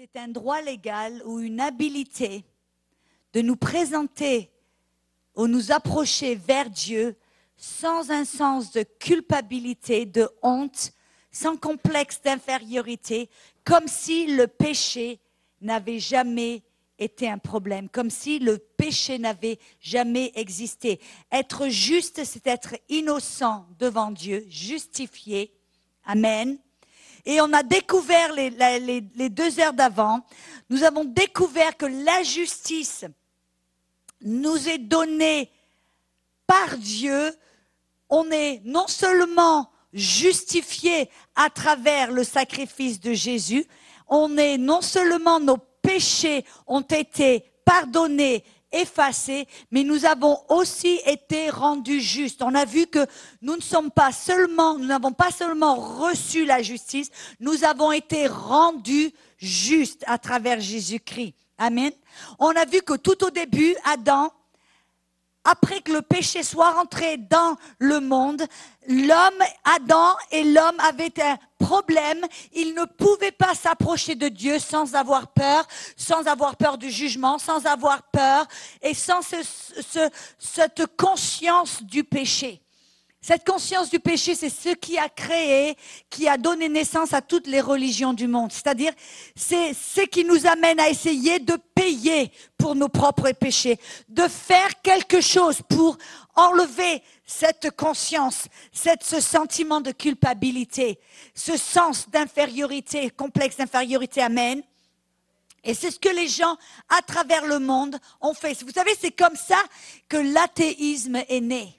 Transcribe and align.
c'est 0.00 0.16
un 0.16 0.28
droit 0.28 0.62
légal 0.62 1.20
ou 1.24 1.40
une 1.40 1.58
habilité 1.58 2.44
de 3.32 3.40
nous 3.40 3.56
présenter 3.56 4.48
ou 5.34 5.48
nous 5.48 5.72
approcher 5.72 6.36
vers 6.36 6.70
Dieu 6.70 7.16
sans 7.56 8.12
un 8.12 8.24
sens 8.24 8.70
de 8.70 8.84
culpabilité, 9.00 10.06
de 10.06 10.30
honte, 10.40 10.92
sans 11.32 11.56
complexe 11.56 12.22
d'infériorité, 12.22 13.28
comme 13.64 13.88
si 13.88 14.28
le 14.36 14.46
péché 14.46 15.18
n'avait 15.60 15.98
jamais 15.98 16.62
été 16.96 17.28
un 17.28 17.38
problème, 17.38 17.88
comme 17.88 18.10
si 18.10 18.38
le 18.38 18.58
péché 18.58 19.18
n'avait 19.18 19.58
jamais 19.80 20.30
existé. 20.36 21.00
Être 21.32 21.66
juste, 21.66 22.24
c'est 22.24 22.46
être 22.46 22.76
innocent 22.88 23.66
devant 23.80 24.12
Dieu, 24.12 24.46
justifié. 24.48 25.52
Amen. 26.04 26.56
Et 27.28 27.42
on 27.42 27.52
a 27.52 27.62
découvert 27.62 28.32
les, 28.32 29.28
deux 29.28 29.60
heures 29.60 29.74
d'avant, 29.74 30.24
nous 30.70 30.82
avons 30.82 31.04
découvert 31.04 31.76
que 31.76 31.84
la 31.84 32.22
justice 32.22 33.04
nous 34.22 34.66
est 34.66 34.78
donnée 34.78 35.50
par 36.46 36.78
Dieu. 36.78 37.30
On 38.08 38.30
est 38.30 38.62
non 38.64 38.86
seulement 38.86 39.70
justifié 39.92 41.10
à 41.36 41.50
travers 41.50 42.10
le 42.12 42.24
sacrifice 42.24 42.98
de 42.98 43.12
Jésus, 43.12 43.66
on 44.08 44.38
est 44.38 44.56
non 44.56 44.80
seulement 44.80 45.38
nos 45.38 45.58
péchés 45.82 46.46
ont 46.66 46.80
été 46.80 47.44
pardonnés, 47.66 48.42
effacés, 48.72 49.46
mais 49.70 49.82
nous 49.82 50.04
avons 50.04 50.38
aussi 50.48 51.00
été 51.06 51.50
rendus 51.50 52.00
justes. 52.00 52.42
On 52.42 52.54
a 52.54 52.64
vu 52.64 52.86
que 52.86 53.06
nous 53.42 53.56
ne 53.56 53.62
sommes 53.62 53.90
pas 53.90 54.12
seulement, 54.12 54.78
nous 54.78 54.86
n'avons 54.86 55.12
pas 55.12 55.30
seulement 55.30 55.74
reçu 55.76 56.44
la 56.44 56.62
justice, 56.62 57.10
nous 57.40 57.64
avons 57.64 57.92
été 57.92 58.26
rendus 58.26 59.12
justes 59.38 60.04
à 60.06 60.18
travers 60.18 60.60
Jésus-Christ. 60.60 61.34
Amen. 61.58 61.92
On 62.38 62.50
a 62.50 62.64
vu 62.64 62.82
que 62.82 62.94
tout 62.94 63.24
au 63.24 63.30
début, 63.30 63.74
Adam 63.84 64.30
après 65.50 65.80
que 65.80 65.92
le 65.92 66.02
péché 66.02 66.42
soit 66.42 66.72
rentré 66.72 67.16
dans 67.16 67.56
le 67.78 68.00
monde, 68.00 68.42
l'homme, 68.86 69.42
Adam 69.64 70.14
et 70.30 70.44
l'homme 70.44 70.78
avaient 70.80 71.12
un 71.22 71.38
problème. 71.58 72.24
Ils 72.52 72.74
ne 72.74 72.84
pouvaient 72.84 73.32
pas 73.32 73.54
s'approcher 73.54 74.14
de 74.14 74.28
Dieu 74.28 74.58
sans 74.58 74.94
avoir 74.94 75.28
peur, 75.28 75.66
sans 75.96 76.26
avoir 76.26 76.56
peur 76.56 76.76
du 76.76 76.90
jugement, 76.90 77.38
sans 77.38 77.64
avoir 77.64 78.02
peur 78.10 78.46
et 78.82 78.92
sans 78.92 79.20
cette 80.38 80.96
conscience 80.96 81.82
du 81.82 82.04
péché. 82.04 82.62
Cette 83.28 83.46
conscience 83.46 83.90
du 83.90 84.00
péché, 84.00 84.34
c'est 84.34 84.48
ce 84.48 84.70
qui 84.70 84.96
a 84.96 85.10
créé, 85.10 85.76
qui 86.08 86.26
a 86.26 86.38
donné 86.38 86.70
naissance 86.70 87.12
à 87.12 87.20
toutes 87.20 87.46
les 87.46 87.60
religions 87.60 88.14
du 88.14 88.26
monde. 88.26 88.50
C'est-à-dire, 88.50 88.94
c'est 89.36 89.74
ce 89.74 90.00
qui 90.00 90.24
nous 90.24 90.46
amène 90.46 90.80
à 90.80 90.88
essayer 90.88 91.38
de 91.38 91.58
payer 91.74 92.32
pour 92.56 92.74
nos 92.74 92.88
propres 92.88 93.30
péchés, 93.32 93.78
de 94.08 94.26
faire 94.28 94.80
quelque 94.80 95.20
chose 95.20 95.60
pour 95.68 95.98
enlever 96.36 97.02
cette 97.26 97.70
conscience, 97.76 98.46
cette, 98.72 99.04
ce 99.04 99.20
sentiment 99.20 99.82
de 99.82 99.92
culpabilité, 99.92 100.98
ce 101.34 101.58
sens 101.58 102.08
d'infériorité, 102.08 103.10
complexe 103.10 103.58
d'infériorité. 103.58 104.22
Amen. 104.22 104.62
Et 105.64 105.74
c'est 105.74 105.90
ce 105.90 105.98
que 105.98 106.08
les 106.08 106.28
gens 106.28 106.56
à 106.88 107.02
travers 107.02 107.44
le 107.44 107.58
monde 107.58 107.98
ont 108.22 108.32
fait. 108.32 108.58
Vous 108.64 108.72
savez, 108.72 108.92
c'est 108.98 109.10
comme 109.10 109.36
ça 109.36 109.62
que 110.08 110.16
l'athéisme 110.16 111.16
est 111.28 111.42
né 111.42 111.77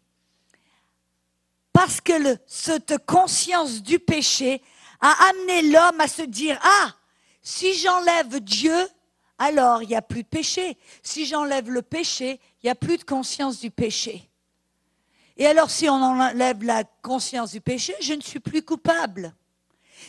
parce 1.80 2.02
que 2.02 2.36
cette 2.46 3.06
conscience 3.06 3.82
du 3.82 4.00
péché 4.00 4.62
a 5.00 5.14
amené 5.30 5.62
l'homme 5.62 6.02
à 6.02 6.10
se 6.10 6.24
dire, 6.24 6.60
ah, 6.62 6.94
si 7.42 7.74
j'enlève 7.74 8.42
Dieu, 8.42 8.76
alors 9.38 9.82
il 9.82 9.88
n'y 9.88 9.96
a 9.96 10.02
plus 10.02 10.24
de 10.24 10.28
péché. 10.28 10.78
Si 11.02 11.26
j'enlève 11.26 11.72
le 11.72 11.82
péché, 11.82 12.42
il 12.62 12.66
n'y 12.66 12.70
a 12.70 12.76
plus 12.76 12.98
de 12.98 13.06
conscience 13.06 13.62
du 13.62 13.72
péché. 13.72 14.30
Et 15.38 15.48
alors 15.48 15.72
si 15.72 15.88
on 15.88 15.94
enlève 15.94 16.64
la 16.64 16.84
conscience 17.02 17.52
du 17.52 17.62
péché, 17.62 17.96
je 18.02 18.14
ne 18.14 18.22
suis 18.22 18.42
plus 18.42 18.62
coupable. 18.62 19.34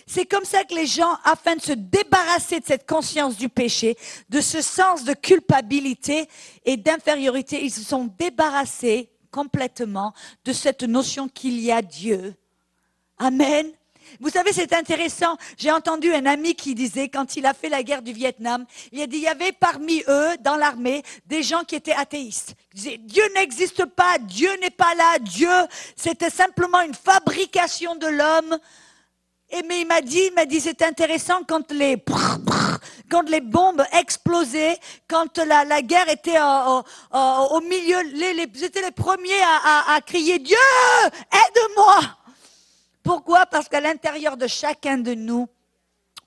C'est 0.09 0.27
comme 0.27 0.45
ça 0.45 0.65
que 0.65 0.75
les 0.75 0.87
gens, 0.87 1.19
afin 1.23 1.55
de 1.55 1.63
se 1.63 1.73
débarrasser 1.73 2.59
de 2.59 2.67
cette 2.67 2.89
conscience 2.89 3.37
du 3.37 3.49
péché, 3.49 3.97
de 4.29 4.41
ce 4.41 4.61
sens 4.61 5.05
de 5.05 5.15
culpabilité 5.15 6.29
et 6.65 6.77
d'infériorité, 6.77 7.65
ils 7.65 7.71
se 7.71 7.85
sont 7.85 8.13
débarrassés 8.19 9.09
complètement 9.31 10.13
de 10.45 10.53
cette 10.53 10.83
notion 10.83 11.29
qu'il 11.29 11.61
y 11.61 11.71
a 11.73 11.83
Dieu. 11.83 12.35
Amen. 13.19 13.71
Vous 14.19 14.31
savez, 14.31 14.53
c'est 14.53 14.73
intéressant. 14.73 15.37
J'ai 15.57 15.71
entendu 15.71 16.13
un 16.13 16.27
ami 16.27 16.55
qui 16.55 16.75
disait, 16.75 17.09
quand 17.09 17.37
il 17.37 17.47
a 17.47 17.55
fait 17.55 17.69
la 17.69 17.83
guerre 17.83 18.03
du 18.03 18.13
Vietnam, 18.13 18.65
il 18.93 19.01
a 19.03 19.07
dit, 19.07 19.19
il 19.19 19.23
y 19.23 19.29
avait 19.29 19.53
parmi 19.53 20.03
eux, 20.09 20.37
dans 20.41 20.57
l'armée, 20.57 21.03
des 21.27 21.43
gens 21.43 21.63
qui 21.63 21.77
étaient 21.77 21.93
athéistes. 21.93 22.55
Ils 22.73 22.77
disaient, 22.77 22.99
Dieu 22.99 23.23
n'existe 23.35 23.85
pas, 23.85 24.19
Dieu 24.19 24.51
n'est 24.61 24.71
pas 24.71 24.95
là, 24.95 25.19
Dieu, 25.21 25.49
c'était 25.97 26.31
simplement 26.31 26.81
une 26.81 26.95
fabrication 26.95 27.95
de 27.95 28.07
l'homme. 28.07 28.59
Et 29.53 29.63
mais 29.67 29.81
il 29.81 29.87
m'a 29.87 30.01
dit, 30.01 30.29
il 30.29 30.35
m'a 30.35 30.47
dit, 30.47 30.61
c'est 30.61 30.83
intéressant 30.83 31.43
quand 31.47 31.73
les 31.73 32.03
quand 33.11 33.29
les 33.29 33.41
bombes 33.41 33.83
explosaient, 33.93 34.79
quand 35.09 35.39
la, 35.39 35.65
la 35.65 35.83
guerre 35.83 36.09
était 36.09 36.39
au 36.41 37.61
milieu, 37.61 38.01
les, 38.15 38.35
les, 38.35 38.47
c'était 38.55 38.83
les 38.83 38.93
premiers 38.93 39.43
à, 39.43 39.93
à, 39.93 39.95
à 39.97 40.01
crier 40.01 40.39
Dieu, 40.39 40.57
aide-moi. 41.33 42.01
Pourquoi? 43.03 43.47
Parce 43.47 43.69
qu'à 43.69 43.81
l'intérieur 43.81 44.37
de 44.37 44.47
chacun 44.47 44.99
de 44.99 45.15
nous, 45.15 45.49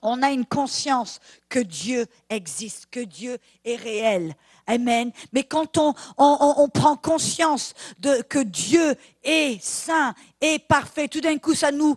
on 0.02 0.22
a 0.22 0.30
une 0.30 0.44
conscience 0.44 1.18
que 1.48 1.60
Dieu 1.60 2.06
existe, 2.28 2.86
que 2.90 3.00
Dieu 3.00 3.38
est 3.64 3.76
réel. 3.76 4.34
Amen. 4.66 5.10
Mais 5.32 5.44
quand 5.44 5.76
on, 5.78 5.94
on, 6.16 6.54
on, 6.58 6.68
prend 6.68 6.96
conscience 6.96 7.74
de 7.98 8.22
que 8.22 8.38
Dieu 8.38 8.96
est 9.22 9.62
saint 9.62 10.14
et 10.40 10.58
parfait, 10.58 11.08
tout 11.08 11.20
d'un 11.20 11.36
coup, 11.38 11.54
ça 11.54 11.70
nous 11.70 11.96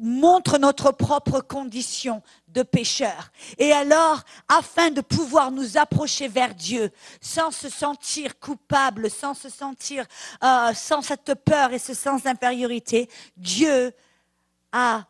montre 0.00 0.58
notre 0.58 0.92
propre 0.92 1.40
condition 1.40 2.22
de 2.48 2.62
pécheur. 2.62 3.30
Et 3.58 3.72
alors, 3.72 4.22
afin 4.48 4.90
de 4.90 5.00
pouvoir 5.00 5.50
nous 5.50 5.76
approcher 5.76 6.28
vers 6.28 6.54
Dieu 6.54 6.90
sans 7.20 7.50
se 7.50 7.68
sentir 7.68 8.38
coupable, 8.38 9.10
sans 9.10 9.34
se 9.34 9.48
sentir, 9.48 10.04
euh, 10.42 10.72
sans 10.74 11.02
cette 11.02 11.34
peur 11.34 11.72
et 11.72 11.78
ce 11.78 11.94
sens 11.94 12.22
d'infériorité, 12.22 13.08
Dieu 13.36 13.92
a, 14.72 15.04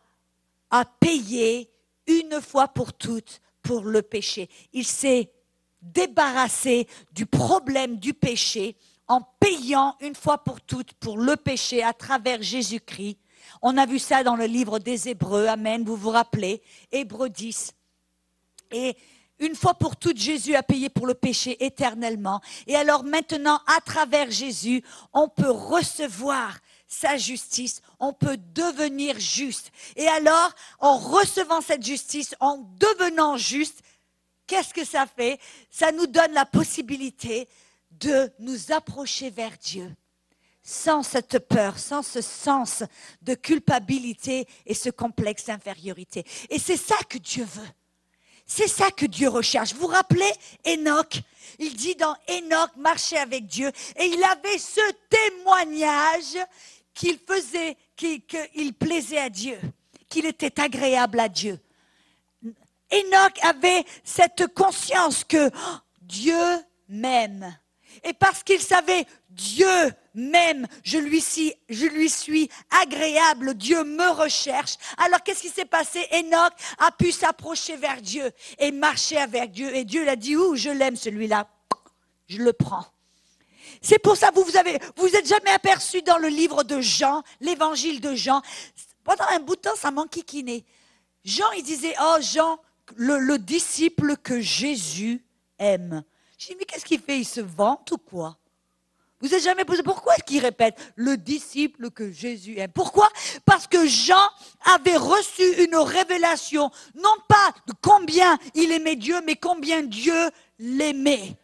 a 0.69 0.85
payé 0.85 1.69
une 2.07 2.41
fois 2.41 2.67
pour 2.67 2.93
toutes 2.93 3.41
pour 3.61 3.83
le 3.83 4.01
péché. 4.01 4.49
Il 4.73 4.85
s'est 4.85 5.31
débarrassé 5.81 6.87
du 7.11 7.25
problème 7.25 7.97
du 7.97 8.13
péché 8.13 8.75
en 9.07 9.21
payant 9.39 9.95
une 9.99 10.15
fois 10.15 10.37
pour 10.37 10.61
toutes 10.61 10.93
pour 10.93 11.17
le 11.17 11.35
péché 11.35 11.83
à 11.83 11.93
travers 11.93 12.41
Jésus-Christ 12.41 13.17
on 13.61 13.77
a 13.77 13.85
vu 13.85 13.99
ça 13.99 14.23
dans 14.23 14.35
le 14.35 14.45
livre 14.45 14.79
des 14.79 15.09
Hébreux. 15.09 15.45
Amen. 15.45 15.83
Vous 15.83 15.95
vous 15.95 16.09
rappelez 16.09 16.61
Hébreux 16.91 17.29
10. 17.29 17.73
Et 18.71 18.95
une 19.39 19.55
fois 19.55 19.73
pour 19.73 19.95
toutes, 19.95 20.17
Jésus 20.17 20.55
a 20.55 20.63
payé 20.63 20.89
pour 20.89 21.07
le 21.07 21.13
péché 21.13 21.63
éternellement. 21.63 22.41
Et 22.67 22.75
alors 22.75 23.03
maintenant, 23.03 23.59
à 23.67 23.81
travers 23.81 24.31
Jésus, 24.31 24.83
on 25.13 25.27
peut 25.27 25.49
recevoir 25.49 26.59
sa 26.87 27.17
justice, 27.17 27.81
on 27.99 28.13
peut 28.13 28.37
devenir 28.53 29.19
juste. 29.19 29.71
Et 29.95 30.07
alors, 30.07 30.51
en 30.79 30.97
recevant 30.97 31.61
cette 31.61 31.85
justice, 31.85 32.35
en 32.39 32.57
devenant 32.77 33.37
juste, 33.37 33.81
qu'est-ce 34.45 34.73
que 34.73 34.83
ça 34.83 35.05
fait? 35.05 35.39
Ça 35.69 35.91
nous 35.91 36.07
donne 36.07 36.33
la 36.33 36.45
possibilité 36.45 37.47
de 37.91 38.29
nous 38.39 38.71
approcher 38.71 39.29
vers 39.29 39.57
Dieu 39.57 39.91
sans 40.71 41.03
cette 41.03 41.39
peur, 41.39 41.77
sans 41.77 42.01
ce 42.01 42.21
sens 42.21 42.83
de 43.21 43.35
culpabilité 43.35 44.47
et 44.65 44.73
ce 44.73 44.89
complexe 44.89 45.45
d'infériorité. 45.45 46.23
Et 46.49 46.59
c'est 46.59 46.77
ça 46.77 46.95
que 47.09 47.17
Dieu 47.17 47.43
veut. 47.43 47.69
C'est 48.45 48.69
ça 48.69 48.89
que 48.89 49.05
Dieu 49.05 49.27
recherche. 49.27 49.73
Vous 49.73 49.81
vous 49.81 49.87
rappelez 49.87 50.31
Enoch? 50.65 51.21
Il 51.59 51.75
dit 51.75 51.95
dans 51.95 52.15
Enoch, 52.29 52.71
marcher 52.77 53.17
avec 53.17 53.47
Dieu, 53.47 53.69
et 53.97 54.05
il 54.05 54.23
avait 54.23 54.57
ce 54.57 54.81
témoignage 55.09 56.37
qu'il 56.93 57.19
faisait, 57.19 57.75
qu'il 57.95 58.73
plaisait 58.73 59.19
à 59.19 59.29
Dieu, 59.29 59.59
qu'il 60.09 60.25
était 60.25 60.59
agréable 60.59 61.19
à 61.19 61.27
Dieu. 61.27 61.59
Enoch 62.93 63.37
avait 63.41 63.83
cette 64.03 64.53
conscience 64.53 65.23
que 65.23 65.49
Dieu 66.01 66.65
m'aime. 66.87 67.57
Et 68.03 68.13
parce 68.13 68.41
qu'il 68.41 68.61
savait 68.61 69.05
Dieu 69.29 69.67
m'aime, 70.13 70.67
je 70.83 70.97
lui, 70.97 71.21
suis, 71.21 72.49
agréable, 72.81 73.53
Dieu 73.53 73.83
me 73.83 74.09
recherche. 74.11 74.75
Alors 74.97 75.23
qu'est-ce 75.23 75.41
qui 75.41 75.49
s'est 75.49 75.65
passé? 75.65 76.05
Enoch 76.11 76.53
a 76.79 76.91
pu 76.91 77.11
s'approcher 77.11 77.77
vers 77.77 78.01
Dieu 78.01 78.31
et 78.59 78.71
marcher 78.71 79.17
avec 79.17 79.51
Dieu. 79.51 79.75
Et 79.75 79.85
Dieu 79.85 80.03
l'a 80.03 80.15
dit, 80.15 80.35
où 80.35 80.55
je 80.55 80.69
l'aime 80.69 80.95
celui-là, 80.95 81.47
je 82.27 82.39
le 82.39 82.53
prends. 82.53 82.85
C'est 83.81 83.99
pour 83.99 84.15
ça 84.15 84.29
que 84.29 84.35
vous 84.35 84.43
vous 84.43 84.57
avez, 84.57 84.77
vous 84.95 85.07
êtes 85.07 85.27
jamais 85.27 85.51
aperçu 85.51 86.01
dans 86.01 86.17
le 86.17 86.27
livre 86.27 86.63
de 86.63 86.81
Jean, 86.81 87.23
l'évangile 87.39 87.99
de 87.99 88.13
Jean. 88.13 88.41
Pendant 89.03 89.25
un 89.31 89.39
bout 89.39 89.55
de 89.55 89.61
temps, 89.61 89.75
ça 89.75 89.89
m'enquiquinait. 89.89 90.65
Jean, 91.23 91.49
il 91.57 91.63
disait, 91.63 91.95
oh 91.99 92.17
Jean, 92.21 92.59
le, 92.95 93.17
le 93.17 93.39
disciple 93.39 94.17
que 94.17 94.39
Jésus 94.39 95.23
aime. 95.57 96.03
Je 96.37 96.47
dis, 96.47 96.55
mais 96.59 96.65
qu'est-ce 96.65 96.85
qu'il 96.85 96.99
fait? 96.99 97.19
Il 97.19 97.25
se 97.25 97.41
vante 97.41 97.91
ou 97.91 97.97
quoi? 97.97 98.37
Vous 99.21 99.29
n'êtes 99.29 99.43
jamais 99.43 99.65
posé 99.65 99.83
pourquoi 99.83 100.15
est-ce 100.15 100.23
qu'il 100.23 100.41
répète 100.41 100.75
le 100.95 101.17
disciple 101.17 101.91
que 101.91 102.11
Jésus 102.11 102.57
aime? 102.57 102.71
Pourquoi? 102.71 103.07
Parce 103.45 103.67
que 103.67 103.85
Jean 103.85 104.29
avait 104.75 104.97
reçu 104.97 105.43
une 105.63 105.75
révélation, 105.75 106.71
non 106.95 107.15
pas 107.27 107.53
de 107.67 107.73
combien 107.81 108.37
il 108.55 108.71
aimait 108.71 108.95
Dieu, 108.95 109.21
mais 109.25 109.35
combien 109.35 109.83
Dieu 109.83 110.29
l'aimait. 110.59 111.35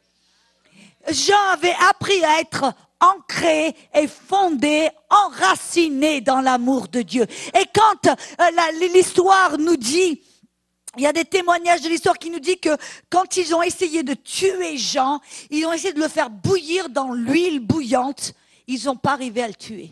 Jean 1.09 1.50
avait 1.53 1.75
appris 1.89 2.24
à 2.24 2.41
être 2.41 2.74
ancré 3.00 3.75
et 3.94 4.07
fondé, 4.07 4.89
enraciné 5.09 6.21
dans 6.21 6.41
l'amour 6.41 6.88
de 6.88 7.01
Dieu. 7.01 7.25
Et 7.53 7.65
quand 7.73 8.07
euh, 8.07 8.88
l'histoire 8.94 9.57
nous 9.57 9.77
dit, 9.77 10.21
il 10.97 11.03
y 11.03 11.07
a 11.07 11.13
des 11.13 11.25
témoignages 11.25 11.81
de 11.81 11.89
l'histoire 11.89 12.17
qui 12.17 12.29
nous 12.29 12.39
dit 12.39 12.57
que 12.57 12.75
quand 13.09 13.38
ils 13.38 13.53
ont 13.53 13.61
essayé 13.61 14.03
de 14.03 14.13
tuer 14.13 14.77
Jean, 14.77 15.19
ils 15.49 15.65
ont 15.65 15.73
essayé 15.73 15.94
de 15.94 15.99
le 15.99 16.07
faire 16.07 16.29
bouillir 16.29 16.89
dans 16.89 17.11
l'huile 17.11 17.59
bouillante, 17.59 18.33
ils 18.67 18.85
n'ont 18.85 18.95
pas 18.95 19.13
arrivé 19.13 19.44
à 19.44 19.47
le 19.47 19.53
tuer. 19.53 19.91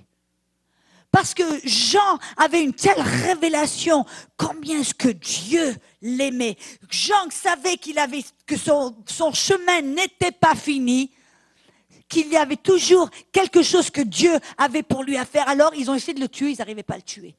Parce 1.12 1.34
que 1.34 1.44
Jean 1.64 2.20
avait 2.36 2.62
une 2.62 2.74
telle 2.74 3.00
révélation, 3.00 4.06
combien 4.36 4.82
est-ce 4.82 4.94
que 4.94 5.08
Dieu 5.08 5.76
l'aimait. 6.02 6.58
Jean 6.90 7.30
savait 7.30 7.78
que 8.46 8.58
son, 8.58 8.96
son 9.08 9.32
chemin 9.32 9.82
n'était 9.82 10.34
pas 10.34 10.56
fini, 10.56 11.12
qu'il 12.10 12.28
y 12.28 12.38
avait 12.38 12.58
toujours 12.58 13.10
quelque 13.32 13.64
chose 13.64 13.90
que 13.90 14.02
Dieu 14.02 14.38
avait 14.58 14.84
pour 14.84 15.04
lui 15.04 15.18
à 15.18 15.26
faire. 15.26 15.48
Alors 15.48 15.74
ils 15.74 15.90
ont 15.90 15.96
essayé 15.96 16.14
de 16.14 16.20
le 16.20 16.28
tuer, 16.28 16.52
ils 16.52 16.58
n'arrivaient 16.58 16.84
pas 16.84 16.96
à 16.96 16.98
le 16.98 17.04
tuer. 17.04 17.36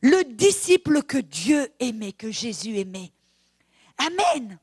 Le 0.00 0.24
disciple 0.24 1.02
que 1.02 1.18
Dieu 1.18 1.68
aimait, 1.80 2.12
que 2.12 2.30
Jésus 2.30 2.78
aimait. 2.78 3.12
Amen. 3.98 4.58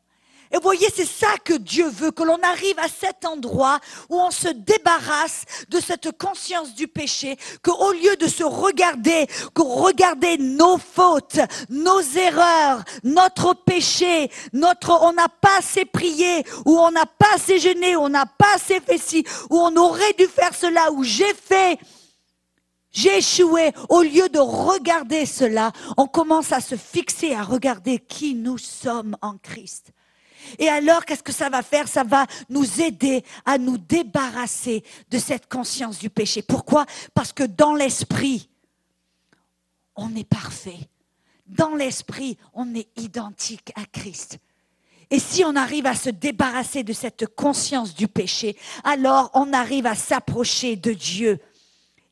Et 0.54 0.58
vous 0.58 0.62
voyez, 0.62 0.88
c'est 0.96 1.08
ça 1.08 1.36
que 1.44 1.56
Dieu 1.56 1.90
veut, 1.90 2.12
que 2.12 2.22
l'on 2.22 2.40
arrive 2.44 2.78
à 2.78 2.88
cet 2.88 3.26
endroit 3.26 3.80
où 4.08 4.22
on 4.22 4.30
se 4.30 4.50
débarrasse 4.50 5.46
de 5.70 5.80
cette 5.80 6.16
conscience 6.16 6.76
du 6.76 6.88
péché, 6.88 7.38
qu'au 7.64 7.92
lieu 7.92 8.16
de 8.18 8.28
se 8.28 8.44
regarder, 8.44 9.26
que 9.56 9.64
regarder 9.64 10.38
nos 10.38 10.78
fautes, 10.78 11.40
nos 11.70 12.02
erreurs, 12.02 12.84
notre 13.04 13.56
péché, 13.56 14.30
notre, 14.54 14.92
on 15.02 15.14
n'a 15.14 15.28
pas 15.28 15.58
assez 15.58 15.86
prié, 15.86 16.46
ou 16.66 16.78
on 16.78 16.92
n'a 16.92 17.08
pas 17.08 17.34
assez 17.34 17.58
jeûné, 17.58 17.96
ou 17.96 18.02
on 18.02 18.10
n'a 18.10 18.28
pas 18.28 18.54
assez 18.54 18.80
fait 18.80 19.00
ci, 19.00 19.26
ou 19.50 19.58
on 19.58 19.76
aurait 19.76 20.14
dû 20.14 20.28
faire 20.28 20.54
cela, 20.54 20.92
ou 20.92 21.04
j'ai 21.04 21.34
fait, 21.34 21.80
j'ai 22.94 23.18
échoué. 23.18 23.72
Au 23.90 24.04
lieu 24.04 24.30
de 24.30 24.40
regarder 24.40 25.26
cela, 25.26 25.72
on 25.98 26.08
commence 26.08 26.52
à 26.52 26.62
se 26.62 26.76
fixer, 26.76 27.34
à 27.34 27.44
regarder 27.44 28.00
qui 28.00 28.36
nous 28.36 28.60
sommes 28.60 29.18
en 29.22 29.38
Christ. 29.38 29.92
Et 30.60 30.70
alors, 30.70 31.06
qu'est-ce 31.06 31.24
que 31.24 31.32
ça 31.32 31.50
va 31.50 31.64
faire? 31.64 31.88
Ça 31.88 32.04
va 32.04 32.28
nous 32.50 32.82
aider 32.82 33.24
à 33.46 33.58
nous 33.58 33.78
débarrasser 33.78 34.84
de 35.10 35.18
cette 35.18 35.48
conscience 35.48 35.98
du 35.98 36.10
péché. 36.10 36.42
Pourquoi? 36.42 36.86
Parce 37.14 37.34
que 37.34 37.44
dans 37.44 37.74
l'esprit, 37.74 38.50
on 39.96 40.16
est 40.16 40.28
parfait. 40.28 40.78
Dans 41.48 41.76
l'esprit, 41.76 42.38
on 42.54 42.76
est 42.76 42.88
identique 42.98 43.72
à 43.76 43.86
Christ. 43.86 44.38
Et 45.10 45.20
si 45.20 45.44
on 45.44 45.56
arrive 45.56 45.86
à 45.86 45.96
se 45.96 46.10
débarrasser 46.10 46.84
de 46.84 46.94
cette 46.94 47.28
conscience 47.36 47.94
du 47.94 48.08
péché, 48.08 48.58
alors 48.84 49.30
on 49.34 49.54
arrive 49.54 49.86
à 49.86 49.96
s'approcher 49.96 50.76
de 50.76 50.94
Dieu 50.94 51.40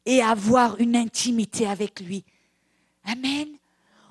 et 0.06 0.21
avoir 0.21 0.80
une 0.80 0.95
intimité 0.95 1.68
avec 1.68 2.00
lui. 2.00 2.24
Amen. 3.06 3.48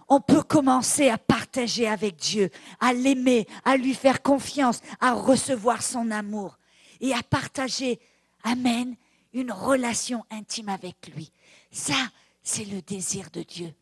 On 0.09 0.21
peut 0.21 0.43
commencer 0.43 1.09
à 1.09 1.19
partager 1.19 1.87
avec 1.87 2.17
Dieu, 2.17 2.51
à 2.81 2.93
l'aimer, 2.93 3.47
à 3.65 3.77
lui 3.77 3.95
faire 3.95 4.23
confiance, 4.23 4.81
à 5.01 5.13
recevoir 5.13 5.83
son 5.83 6.11
amour 6.11 6.59
et 7.01 7.15
à 7.15 7.23
partager, 7.23 8.01
Amen, 8.43 8.97
une 9.33 9.53
relation 9.53 10.25
intime 10.31 10.69
avec 10.69 11.13
lui. 11.15 11.31
Ça, 11.71 11.95
c'est 12.43 12.65
le 12.65 12.83
désir 12.83 13.31
de 13.33 13.43
Dieu. 13.43 13.73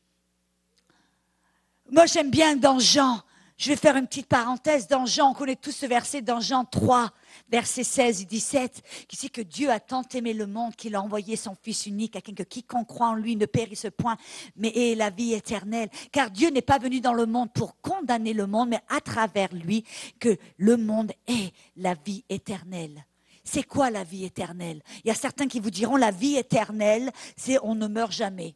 Moi, 1.91 2.07
j'aime 2.07 2.31
bien 2.31 2.57
dans 2.57 2.79
Jean, 2.79 3.23
je 3.59 3.71
vais 3.71 3.77
faire 3.77 3.97
une 3.97 4.07
petite 4.07 4.29
parenthèse 4.29 4.87
dans 4.87 5.05
Jean, 5.05 5.33
on 5.33 5.35
connaît 5.35 5.57
tous 5.57 5.73
ce 5.73 5.85
verset 5.85 6.23
dans 6.23 6.39
Jean 6.39 6.65
3, 6.65 7.11
versets 7.51 7.83
16 7.83 8.23
et 8.23 8.25
17, 8.25 8.83
qui 9.09 9.17
dit 9.17 9.31
que 9.31 9.41
Dieu 9.41 9.69
a 9.69 9.81
tant 9.81 10.05
aimé 10.15 10.33
le 10.33 10.47
monde 10.47 10.77
qu'il 10.77 10.95
a 10.95 11.03
envoyé 11.03 11.35
son 11.35 11.57
Fils 11.61 11.87
unique 11.87 12.15
afin 12.15 12.35
que 12.35 12.45
quiconque 12.45 12.87
croit 12.87 13.09
en 13.09 13.15
lui 13.15 13.35
ne 13.35 13.47
périsse 13.47 13.89
point, 13.97 14.17
mais 14.55 14.69
ait 14.77 14.95
la 14.95 15.11
vie 15.11 15.35
éternelle. 15.35 15.89
Car 16.13 16.31
Dieu 16.31 16.51
n'est 16.51 16.63
pas 16.63 16.79
venu 16.79 17.01
dans 17.01 17.15
le 17.15 17.27
monde 17.27 17.53
pour 17.53 17.81
condamner 17.81 18.33
le 18.33 18.47
monde, 18.47 18.69
mais 18.69 18.81
à 18.89 19.01
travers 19.01 19.53
lui 19.53 19.85
que 20.21 20.37
le 20.57 20.77
monde 20.77 21.11
ait 21.27 21.53
la 21.77 21.95
vie 21.95 22.25
éternelle. 22.29 23.05
C'est 23.43 23.65
quoi 23.65 23.91
la 23.91 24.05
vie 24.05 24.25
éternelle? 24.25 24.83
Il 25.03 25.09
y 25.09 25.11
a 25.11 25.17
certains 25.17 25.49
qui 25.49 25.59
vous 25.59 25.71
diront 25.71 25.97
la 25.97 26.13
vie 26.13 26.37
éternelle, 26.37 27.11
c'est 27.37 27.59
on 27.65 27.75
ne 27.75 27.89
meurt 27.89 28.13
jamais. 28.13 28.55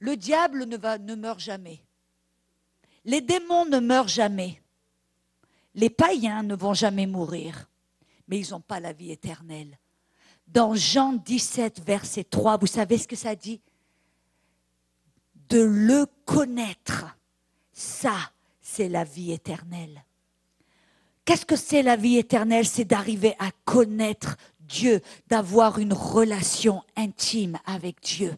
Le 0.00 0.18
diable 0.18 0.64
ne, 0.64 0.76
va, 0.76 0.98
ne 0.98 1.14
meurt 1.14 1.40
jamais. 1.40 1.80
Les 3.08 3.22
démons 3.22 3.64
ne 3.64 3.80
meurent 3.80 4.06
jamais. 4.06 4.60
Les 5.74 5.88
païens 5.88 6.42
ne 6.42 6.54
vont 6.54 6.74
jamais 6.74 7.06
mourir, 7.06 7.70
mais 8.26 8.38
ils 8.38 8.50
n'ont 8.50 8.60
pas 8.60 8.80
la 8.80 8.92
vie 8.92 9.10
éternelle. 9.10 9.78
Dans 10.46 10.74
Jean 10.74 11.14
17, 11.14 11.80
verset 11.86 12.24
3, 12.24 12.58
vous 12.58 12.66
savez 12.66 12.98
ce 12.98 13.08
que 13.08 13.16
ça 13.16 13.34
dit? 13.34 13.62
De 15.48 15.62
le 15.62 16.04
connaître, 16.26 17.16
ça, 17.72 18.14
c'est 18.60 18.90
la 18.90 19.04
vie 19.04 19.32
éternelle. 19.32 20.04
Qu'est-ce 21.24 21.46
que 21.46 21.56
c'est 21.56 21.82
la 21.82 21.96
vie 21.96 22.18
éternelle? 22.18 22.66
C'est 22.66 22.84
d'arriver 22.84 23.34
à 23.38 23.52
connaître 23.64 24.36
Dieu, 24.60 25.00
d'avoir 25.28 25.78
une 25.78 25.94
relation 25.94 26.82
intime 26.94 27.58
avec 27.64 28.02
Dieu. 28.02 28.36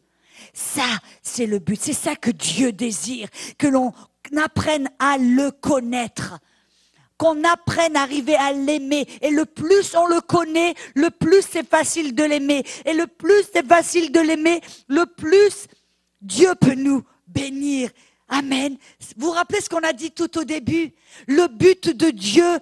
Ça, 0.55 0.87
c'est 1.23 1.47
le 1.47 1.59
but. 1.59 1.81
C'est 1.81 1.93
ça 1.93 2.15
que 2.15 2.31
Dieu 2.31 2.71
désire, 2.71 3.29
que 3.59 3.67
l'on 3.67 3.93
apprenne 4.37 4.89
à 4.99 5.19
le 5.19 5.51
connaître, 5.51 6.39
qu'on 7.17 7.45
apprenne 7.45 7.97
à 7.97 8.03
arriver 8.03 8.37
à 8.37 8.53
l'aimer. 8.53 9.07
Et 9.21 9.31
le 9.31 9.45
plus 9.45 9.95
on 9.95 10.07
le 10.07 10.21
connaît, 10.21 10.75
le 10.95 11.11
plus 11.11 11.43
c'est 11.43 11.69
facile 11.69 12.15
de 12.15 12.25
l'aimer. 12.25 12.65
Et 12.85 12.95
le 12.95 13.07
plus 13.07 13.45
c'est 13.53 13.67
facile 13.67 14.13
de 14.13 14.21
l'aimer, 14.21 14.61
le 14.89 15.07
plus 15.07 15.67
Dieu 16.23 16.55
peut 16.61 16.75
nous 16.75 17.03
bénir. 17.27 17.91
Amen. 18.29 18.77
Vous 19.17 19.27
vous 19.27 19.33
rappelez 19.33 19.61
ce 19.61 19.69
qu'on 19.69 19.83
a 19.83 19.93
dit 19.93 20.13
tout 20.13 20.39
au 20.39 20.45
début? 20.45 20.93
Le 21.27 21.49
but 21.49 21.89
de 21.89 22.11
Dieu, 22.11 22.59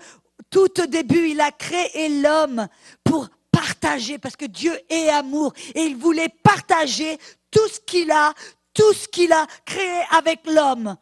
tout 0.50 0.80
au 0.80 0.86
début, 0.86 1.28
il 1.28 1.40
a 1.40 1.52
créé 1.52 2.08
l'homme 2.22 2.66
pour 3.04 3.28
partager, 3.50 4.18
parce 4.18 4.36
que 4.36 4.46
Dieu 4.46 4.72
est 4.88 5.10
amour. 5.10 5.52
Et 5.74 5.82
il 5.82 5.96
voulait 5.96 6.30
partager 6.42 7.18
tout 7.50 7.68
ce 7.68 7.80
qu'il 7.80 8.10
a, 8.10 8.32
tout 8.72 8.92
ce 8.94 9.08
qu'il 9.08 9.32
a 9.32 9.46
créé 9.66 10.00
avec 10.16 10.40
l'homme. 10.46 10.96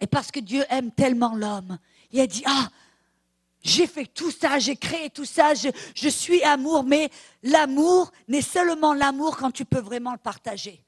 Et 0.00 0.06
parce 0.06 0.30
que 0.30 0.40
Dieu 0.40 0.64
aime 0.70 0.90
tellement 0.90 1.34
l'homme, 1.34 1.78
il 2.10 2.20
a 2.20 2.26
dit, 2.26 2.42
ah, 2.46 2.68
j'ai 3.62 3.86
fait 3.86 4.06
tout 4.06 4.30
ça, 4.30 4.58
j'ai 4.58 4.76
créé 4.76 5.10
tout 5.10 5.26
ça, 5.26 5.52
je, 5.54 6.08
suis 6.08 6.42
amour, 6.42 6.84
mais 6.84 7.10
l'amour 7.42 8.10
n'est 8.28 8.42
seulement 8.42 8.94
l'amour 8.94 9.36
quand 9.36 9.50
tu 9.50 9.64
peux 9.64 9.80
vraiment 9.80 10.12
le 10.12 10.18
partager. 10.18 10.82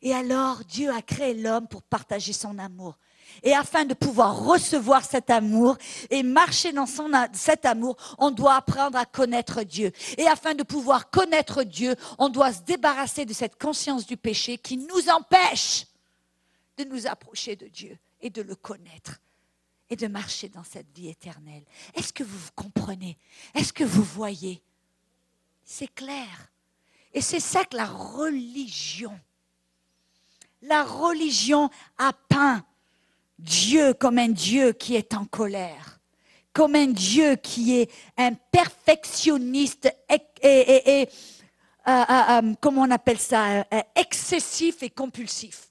Et 0.00 0.14
alors, 0.14 0.62
Dieu 0.64 0.92
a 0.92 1.02
créé 1.02 1.34
l'homme 1.34 1.66
pour 1.66 1.82
partager 1.82 2.32
son 2.32 2.56
amour. 2.58 2.96
Et 3.42 3.52
afin 3.52 3.84
de 3.84 3.94
pouvoir 3.94 4.44
recevoir 4.44 5.04
cet 5.04 5.28
amour 5.28 5.76
et 6.08 6.22
marcher 6.22 6.72
dans 6.72 6.86
cet 7.32 7.66
amour, 7.66 7.96
on 8.16 8.30
doit 8.30 8.54
apprendre 8.54 8.96
à 8.96 9.04
connaître 9.04 9.64
Dieu. 9.64 9.92
Et 10.16 10.26
afin 10.26 10.54
de 10.54 10.62
pouvoir 10.62 11.10
connaître 11.10 11.64
Dieu, 11.64 11.94
on 12.18 12.28
doit 12.28 12.52
se 12.52 12.62
débarrasser 12.62 13.26
de 13.26 13.34
cette 13.34 13.60
conscience 13.60 14.06
du 14.06 14.16
péché 14.16 14.56
qui 14.56 14.76
nous 14.76 15.10
empêche 15.10 15.86
de 16.78 16.84
nous 16.84 17.06
approcher 17.06 17.56
de 17.56 17.66
Dieu 17.66 17.98
et 18.20 18.30
de 18.30 18.42
le 18.42 18.54
connaître 18.54 19.20
et 19.90 19.96
de 19.96 20.06
marcher 20.06 20.48
dans 20.48 20.64
cette 20.64 20.90
vie 20.94 21.08
éternelle. 21.08 21.64
Est-ce 21.94 22.12
que 22.12 22.22
vous 22.22 22.48
comprenez? 22.54 23.18
Est-ce 23.54 23.72
que 23.72 23.84
vous 23.84 24.02
voyez? 24.02 24.62
C'est 25.64 25.92
clair. 25.94 26.50
Et 27.12 27.20
c'est 27.20 27.40
ça 27.40 27.64
que 27.64 27.76
la 27.76 27.86
religion, 27.86 29.18
la 30.62 30.84
religion 30.84 31.70
a 31.96 32.12
peint 32.12 32.64
Dieu 33.38 33.94
comme 33.94 34.18
un 34.18 34.28
Dieu 34.28 34.72
qui 34.72 34.94
est 34.94 35.14
en 35.14 35.24
colère, 35.24 36.00
comme 36.52 36.74
un 36.74 36.88
Dieu 36.88 37.36
qui 37.36 37.78
est 37.78 37.90
un 38.16 38.34
perfectionniste 38.34 39.90
et, 40.08 41.02
et 41.02 41.08
euh, 41.88 42.04
euh, 42.10 42.54
comment 42.60 42.82
on 42.82 42.90
appelle 42.90 43.18
ça, 43.18 43.60
euh, 43.72 43.82
excessif 43.94 44.82
et 44.82 44.90
compulsif. 44.90 45.70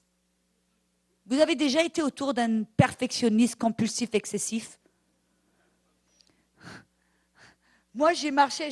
Vous 1.28 1.40
avez 1.40 1.54
déjà 1.54 1.82
été 1.82 2.02
autour 2.02 2.34
d'un 2.34 2.64
perfectionniste 2.64 3.56
compulsif 3.56 4.10
excessif 4.14 4.78
Moi, 7.94 8.12
j'ai 8.14 8.30
marché 8.30 8.68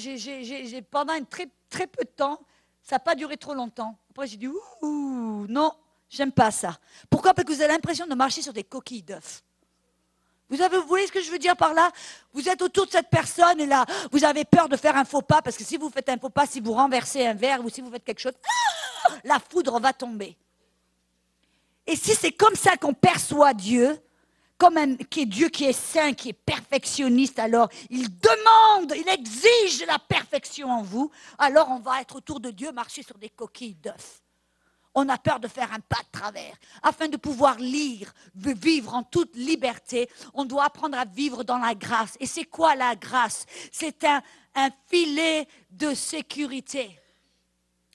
pendant 0.91 1.13
un 1.13 1.25
très, 1.25 1.49
très 1.69 1.87
peu 1.87 2.05
de 2.05 2.11
temps. 2.11 2.41
Ça 2.83 2.97
n'a 2.97 3.01
pas 3.01 3.15
duré 3.15 3.37
trop 3.37 3.55
longtemps. 3.55 3.99
Après, 4.11 4.27
j'ai 4.27 4.37
dit, 4.37 4.49
ouh, 4.49 5.47
non, 5.49 5.73
J'aime 6.09 6.33
pas 6.33 6.51
ça. 6.51 6.79
Pourquoi? 7.11 7.35
Parce 7.35 7.47
que 7.47 7.53
vous 7.53 7.61
avez 7.61 7.73
l'impression 7.73 8.07
de 8.07 8.15
marcher 8.15 8.43
sur 8.43 8.53
des 8.53 8.65
coquilles 8.65 9.03
d'œufs. 9.03 9.43
Vous, 10.49 10.63
avez, 10.63 10.79
vous 10.79 10.87
voyez 10.87 11.07
ce 11.09 11.13
que 11.13 11.21
je 11.21 11.31
veux 11.31 11.39
dire 11.39 11.57
par 11.57 11.75
là? 11.75 11.91
Vous 12.33 12.49
êtes 12.49 12.63
autour 12.63 12.87
de 12.87 12.93
cette 12.93 13.11
personne 13.11 13.61
et 13.61 13.67
là, 13.67 13.85
vous 14.13 14.25
avez 14.25 14.45
peur 14.45 14.69
de 14.69 14.77
faire 14.77 14.97
un 14.97 15.05
faux 15.05 15.23
pas 15.23 15.43
parce 15.43 15.57
que 15.57 15.65
si 15.65 15.77
vous 15.77 15.91
faites 15.91 16.09
un 16.09 16.19
faux 16.19 16.31
pas, 16.31 16.47
si 16.47 16.61
vous 16.61 16.73
renversez 16.73 17.27
un 17.27 17.35
verre 17.35 17.65
ou 17.65 17.69
si 17.69 17.81
vous 17.81 17.91
faites 17.91 18.05
quelque 18.05 18.21
chose, 18.21 18.35
ah, 18.45 19.11
la 19.25 19.41
foudre 19.41 19.81
va 19.81 19.93
tomber. 19.93 20.37
Et 21.87 21.97
si 21.97 22.15
c'est 22.15 22.33
comme 22.33 22.55
ça 22.55 22.77
qu'on 22.77 22.95
perçoit 22.95 23.55
Dieu, 23.55 23.99
comme 24.59 24.77
un 24.77 24.97
qui 24.97 25.23
est 25.23 25.27
Dieu 25.27 25.49
qui 25.49 25.65
est 25.65 25.73
saint, 25.73 26.15
qui 26.15 26.31
est 26.31 26.33
perfectionniste, 26.33 27.39
alors 27.39 27.69
il 27.91 28.09
demande, 28.19 28.93
il 28.97 29.09
exige 29.09 29.85
la 29.87 29.99
perfection 29.99 30.71
en 30.71 30.83
vous, 30.83 31.11
alors 31.39 31.69
on 31.71 31.79
va 31.79 32.01
être 32.01 32.17
autour 32.17 32.41
de 32.41 32.51
Dieu, 32.51 32.73
marcher 32.73 33.03
sur 33.03 33.19
des 33.19 33.29
coquilles 33.29 33.75
d'œufs 33.75 34.23
on 34.97 35.09
a 35.11 35.19
peur 35.19 35.39
de 35.39 35.47
faire 35.47 35.73
un 35.73 35.81
pas 35.81 36.03
de 36.03 36.19
travers. 36.19 36.57
Afin 36.83 37.07
de 37.07 37.19
pouvoir 37.19 37.59
lire, 37.59 38.13
vivre 38.35 38.95
en 38.95 39.03
toute 39.03 39.37
liberté, 39.37 40.09
on 40.33 40.47
doit 40.47 40.65
apprendre 40.65 40.99
à 40.99 41.05
vivre 41.05 41.45
dans 41.45 41.59
la 41.59 41.75
grâce. 41.75 42.17
Et 42.19 42.27
c'est 42.27 42.47
quoi 42.47 42.75
la 42.75 42.97
grâce? 42.97 43.45
C'est 43.71 44.03
un, 44.05 44.23
filet 44.89 45.47
de 45.71 45.93
sécurité. 45.93 46.99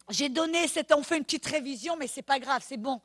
J'ai 0.10 0.29
donné 0.29 0.65
on 0.95 1.01
fait 1.01 1.17
une 1.17 1.24
petite 1.24 1.48
révision, 1.48 1.98
mais 1.98 2.05
c'est 2.05 2.21
pas 2.21 2.38
grave, 2.38 2.63
c'est 2.63 2.77
bon. 2.77 3.01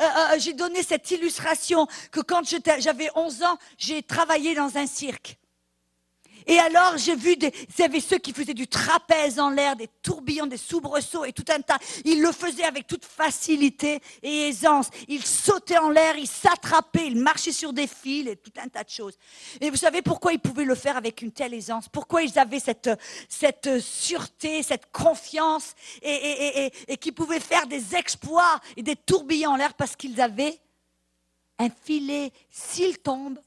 Euh, 0.00 0.04
euh, 0.04 0.38
j'ai 0.38 0.52
donné 0.52 0.82
cette 0.82 1.10
illustration 1.10 1.86
que 2.10 2.20
quand 2.20 2.42
j'avais 2.78 3.08
11 3.14 3.42
ans, 3.42 3.58
j'ai 3.78 4.02
travaillé 4.02 4.54
dans 4.54 4.76
un 4.76 4.86
cirque. 4.86 5.38
Et 6.46 6.58
alors, 6.58 6.96
j'ai 6.96 7.16
vu, 7.16 7.36
des, 7.36 7.52
il 7.76 7.84
avait 7.84 8.00
ceux 8.00 8.18
qui 8.18 8.32
faisaient 8.32 8.54
du 8.54 8.68
trapèze 8.68 9.40
en 9.40 9.50
l'air, 9.50 9.74
des 9.74 9.88
tourbillons, 10.02 10.46
des 10.46 10.56
soubresauts 10.56 11.24
et 11.24 11.32
tout 11.32 11.44
un 11.48 11.60
tas. 11.60 11.78
Ils 12.04 12.20
le 12.20 12.30
faisaient 12.30 12.64
avec 12.64 12.86
toute 12.86 13.04
facilité 13.04 14.00
et 14.22 14.48
aisance. 14.48 14.88
Ils 15.08 15.24
sautaient 15.24 15.78
en 15.78 15.90
l'air, 15.90 16.16
ils 16.16 16.28
s'attrapaient, 16.28 17.08
ils 17.08 17.18
marchaient 17.18 17.52
sur 17.52 17.72
des 17.72 17.86
fils 17.86 18.28
et 18.28 18.36
tout 18.36 18.52
un 18.62 18.68
tas 18.68 18.84
de 18.84 18.90
choses. 18.90 19.18
Et 19.60 19.70
vous 19.70 19.76
savez 19.76 20.02
pourquoi 20.02 20.32
ils 20.32 20.38
pouvaient 20.38 20.64
le 20.64 20.74
faire 20.74 20.96
avec 20.96 21.22
une 21.22 21.32
telle 21.32 21.54
aisance? 21.54 21.88
Pourquoi 21.88 22.22
ils 22.22 22.38
avaient 22.38 22.60
cette, 22.60 22.90
cette 23.28 23.80
sûreté, 23.80 24.62
cette 24.62 24.92
confiance 24.92 25.74
et, 26.02 26.10
et, 26.10 26.66
et, 26.66 26.72
et 26.88 26.96
qu'ils 26.96 27.14
pouvaient 27.14 27.40
faire 27.40 27.66
des 27.66 27.94
exploits 27.96 28.60
et 28.76 28.82
des 28.82 28.96
tourbillons 28.96 29.50
en 29.50 29.56
l'air 29.56 29.74
Parce 29.74 29.96
qu'ils 29.96 30.20
avaient 30.20 30.58
un 31.58 31.70
filet, 31.70 32.32
s'ils 32.50 32.98
tombent, 32.98 33.38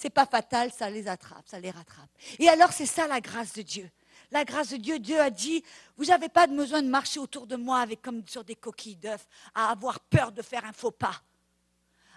c'est 0.00 0.10
pas 0.10 0.26
fatal, 0.26 0.70
ça 0.70 0.88
les 0.88 1.08
attrape, 1.08 1.48
ça 1.48 1.58
les 1.58 1.72
rattrape. 1.72 2.08
Et 2.38 2.48
alors, 2.48 2.72
c'est 2.72 2.86
ça 2.86 3.08
la 3.08 3.20
grâce 3.20 3.54
de 3.54 3.62
Dieu. 3.62 3.90
La 4.30 4.44
grâce 4.44 4.68
de 4.68 4.76
Dieu, 4.76 5.00
Dieu 5.00 5.20
a 5.20 5.28
dit, 5.28 5.64
vous 5.96 6.04
n'avez 6.04 6.28
pas 6.28 6.46
besoin 6.46 6.82
de 6.82 6.88
marcher 6.88 7.18
autour 7.18 7.48
de 7.48 7.56
moi 7.56 7.80
avec 7.80 8.00
comme 8.00 8.22
sur 8.28 8.44
des 8.44 8.54
coquilles 8.54 8.94
d'œufs, 8.94 9.26
à 9.56 9.72
avoir 9.72 9.98
peur 9.98 10.30
de 10.30 10.40
faire 10.40 10.64
un 10.64 10.72
faux 10.72 10.92
pas, 10.92 11.20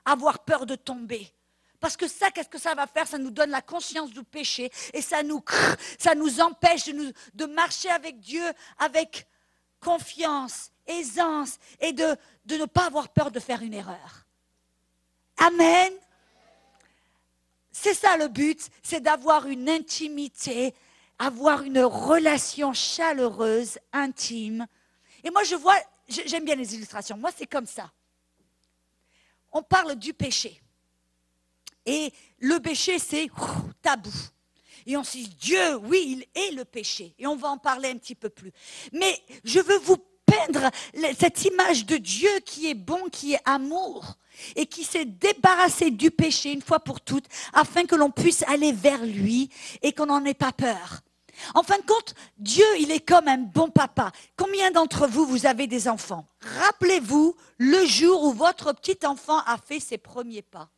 avoir 0.06 0.44
peur 0.46 0.68
de 0.68 0.76
tomber. 0.76 1.28
Parce 1.80 1.98
que 1.98 2.08
ça, 2.08 2.30
qu'est-ce 2.30 2.50
que 2.50 2.60
ça 2.60 2.76
va 2.76 2.86
faire? 2.86 3.08
Ça 3.08 3.18
nous 3.18 3.32
donne 3.32 3.50
la 3.50 3.64
conscience 3.64 4.12
du 4.12 4.24
péché 4.24 4.70
et 4.94 5.02
ça 5.02 5.24
nous, 5.24 5.44
ça 5.98 6.14
nous 6.14 6.40
empêche 6.40 6.86
de, 6.86 6.92
nous, 6.92 7.12
de 7.34 7.46
marcher 7.46 7.90
avec 7.90 8.20
Dieu 8.20 8.44
avec 8.78 9.26
confiance, 9.80 10.72
aisance 10.86 11.58
et 11.80 11.94
de, 11.94 12.16
de 12.46 12.58
ne 12.58 12.66
pas 12.66 12.86
avoir 12.86 13.10
peur 13.10 13.32
de 13.32 13.40
faire 13.40 13.64
une 13.64 13.74
erreur. 13.74 14.28
Amen. 15.38 15.92
C'est 17.72 17.94
ça 17.94 18.18
le 18.18 18.28
but, 18.28 18.70
c'est 18.84 19.00
d'avoir 19.00 19.48
une 19.48 19.70
intimité, 19.70 20.74
avoir 21.18 21.64
une 21.64 21.80
relation 21.80 22.74
chaleureuse, 22.74 23.80
intime. 23.94 24.68
Et 25.24 25.30
moi, 25.30 25.44
je 25.44 25.56
vois, 25.56 25.76
j'aime 26.08 26.46
bien 26.46 26.56
les 26.56 26.76
illustrations. 26.76 27.18
Moi, 27.18 27.32
c'est 27.36 27.48
comme 27.48 27.66
ça. 27.66 27.92
On 29.52 29.62
parle 29.62 29.96
du 29.96 30.14
péché. 30.14 30.62
Et 31.86 32.12
le 32.40 32.60
péché, 32.60 33.00
c'est 33.00 33.30
tabou. 33.82 34.12
Et 34.86 34.98
on 34.98 35.04
se 35.04 35.18
dit, 35.18 35.28
Dieu, 35.28 35.76
oui, 35.78 36.26
il 36.36 36.42
est 36.42 36.52
le 36.52 36.66
péché. 36.66 37.14
Et 37.20 37.28
on 37.28 37.36
va 37.36 37.50
en 37.50 37.58
parler 37.58 37.90
un 37.90 37.98
petit 37.98 38.16
peu 38.16 38.30
plus. 38.30 38.52
Mais 38.92 39.22
je 39.44 39.60
veux 39.60 39.78
vous 39.80 39.98
peindre 40.26 40.70
cette 41.18 41.46
image 41.46 41.86
de 41.86 41.98
Dieu 41.98 42.32
qui 42.46 42.70
est 42.70 42.76
bon, 42.76 43.10
qui 43.10 43.34
est 43.34 43.42
amour 43.46 44.18
et 44.56 44.66
qui 44.66 44.84
s'est 44.84 45.06
débarrassé 45.06 45.92
du 45.92 46.12
péché 46.12 46.52
une 46.52 46.62
fois 46.62 46.80
pour 46.80 47.02
toutes 47.02 47.26
afin 47.54 47.86
que 47.86 47.96
l'on 47.96 48.12
puisse 48.12 48.44
aller 48.48 48.72
vers 48.72 49.04
lui 49.06 49.50
et 49.82 49.94
qu'on 49.94 50.08
n'en 50.08 50.26
ait 50.26 50.34
pas 50.34 50.52
peur. 50.52 51.02
En 51.56 51.64
fin 51.64 51.78
de 51.78 51.86
compte, 51.86 52.14
Dieu, 52.38 52.66
il 52.80 52.92
est 52.92 53.06
comme 53.06 53.28
un 53.28 53.38
bon 53.38 53.70
papa. 53.70 54.12
Combien 54.38 54.72
d'entre 54.72 55.08
vous, 55.08 55.26
vous 55.26 55.46
avez 55.46 55.68
des 55.68 55.88
enfants? 55.88 56.28
Rappelez-vous 56.60 57.36
le 57.58 57.86
jour 57.86 58.24
où 58.24 58.34
votre 58.34 58.74
petit 58.74 59.06
enfant 59.06 59.40
a 59.46 59.58
fait 59.58 59.80
ses 59.80 59.98
premiers 59.98 60.44
pas. 60.44 60.70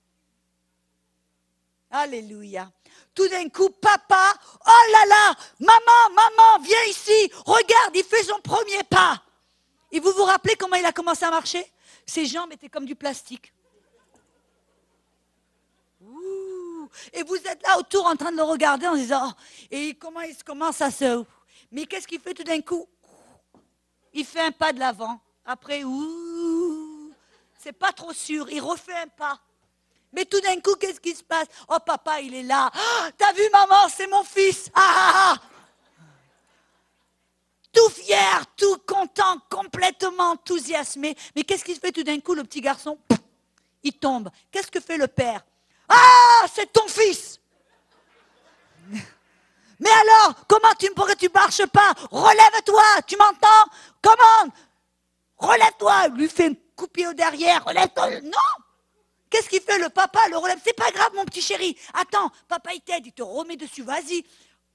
Alléluia. 1.91 2.71
Tout 3.13 3.27
d'un 3.27 3.47
coup, 3.49 3.69
papa, 3.69 4.33
oh 4.65 4.91
là 4.91 5.05
là, 5.07 5.35
maman, 5.59 6.15
maman, 6.15 6.63
viens 6.63 6.83
ici, 6.89 7.31
regarde, 7.45 7.95
il 7.95 8.03
fait 8.03 8.23
son 8.23 8.39
premier 8.39 8.83
pas. 8.89 9.21
Et 9.91 9.99
vous 9.99 10.11
vous 10.11 10.23
rappelez 10.23 10.55
comment 10.55 10.75
il 10.75 10.85
a 10.85 10.91
commencé 10.91 11.23
à 11.23 11.29
marcher? 11.29 11.63
Ses 12.05 12.25
jambes 12.25 12.51
étaient 12.51 12.69
comme 12.69 12.85
du 12.85 12.95
plastique. 12.95 13.53
et 17.13 17.23
vous 17.23 17.35
êtes 17.35 17.61
là 17.63 17.79
autour 17.79 18.05
en 18.05 18.15
train 18.15 18.31
de 18.31 18.37
le 18.37 18.43
regarder 18.43 18.87
en 18.87 18.95
disant, 18.95 19.31
oh, 19.31 19.41
et 19.71 19.95
comment 19.95 20.21
il 20.21 20.35
commence 20.43 20.81
à 20.81 20.91
se... 20.91 21.23
Mais 21.71 21.85
qu'est-ce 21.85 22.07
qu'il 22.07 22.19
fait 22.19 22.33
tout 22.33 22.43
d'un 22.43 22.61
coup? 22.61 22.87
Il 24.13 24.25
fait 24.25 24.41
un 24.41 24.51
pas 24.51 24.73
de 24.73 24.79
l'avant. 24.79 25.19
Après, 25.45 25.83
c'est 27.57 27.73
pas 27.73 27.91
trop 27.91 28.13
sûr. 28.13 28.47
Il 28.51 28.61
refait 28.61 28.93
un 28.93 29.07
pas. 29.07 29.39
Mais 30.11 30.25
tout 30.25 30.39
d'un 30.41 30.59
coup, 30.61 30.75
qu'est-ce 30.75 30.99
qui 30.99 31.15
se 31.15 31.23
passe? 31.23 31.47
Oh, 31.67 31.77
papa, 31.83 32.21
il 32.21 32.35
est 32.35 32.43
là. 32.43 32.69
Oh, 32.75 33.07
T'as 33.17 33.33
vu, 33.33 33.41
maman, 33.51 33.89
c'est 33.89 34.05
mon 34.05 34.23
fils. 34.23 34.69
Ah, 34.75 34.93
ah, 34.95 35.11
ah 35.15 35.52
tout 37.73 37.89
fier, 37.89 38.45
tout 38.55 38.77
content, 38.85 39.39
complètement 39.49 40.31
enthousiasmé. 40.31 41.15
Mais 41.35 41.43
qu'est-ce 41.43 41.63
qui 41.63 41.75
se 41.75 41.79
fait 41.79 41.91
tout 41.91 42.03
d'un 42.03 42.19
coup, 42.19 42.33
le 42.33 42.43
petit 42.43 42.61
garçon? 42.61 42.97
Il 43.83 43.93
tombe. 43.93 44.29
Qu'est-ce 44.51 44.71
que 44.71 44.79
fait 44.79 44.97
le 44.97 45.07
père? 45.07 45.43
Ah, 45.89 46.45
c'est 46.53 46.71
ton 46.71 46.87
fils 46.87 47.39
Mais 49.79 49.89
alors, 49.89 50.35
comment 50.47 50.73
tu 50.79 50.89
pourrais 50.91 51.15
tu 51.15 51.29
marches 51.33 51.65
pas? 51.65 51.93
Relève-toi, 52.11 52.83
tu 53.05 53.17
m'entends? 53.17 53.71
Comment? 54.01 54.53
Relève-toi, 55.37 56.07
lui 56.09 56.29
fait 56.29 56.47
un 56.47 56.53
coup 56.75 56.87
au 57.09 57.13
derrière, 57.13 57.65
relève-toi. 57.65 58.21
Non 58.21 58.63
Qu'est-ce 59.29 59.49
qu'il 59.49 59.61
fait 59.61 59.79
le 59.79 59.89
papa? 59.89 60.19
Le 60.29 60.37
relève. 60.37 60.59
C'est 60.63 60.75
pas 60.75 60.91
grave, 60.91 61.09
mon 61.15 61.25
petit 61.25 61.41
chéri. 61.41 61.75
Attends, 61.95 62.29
papa 62.47 62.71
il 62.75 62.81
t'aide, 62.81 63.07
il 63.07 63.13
te 63.13 63.23
remet 63.23 63.57
dessus. 63.57 63.81
Vas-y, 63.81 64.23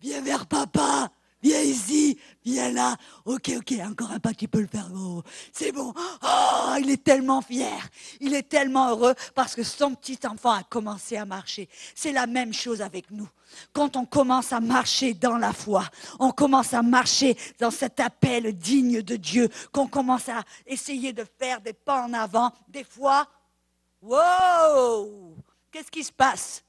viens 0.01 0.21
vers 0.21 0.47
papa. 0.47 1.09
Viens 1.41 1.61
ici, 1.61 2.19
viens 2.45 2.73
là. 2.73 2.97
Ok, 3.25 3.53
ok, 3.57 3.75
encore 3.85 4.11
un 4.11 4.19
pas, 4.19 4.35
tu 4.35 4.49
peux 4.49 4.61
le 4.61 4.67
faire. 4.67 4.91
Oh, 4.95 5.23
c'est 5.53 5.71
bon. 5.71 5.95
Oh, 6.23 6.75
il 6.81 6.91
est 6.91 7.05
tellement 7.05 7.41
fier. 7.43 7.89
Il 8.21 8.35
est 8.35 8.49
tellement 8.49 8.91
heureux 8.91 9.15
parce 9.35 9.55
que 9.55 9.63
son 9.63 9.95
petit 9.95 10.19
enfant 10.27 10.51
a 10.51 10.63
commencé 10.65 11.17
à 11.17 11.25
marcher. 11.25 11.69
C'est 11.95 12.13
la 12.13 12.27
même 12.27 12.53
chose 12.53 12.83
avec 12.83 13.11
nous. 13.13 13.29
Quand 13.73 13.97
on 13.97 14.05
commence 14.05 14.53
à 14.53 14.59
marcher 14.59 15.15
dans 15.15 15.39
la 15.39 15.53
foi, 15.53 15.85
on 16.19 16.33
commence 16.33 16.75
à 16.75 16.83
marcher 16.83 17.37
dans 17.61 17.71
cet 17.71 18.01
appel 18.01 18.53
digne 18.53 19.03
de 19.03 19.17
Dieu, 19.17 19.49
qu'on 19.73 19.87
commence 19.87 20.29
à 20.29 20.43
essayer 20.67 21.13
de 21.13 21.25
faire 21.39 21.61
des 21.61 21.73
pas 21.73 22.03
en 22.03 22.13
avant, 22.15 22.53
des 22.69 22.85
fois, 22.85 23.27
wow, 24.03 25.37
qu'est-ce 25.71 25.91
qui 25.91 26.03
se 26.03 26.13
passe? 26.13 26.65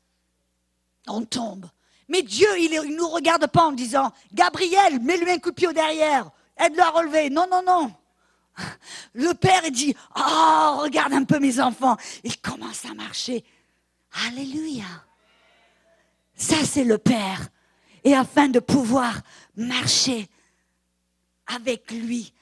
On 1.07 1.25
tombe. 1.25 1.65
Mais 2.09 2.23
Dieu, 2.23 2.47
il 2.59 2.71
ne 2.71 2.95
nous 2.97 3.07
regarde 3.07 3.47
pas 3.47 3.65
en 3.65 3.71
disant, 3.71 4.11
Gabriel, 4.33 4.99
mets-lui 4.99 5.31
un 5.31 5.37
coup 5.37 5.51
de 5.51 5.55
pied 5.55 5.67
au 5.67 5.73
derrière, 5.73 6.29
aide-le 6.57 6.81
à 6.81 6.89
relever. 6.89 7.29
Non, 7.29 7.45
non, 7.49 7.61
non. 7.65 7.93
Le 9.13 9.33
Père 9.33 9.69
dit, 9.71 9.95
oh, 10.15 10.77
regarde 10.81 11.13
un 11.13 11.23
peu 11.23 11.39
mes 11.39 11.59
enfants. 11.59 11.97
Il 12.23 12.35
commence 12.41 12.83
à 12.85 12.93
marcher. 12.95 13.45
Alléluia. 14.27 14.85
Ça, 16.35 16.57
c'est 16.65 16.83
le 16.83 16.97
Père. 16.97 17.49
Et 18.03 18.15
afin 18.15 18.47
de 18.47 18.59
pouvoir 18.59 19.21
marcher 19.55 20.27
avec 21.45 21.91
lui, 21.91 22.33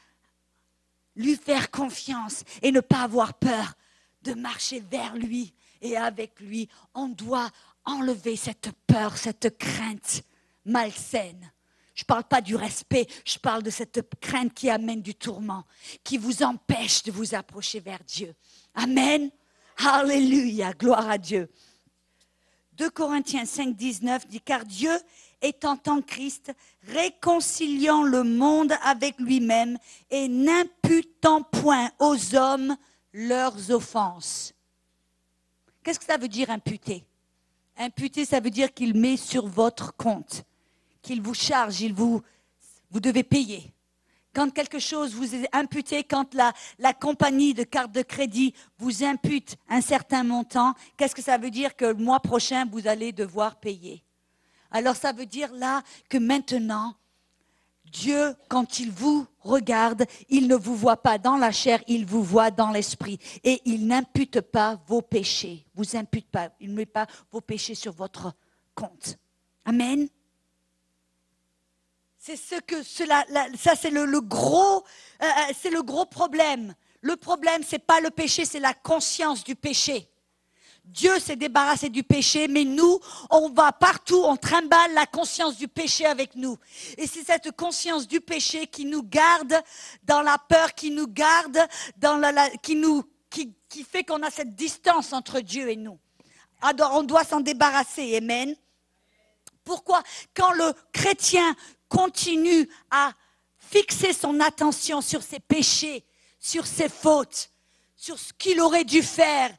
lui 1.15 1.35
faire 1.35 1.71
confiance 1.71 2.43
et 2.61 2.71
ne 2.71 2.79
pas 2.79 3.01
avoir 3.01 3.33
peur 3.33 3.73
de 4.21 4.33
marcher 4.33 4.79
vers 4.91 5.15
lui 5.15 5.53
et 5.81 5.97
avec 5.97 6.39
lui, 6.39 6.69
on 6.93 7.07
doit 7.07 7.49
enlever 7.87 8.35
cette 8.35 8.71
peur, 8.85 9.17
cette 9.17 9.57
crainte 9.57 10.21
malsaine. 10.65 11.51
Je 11.95 12.03
ne 12.03 12.05
parle 12.05 12.25
pas 12.25 12.41
du 12.41 12.55
respect, 12.55 13.07
je 13.25 13.39
parle 13.39 13.63
de 13.63 13.71
cette 13.71 14.07
crainte 14.19 14.53
qui 14.53 14.69
amène 14.69 15.01
du 15.01 15.15
tourment, 15.15 15.65
qui 16.03 16.19
vous 16.19 16.43
empêche 16.43 17.01
de 17.01 17.11
vous 17.11 17.33
approcher 17.33 17.79
vers 17.79 18.03
Dieu. 18.03 18.35
Amen. 18.75 19.31
Alléluia, 19.77 20.73
gloire 20.73 21.09
à 21.09 21.17
Dieu. 21.17 21.49
2 22.73 22.91
Corinthiens 22.91 23.45
5, 23.45 23.75
19 23.75 24.27
dit, 24.27 24.41
car 24.41 24.63
Dieu 24.63 24.91
étant 25.41 25.79
en 25.87 26.01
Christ, 26.01 26.51
réconciliant 26.87 28.03
le 28.03 28.23
monde 28.23 28.73
avec 28.83 29.17
lui-même 29.19 29.77
et 30.11 30.27
n'imputant 30.27 31.41
point 31.41 31.89
aux 31.97 32.35
hommes 32.35 32.75
leurs 33.13 33.71
offenses. 33.71 34.53
Qu'est-ce 35.83 35.99
que 35.99 36.05
ça 36.05 36.17
veut 36.17 36.27
dire 36.27 36.51
imputer? 36.51 37.03
Imputer, 37.77 38.25
ça 38.25 38.39
veut 38.39 38.49
dire 38.49 38.73
qu'il 38.73 38.95
met 38.95 39.17
sur 39.17 39.47
votre 39.47 39.95
compte, 39.95 40.43
qu'il 41.01 41.21
vous 41.21 41.33
charge, 41.33 41.81
il 41.81 41.93
vous, 41.93 42.21
vous 42.89 42.99
devez 42.99 43.23
payer. 43.23 43.73
Quand 44.33 44.51
quelque 44.51 44.79
chose 44.79 45.13
vous 45.13 45.35
est 45.35 45.47
imputé, 45.55 46.03
quand 46.03 46.33
la, 46.33 46.53
la 46.79 46.93
compagnie 46.93 47.53
de 47.53 47.63
carte 47.63 47.91
de 47.91 48.01
crédit 48.01 48.53
vous 48.77 49.03
impute 49.03 49.57
un 49.67 49.81
certain 49.81 50.23
montant, 50.23 50.73
qu'est-ce 50.95 51.15
que 51.15 51.21
ça 51.21 51.37
veut 51.37 51.49
dire 51.49 51.75
que 51.75 51.85
le 51.85 51.93
mois 51.95 52.19
prochain, 52.19 52.65
vous 52.65 52.87
allez 52.87 53.11
devoir 53.11 53.59
payer? 53.59 54.03
Alors 54.71 54.95
ça 54.95 55.11
veut 55.11 55.25
dire 55.25 55.51
là 55.53 55.81
que 56.09 56.17
maintenant, 56.17 56.95
Dieu, 57.91 58.35
quand 58.49 58.79
il 58.79 58.91
vous 58.91 59.25
regarde, 59.39 60.05
il 60.29 60.47
ne 60.47 60.55
vous 60.55 60.75
voit 60.75 60.97
pas 60.97 61.17
dans 61.17 61.37
la 61.37 61.51
chair, 61.51 61.81
il 61.87 62.05
vous 62.05 62.23
voit 62.23 62.51
dans 62.51 62.71
l'esprit. 62.71 63.19
Et 63.43 63.61
il 63.65 63.87
n'impute 63.87 64.41
pas 64.41 64.79
vos 64.87 65.01
péchés. 65.01 65.65
Vous 65.73 65.95
impute 65.95 66.29
pas, 66.29 66.49
il 66.59 66.71
ne 66.71 66.75
met 66.75 66.85
pas 66.85 67.07
vos 67.31 67.41
péchés 67.41 67.75
sur 67.75 67.93
votre 67.93 68.33
compte. 68.75 69.17
Amen. 69.65 70.07
C'est 72.17 72.35
ce 72.35 72.59
que 72.59 72.83
cela, 72.83 73.25
ça 73.57 73.75
c'est 73.75 73.89
le, 73.89 74.19
gros, 74.19 74.83
euh, 75.21 75.25
euh, 75.25 75.53
c'est 75.57 75.69
le 75.69 75.81
gros 75.81 76.05
problème. 76.05 76.73
Le 77.01 77.15
problème, 77.15 77.61
c'est 77.65 77.79
pas 77.79 78.01
le 78.01 78.09
péché, 78.09 78.43
c'est 78.43 78.59
la 78.59 78.73
conscience 78.73 79.43
du 79.43 79.55
péché. 79.55 80.09
Dieu 80.87 81.19
s'est 81.19 81.35
débarrassé 81.35 81.89
du 81.89 82.01
péché, 82.01 82.47
mais 82.47 82.63
nous, 82.63 82.99
on 83.29 83.49
va 83.49 83.71
partout, 83.71 84.21
on 84.23 84.37
trimballe 84.37 84.93
la 84.93 85.05
conscience 85.05 85.57
du 85.57 85.67
péché 85.67 86.05
avec 86.05 86.35
nous. 86.35 86.57
Et 86.97 87.07
c'est 87.07 87.23
cette 87.23 87.51
conscience 87.51 88.07
du 88.07 88.21
péché 88.21 88.67
qui 88.67 88.85
nous 88.85 89.03
garde 89.03 89.61
dans 90.03 90.21
la 90.21 90.37
peur, 90.37 90.73
qui 90.73 90.89
nous 90.89 91.07
garde 91.07 91.59
dans 91.97 92.17
la, 92.17 92.49
qui 92.49 92.75
nous, 92.75 93.03
qui, 93.29 93.53
qui 93.67 93.83
fait 93.83 94.03
qu'on 94.03 94.23
a 94.23 94.31
cette 94.31 94.55
distance 94.55 95.11
entre 95.11 95.41
Dieu 95.41 95.69
et 95.69 95.75
nous. 95.75 95.99
Alors, 96.61 96.93
on 96.95 97.03
doit 97.03 97.25
s'en 97.25 97.41
débarrasser. 97.41 98.15
Amen. 98.17 98.55
Pourquoi? 99.63 100.01
Quand 100.33 100.53
le 100.53 100.73
chrétien 100.93 101.55
continue 101.89 102.69
à 102.89 103.11
fixer 103.59 104.13
son 104.13 104.39
attention 104.39 105.01
sur 105.01 105.21
ses 105.21 105.39
péchés, 105.39 106.05
sur 106.39 106.65
ses 106.65 106.89
fautes, 106.89 107.51
sur 107.97 108.17
ce 108.17 108.31
qu'il 108.33 108.61
aurait 108.61 108.85
dû 108.85 109.03
faire 109.03 109.53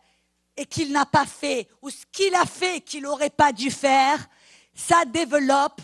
et 0.58 0.66
qu'il 0.66 0.90
n'a 0.90 1.06
pas 1.06 1.24
fait, 1.24 1.68
ou 1.80 1.88
ce 1.88 2.04
qu'il 2.10 2.34
a 2.34 2.44
fait 2.44 2.80
qu'il 2.80 3.04
n'aurait 3.04 3.30
pas 3.30 3.52
dû 3.52 3.70
faire, 3.70 4.28
ça 4.74 5.04
développe 5.04 5.80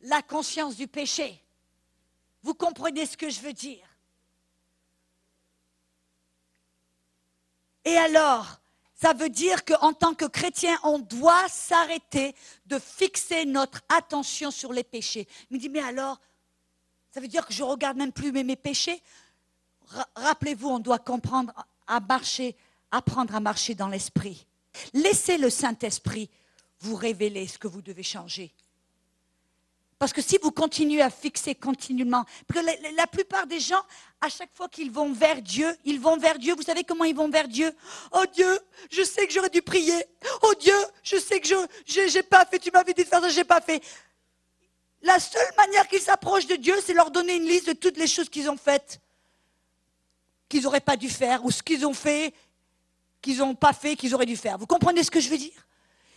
la 0.00 0.22
conscience 0.22 0.76
du 0.76 0.86
péché. 0.86 1.42
Vous 2.44 2.54
comprenez 2.54 3.04
ce 3.04 3.16
que 3.16 3.28
je 3.28 3.40
veux 3.40 3.52
dire? 3.52 3.84
Et 7.84 7.96
alors, 7.96 8.60
ça 8.94 9.12
veut 9.12 9.28
dire 9.28 9.64
qu'en 9.64 9.92
tant 9.92 10.14
que 10.14 10.24
chrétien, 10.24 10.78
on 10.84 11.00
doit 11.00 11.48
s'arrêter 11.48 12.36
de 12.66 12.78
fixer 12.78 13.44
notre 13.44 13.80
attention 13.88 14.52
sur 14.52 14.72
les 14.72 14.84
péchés. 14.84 15.26
Il 15.50 15.56
me 15.56 15.60
dit, 15.60 15.68
mais 15.68 15.82
alors, 15.82 16.20
ça 17.10 17.18
veut 17.18 17.26
dire 17.26 17.44
que 17.44 17.52
je 17.52 17.64
regarde 17.64 17.96
même 17.96 18.12
plus 18.12 18.30
mes 18.30 18.54
péchés? 18.54 19.02
Rappelez-vous, 20.14 20.68
on 20.68 20.78
doit 20.78 21.00
comprendre 21.00 21.52
à 21.88 21.98
marcher, 21.98 22.56
apprendre 22.92 23.34
à 23.34 23.40
marcher 23.40 23.74
dans 23.74 23.88
l'esprit. 23.88 24.46
Laissez 24.94 25.38
le 25.38 25.50
Saint-Esprit 25.50 26.30
vous 26.80 26.94
révéler 26.94 27.48
ce 27.48 27.58
que 27.58 27.66
vous 27.66 27.82
devez 27.82 28.02
changer. 28.02 28.54
Parce 29.98 30.12
que 30.12 30.20
si 30.20 30.36
vous 30.42 30.50
continuez 30.50 31.00
à 31.00 31.10
fixer 31.10 31.54
continuellement, 31.54 32.24
parce 32.48 32.66
la 32.96 33.06
plupart 33.06 33.46
des 33.46 33.60
gens, 33.60 33.80
à 34.20 34.28
chaque 34.28 34.50
fois 34.52 34.68
qu'ils 34.68 34.90
vont 34.90 35.12
vers 35.12 35.40
Dieu, 35.40 35.76
ils 35.84 36.00
vont 36.00 36.16
vers 36.16 36.40
Dieu. 36.40 36.56
Vous 36.56 36.62
savez 36.62 36.82
comment 36.82 37.04
ils 37.04 37.14
vont 37.14 37.28
vers 37.28 37.46
Dieu? 37.46 37.72
Oh 38.10 38.24
Dieu, 38.34 38.58
je 38.90 39.04
sais 39.04 39.28
que 39.28 39.32
j'aurais 39.32 39.48
dû 39.48 39.62
prier. 39.62 40.04
Oh 40.42 40.54
Dieu, 40.58 40.74
je 41.04 41.18
sais 41.18 41.40
que 41.40 41.46
je 41.46 42.16
n'ai 42.16 42.22
pas 42.24 42.44
fait. 42.46 42.58
Tu 42.58 42.72
m'avais 42.72 42.94
dit 42.94 43.04
de 43.04 43.08
faire 43.08 43.20
ça, 43.20 43.28
j'ai 43.28 43.44
pas 43.44 43.60
fait. 43.60 43.80
La 45.02 45.20
seule 45.20 45.54
manière 45.56 45.86
qu'ils 45.86 46.00
s'approchent 46.00 46.48
de 46.48 46.56
Dieu, 46.56 46.74
c'est 46.84 46.94
leur 46.94 47.12
donner 47.12 47.36
une 47.36 47.46
liste 47.46 47.68
de 47.68 47.72
toutes 47.72 47.96
les 47.96 48.08
choses 48.08 48.28
qu'ils 48.28 48.50
ont 48.50 48.56
faites, 48.56 49.00
qu'ils 50.48 50.62
n'auraient 50.62 50.80
pas 50.80 50.96
dû 50.96 51.10
faire, 51.10 51.44
ou 51.44 51.52
ce 51.52 51.62
qu'ils 51.62 51.86
ont 51.86 51.94
fait, 51.94 52.34
qu'ils 53.22 53.38
n'ont 53.38 53.54
pas 53.54 53.72
fait, 53.72 53.96
qu'ils 53.96 54.14
auraient 54.14 54.26
dû 54.26 54.36
faire. 54.36 54.58
Vous 54.58 54.66
comprenez 54.66 55.02
ce 55.02 55.10
que 55.10 55.20
je 55.20 55.30
veux 55.30 55.38
dire? 55.38 55.66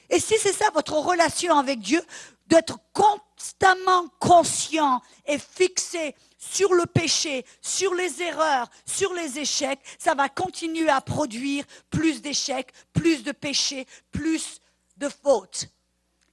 Et 0.09 0.19
si 0.19 0.35
c'est 0.39 0.53
ça 0.53 0.69
votre 0.73 0.93
relation 0.93 1.57
avec 1.57 1.79
Dieu, 1.79 2.01
d'être 2.47 2.77
constamment 2.93 4.07
conscient 4.19 5.01
et 5.25 5.39
fixé 5.39 6.15
sur 6.37 6.73
le 6.73 6.85
péché, 6.85 7.45
sur 7.61 7.93
les 7.95 8.21
erreurs, 8.21 8.69
sur 8.85 9.13
les 9.13 9.39
échecs, 9.39 9.79
ça 9.97 10.13
va 10.13 10.29
continuer 10.29 10.89
à 10.89 11.01
produire 11.01 11.65
plus 11.89 12.21
d'échecs, 12.21 12.71
plus 12.93 13.23
de 13.23 13.31
péchés, 13.31 13.87
plus 14.11 14.61
de 14.97 15.09
fautes. 15.09 15.67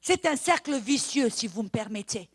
C'est 0.00 0.26
un 0.26 0.36
cercle 0.36 0.76
vicieux, 0.78 1.30
si 1.30 1.46
vous 1.46 1.62
me 1.62 1.68
permettez. 1.68 2.28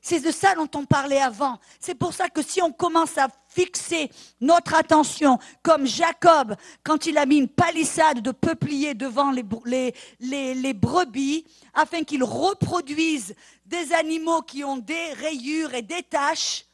C'est 0.00 0.20
de 0.20 0.30
ça 0.30 0.54
dont 0.54 0.68
on 0.74 0.84
parlait 0.84 1.20
avant. 1.20 1.58
C'est 1.80 1.94
pour 1.94 2.14
ça 2.14 2.28
que 2.28 2.42
si 2.42 2.62
on 2.62 2.72
commence 2.72 3.18
à 3.18 3.28
fixer 3.48 4.10
notre 4.40 4.74
attention, 4.74 5.38
comme 5.62 5.86
Jacob, 5.86 6.54
quand 6.84 7.06
il 7.06 7.18
a 7.18 7.26
mis 7.26 7.38
une 7.38 7.48
palissade 7.48 8.20
de 8.20 8.30
peupliers 8.30 8.94
devant 8.94 9.32
les, 9.32 10.74
brebis, 10.74 11.44
afin 11.74 12.04
qu'ils 12.04 12.24
reproduisent 12.24 13.34
des 13.66 13.92
animaux 13.92 14.42
qui 14.42 14.64
ont 14.64 14.76
des 14.76 15.12
rayures 15.14 15.74
et 15.74 15.82
des 15.82 16.02
taches, 16.02 16.64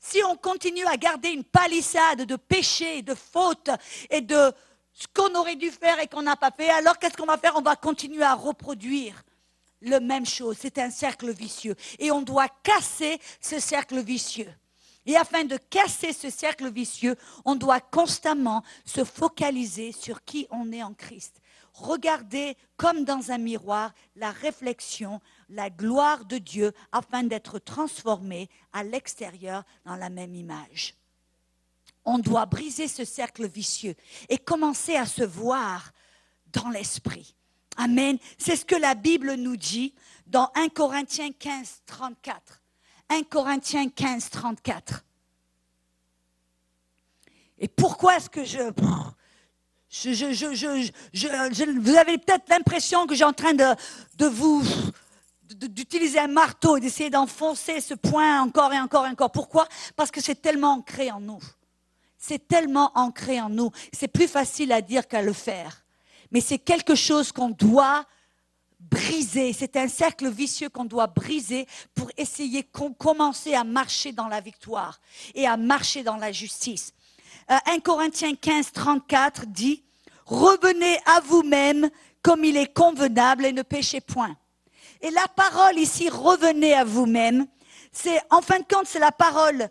si 0.00 0.22
on 0.24 0.36
continue 0.36 0.86
à 0.86 0.96
garder 0.96 1.30
une 1.30 1.44
palissade 1.44 2.22
de 2.22 2.36
péchés, 2.36 3.02
de 3.02 3.14
fautes 3.14 3.70
et 4.10 4.20
de 4.20 4.52
ce 4.92 5.06
qu'on 5.14 5.34
aurait 5.34 5.56
dû 5.56 5.70
faire 5.70 5.98
et 6.00 6.06
qu'on 6.06 6.22
n'a 6.22 6.36
pas 6.36 6.50
fait, 6.50 6.70
alors 6.70 6.98
qu'est-ce 6.98 7.16
qu'on 7.16 7.26
va 7.26 7.38
faire? 7.38 7.56
On 7.56 7.62
va 7.62 7.76
continuer 7.76 8.22
à 8.22 8.34
reproduire 8.34 9.22
le 9.80 10.00
même 10.00 10.26
chose. 10.26 10.56
C'est 10.60 10.78
un 10.78 10.90
cercle 10.90 11.32
vicieux. 11.32 11.76
Et 11.98 12.10
on 12.10 12.22
doit 12.22 12.48
casser 12.62 13.20
ce 13.40 13.58
cercle 13.58 14.00
vicieux. 14.00 14.52
Et 15.06 15.16
afin 15.16 15.44
de 15.44 15.56
casser 15.56 16.12
ce 16.12 16.28
cercle 16.28 16.70
vicieux, 16.70 17.16
on 17.46 17.54
doit 17.54 17.80
constamment 17.80 18.62
se 18.84 19.04
focaliser 19.04 19.92
sur 19.92 20.22
qui 20.22 20.46
on 20.50 20.70
est 20.70 20.82
en 20.82 20.92
Christ. 20.92 21.40
Regarder 21.72 22.56
comme 22.76 23.04
dans 23.04 23.30
un 23.30 23.38
miroir 23.38 23.94
la 24.16 24.32
réflexion, 24.32 25.20
la 25.48 25.70
gloire 25.70 26.26
de 26.26 26.36
Dieu 26.36 26.72
afin 26.92 27.22
d'être 27.22 27.58
transformé 27.58 28.50
à 28.72 28.84
l'extérieur 28.84 29.64
dans 29.86 29.96
la 29.96 30.10
même 30.10 30.34
image. 30.34 30.94
On 32.04 32.18
doit 32.18 32.44
briser 32.44 32.86
ce 32.86 33.04
cercle 33.06 33.48
vicieux 33.48 33.94
et 34.28 34.36
commencer 34.36 34.96
à 34.96 35.06
se 35.06 35.22
voir 35.22 35.92
dans 36.52 36.68
l'esprit. 36.68 37.34
Amen. 37.78 38.18
C'est 38.36 38.56
ce 38.56 38.64
que 38.64 38.74
la 38.74 38.94
Bible 38.94 39.34
nous 39.34 39.56
dit 39.56 39.94
dans 40.26 40.50
1 40.56 40.68
Corinthiens 40.68 41.30
15, 41.30 41.82
34. 41.86 42.60
1 43.08 43.22
Corinthiens 43.22 43.88
15, 43.88 44.30
34. 44.30 45.04
Et 47.60 47.68
pourquoi 47.68 48.16
est-ce 48.16 48.28
que 48.28 48.44
je... 48.44 48.58
vous 51.80 51.96
avez 51.96 52.18
peut-être 52.18 52.48
l'impression 52.50 53.06
que 53.06 53.14
j'ai 53.14 53.24
en 53.24 53.32
train 53.32 53.54
de, 53.54 53.74
de 54.16 54.26
vous 54.26 54.62
d'utiliser 55.54 56.18
un 56.18 56.28
marteau 56.28 56.76
et 56.76 56.80
d'essayer 56.80 57.08
d'enfoncer 57.08 57.80
ce 57.80 57.94
point 57.94 58.42
encore 58.42 58.72
et 58.74 58.80
encore 58.80 59.06
et 59.06 59.10
encore. 59.10 59.30
Pourquoi? 59.32 59.66
Parce 59.96 60.10
que 60.10 60.20
c'est 60.20 60.42
tellement 60.42 60.74
ancré 60.74 61.10
en 61.10 61.20
nous. 61.20 61.40
C'est 62.18 62.46
tellement 62.48 62.90
ancré 62.96 63.40
en 63.40 63.48
nous. 63.48 63.70
C'est 63.92 64.08
plus 64.08 64.28
facile 64.28 64.72
à 64.72 64.82
dire 64.82 65.08
qu'à 65.08 65.22
le 65.22 65.32
faire 65.32 65.84
mais 66.30 66.40
c'est 66.40 66.58
quelque 66.58 66.94
chose 66.94 67.32
qu'on 67.32 67.50
doit 67.50 68.04
briser. 68.80 69.52
C'est 69.52 69.76
un 69.76 69.88
cercle 69.88 70.28
vicieux 70.28 70.68
qu'on 70.68 70.84
doit 70.84 71.06
briser 71.06 71.66
pour 71.94 72.10
essayer 72.16 72.62
de 72.62 72.94
commencer 72.96 73.54
à 73.54 73.64
marcher 73.64 74.12
dans 74.12 74.28
la 74.28 74.40
victoire 74.40 75.00
et 75.34 75.46
à 75.46 75.56
marcher 75.56 76.02
dans 76.02 76.16
la 76.16 76.32
justice. 76.32 76.92
1 77.48 77.56
euh, 77.56 77.80
Corinthiens 77.80 78.34
15, 78.34 78.72
34 78.72 79.46
dit, 79.46 79.82
revenez 80.26 80.98
à 81.06 81.20
vous-même 81.20 81.88
comme 82.22 82.44
il 82.44 82.56
est 82.56 82.72
convenable 82.72 83.46
et 83.46 83.52
ne 83.52 83.62
péchez 83.62 84.00
point. 84.00 84.36
Et 85.00 85.10
la 85.10 85.26
parole 85.28 85.78
ici, 85.78 86.08
revenez 86.08 86.74
à 86.74 86.84
vous-même, 86.84 87.46
c'est, 87.92 88.20
en 88.30 88.42
fin 88.42 88.58
de 88.58 88.64
compte, 88.64 88.86
c'est 88.86 88.98
la 88.98 89.12
parole 89.12 89.68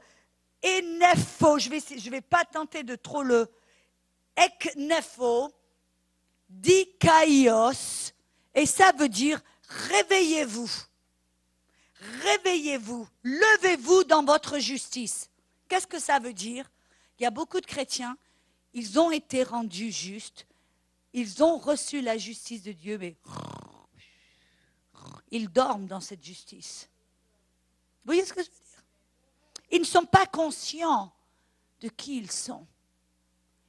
enepho. 0.66 1.60
Je 1.60 1.70
vais, 1.70 1.80
je 1.80 2.10
vais 2.10 2.22
pas 2.22 2.44
tenter 2.46 2.84
de 2.84 2.96
trop 2.96 3.24
le 3.24 3.48
eknepho 4.36 5.52
dikaios, 6.50 8.14
et 8.54 8.66
ça 8.66 8.92
veut 8.98 9.10
dire 9.10 9.42
réveillez-vous. 9.68 10.70
Réveillez-vous, 12.22 13.08
levez-vous 13.24 14.04
dans 14.04 14.24
votre 14.24 14.60
justice. 14.60 15.30
Qu'est-ce 15.68 15.88
que 15.88 16.00
ça 16.00 16.20
veut 16.20 16.34
dire? 16.34 16.70
Il 17.20 17.24
y 17.24 17.26
a 17.26 17.32
beaucoup 17.32 17.60
de 17.60 17.66
chrétiens, 17.66 18.18
ils 18.74 19.00
ont 19.00 19.12
été 19.12 19.44
rendus 19.44 19.92
justes, 19.92 20.46
ils 21.14 21.44
ont 21.44 21.58
reçu 21.58 22.02
la 22.02 22.18
justice 22.18 22.64
de 22.64 22.72
Dieu, 22.72 22.98
mais 22.98 23.18
ils 25.32 25.50
dorment 25.50 25.88
dans 25.88 26.00
cette 26.00 26.24
justice. 26.24 26.90
voyez 28.06 28.24
ce 28.24 28.34
que 28.34 28.44
je 28.44 28.50
veux 28.50 28.56
dire? 28.56 28.84
Ils 29.72 29.80
ne 29.80 29.86
sont 29.86 30.06
pas 30.06 30.26
conscients 30.26 31.12
de 31.82 31.90
qui 31.90 32.18
ils 32.18 32.32
sont. 32.32 32.66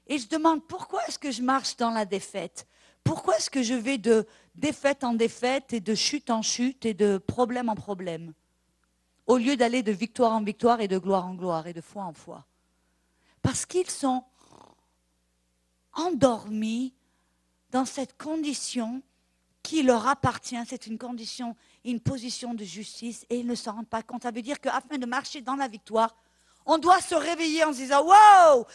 Et 0.08 0.18
je 0.18 0.28
demande 0.28 0.66
pourquoi 0.66 1.04
est-ce 1.06 1.18
que 1.18 1.30
je 1.30 1.42
marche 1.42 1.76
dans 1.76 1.90
la 1.90 2.04
défaite? 2.04 2.66
Pourquoi 3.04 3.36
est-ce 3.36 3.50
que 3.50 3.62
je 3.62 3.74
vais 3.74 3.98
de 3.98 4.26
défaite 4.54 5.04
en 5.04 5.12
défaite 5.12 5.72
et 5.72 5.80
de 5.80 5.94
chute 5.94 6.30
en 6.30 6.42
chute 6.42 6.84
et 6.86 6.94
de 6.94 7.18
problème 7.18 7.68
en 7.68 7.74
problème? 7.74 8.32
Au 9.26 9.36
lieu 9.36 9.56
d'aller 9.56 9.82
de 9.82 9.92
victoire 9.92 10.32
en 10.32 10.42
victoire 10.42 10.80
et 10.80 10.88
de 10.88 10.98
gloire 10.98 11.26
en 11.26 11.34
gloire 11.34 11.66
et 11.66 11.74
de 11.74 11.82
foi 11.82 12.04
en 12.04 12.14
foi. 12.14 12.46
Parce 13.42 13.66
qu'ils 13.66 13.90
sont 13.90 14.24
endormis 15.92 16.94
dans 17.70 17.84
cette 17.84 18.16
condition 18.16 19.02
qui 19.62 19.82
leur 19.82 20.06
appartient. 20.06 20.56
C'est 20.66 20.86
une 20.86 20.96
condition, 20.96 21.54
une 21.84 22.00
position 22.00 22.54
de 22.54 22.64
justice 22.64 23.26
et 23.28 23.40
ils 23.40 23.46
ne 23.46 23.54
s'en 23.54 23.72
rendent 23.72 23.88
pas 23.88 24.02
compte. 24.02 24.22
Ça 24.22 24.30
veut 24.30 24.42
dire 24.42 24.60
qu'afin 24.60 24.96
de 24.96 25.04
marcher 25.06 25.42
dans 25.42 25.56
la 25.56 25.68
victoire, 25.68 26.16
on 26.64 26.78
doit 26.78 27.00
se 27.00 27.14
réveiller 27.14 27.64
en 27.64 27.72
se 27.72 27.78
disant 27.78 28.04
Wow 28.04 28.66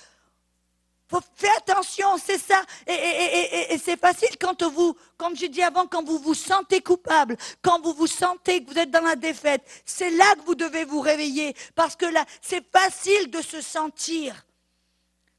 faut 1.09 1.21
faire 1.35 1.55
attention, 1.57 2.17
c'est 2.17 2.37
ça. 2.37 2.61
Et, 2.87 3.77
c'est 3.77 3.99
facile 3.99 4.35
quand 4.39 4.63
vous, 4.63 4.95
comme 5.17 5.35
je 5.35 5.45
dis 5.45 5.61
avant, 5.61 5.85
quand 5.85 6.03
vous 6.03 6.17
vous 6.17 6.33
sentez 6.33 6.81
coupable, 6.81 7.37
quand 7.61 7.81
vous 7.81 7.93
vous 7.93 8.07
sentez 8.07 8.63
que 8.63 8.71
vous 8.71 8.79
êtes 8.79 8.91
dans 8.91 9.01
la 9.01 9.15
défaite, 9.15 9.63
c'est 9.85 10.09
là 10.09 10.35
que 10.35 10.41
vous 10.45 10.55
devez 10.55 10.85
vous 10.85 11.01
réveiller. 11.01 11.55
Parce 11.75 11.95
que 11.95 12.05
là, 12.05 12.25
c'est 12.41 12.63
facile 12.71 13.29
de 13.29 13.41
se 13.41 13.61
sentir 13.61 14.45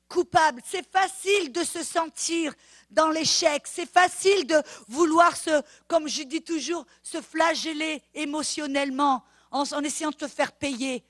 coupable. 0.08 0.62
C'est 0.64 0.88
facile 0.90 1.50
de 1.50 1.64
se 1.64 1.82
sentir 1.82 2.54
dans 2.90 3.08
l'échec. 3.08 3.62
C'est 3.64 3.90
facile 3.90 4.46
de 4.46 4.62
vouloir 4.86 5.36
se, 5.36 5.62
comme 5.88 6.08
je 6.08 6.22
dis 6.22 6.42
toujours, 6.42 6.86
se 7.02 7.20
flageller 7.20 8.02
émotionnellement 8.14 9.24
en, 9.50 9.62
en 9.62 9.82
essayant 9.82 10.10
de 10.10 10.16
te 10.16 10.28
faire 10.28 10.52
payer. 10.52 11.02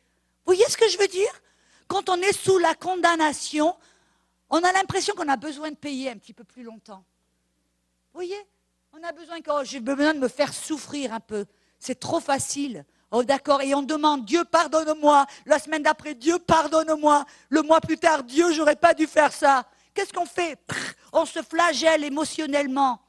Vous 0.46 0.54
voyez 0.54 0.64
ce 0.68 0.76
que 0.76 0.88
je 0.88 0.96
veux 0.98 1.08
dire? 1.08 1.32
Quand 1.86 2.08
on 2.08 2.16
est 2.16 2.32
sous 2.32 2.58
la 2.58 2.74
condamnation, 2.74 3.76
on 4.54 4.62
a 4.62 4.72
l'impression 4.72 5.14
qu'on 5.14 5.28
a 5.28 5.36
besoin 5.36 5.70
de 5.70 5.76
payer 5.76 6.10
un 6.10 6.16
petit 6.16 6.32
peu 6.32 6.44
plus 6.44 6.62
longtemps. 6.62 7.04
Vous 8.12 8.18
voyez 8.18 8.38
On 8.92 9.02
a 9.02 9.10
besoin 9.10 9.40
que, 9.40 9.50
oh, 9.50 9.64
j'ai 9.64 9.80
besoin 9.80 10.14
de 10.14 10.20
me 10.20 10.28
faire 10.28 10.54
souffrir 10.54 11.12
un 11.12 11.18
peu. 11.18 11.44
C'est 11.80 11.98
trop 11.98 12.20
facile. 12.20 12.84
Oh 13.10 13.24
d'accord, 13.24 13.62
et 13.62 13.74
on 13.74 13.82
demande 13.82 14.24
Dieu 14.24 14.44
pardonne-moi. 14.44 15.26
La 15.44 15.58
semaine 15.58 15.82
d'après, 15.82 16.14
Dieu 16.14 16.38
pardonne-moi. 16.38 17.24
Le 17.48 17.62
mois 17.62 17.80
plus 17.80 17.98
tard, 17.98 18.22
Dieu, 18.22 18.52
j'aurais 18.52 18.76
pas 18.76 18.94
dû 18.94 19.08
faire 19.08 19.32
ça. 19.32 19.66
Qu'est-ce 19.92 20.12
qu'on 20.12 20.24
fait? 20.24 20.56
On 21.12 21.26
se 21.26 21.42
flagelle 21.42 22.04
émotionnellement. 22.04 23.00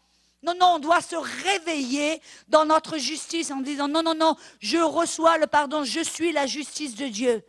Non, 0.41 0.53
non, 0.59 0.73
on 0.75 0.79
doit 0.79 1.01
se 1.01 1.15
réveiller 1.15 2.21
dans 2.47 2.65
notre 2.65 2.97
justice 2.97 3.51
en 3.51 3.61
disant 3.61 3.87
non, 3.87 4.01
non, 4.01 4.15
non, 4.15 4.35
je 4.59 4.77
reçois 4.77 5.37
le 5.37 5.45
pardon, 5.45 5.83
je 5.83 6.01
suis 6.01 6.31
la 6.31 6.47
justice 6.47 6.95
de 6.95 7.07
Dieu. 7.07 7.43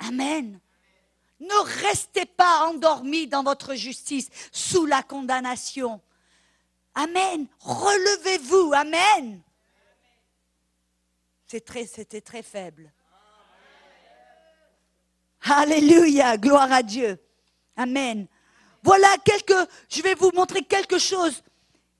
Amen. 0.00 0.60
Ne 1.40 1.82
restez 1.82 2.26
pas 2.26 2.66
endormis 2.66 3.26
dans 3.26 3.42
votre 3.42 3.74
justice 3.74 4.28
sous 4.52 4.86
la 4.86 5.02
condamnation. 5.02 6.00
Amen. 6.94 7.46
Relevez-vous. 7.60 8.72
Amen. 8.72 9.42
C'était 11.46 12.20
très 12.20 12.42
faible. 12.42 12.92
Alléluia. 15.42 16.36
Gloire 16.36 16.72
à 16.72 16.82
Dieu. 16.82 17.18
Amen. 17.76 18.26
Voilà 18.82 19.16
quelques, 19.24 19.68
je 19.88 20.02
vais 20.02 20.14
vous 20.14 20.30
montrer 20.34 20.62
quelque 20.62 20.98
chose 20.98 21.42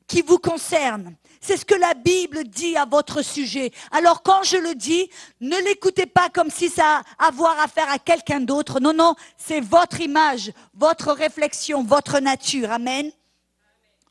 qui 0.07 0.23
vous 0.23 0.39
concerne. 0.39 1.17
C'est 1.47 1.59
ce 1.59 1.67
que 1.67 1.75
la 1.75 1.93
Bible 1.93 2.45
dit 2.45 2.75
à 2.75 2.87
votre 2.87 3.21
sujet. 3.21 3.71
Alors 3.91 4.23
quand 4.23 4.45
je 4.45 4.57
le 4.57 4.75
dis, 4.75 5.11
ne 5.43 5.59
l'écoutez 5.59 6.07
pas 6.07 6.31
comme 6.31 6.49
si 6.49 6.71
ça 6.71 7.03
a 7.19 7.27
à 7.27 7.31
voir 7.33 7.61
à 7.61 7.69
faire 7.69 7.91
à 7.91 7.99
quelqu'un 7.99 8.41
d'autre. 8.41 8.81
Non, 8.81 8.95
non, 8.95 9.15
c'est 9.37 9.61
votre 9.61 10.01
image, 10.01 10.53
votre 10.73 11.13
réflexion, 11.13 11.85
votre 11.85 12.19
nature. 12.19 12.71
Amen. 12.71 13.13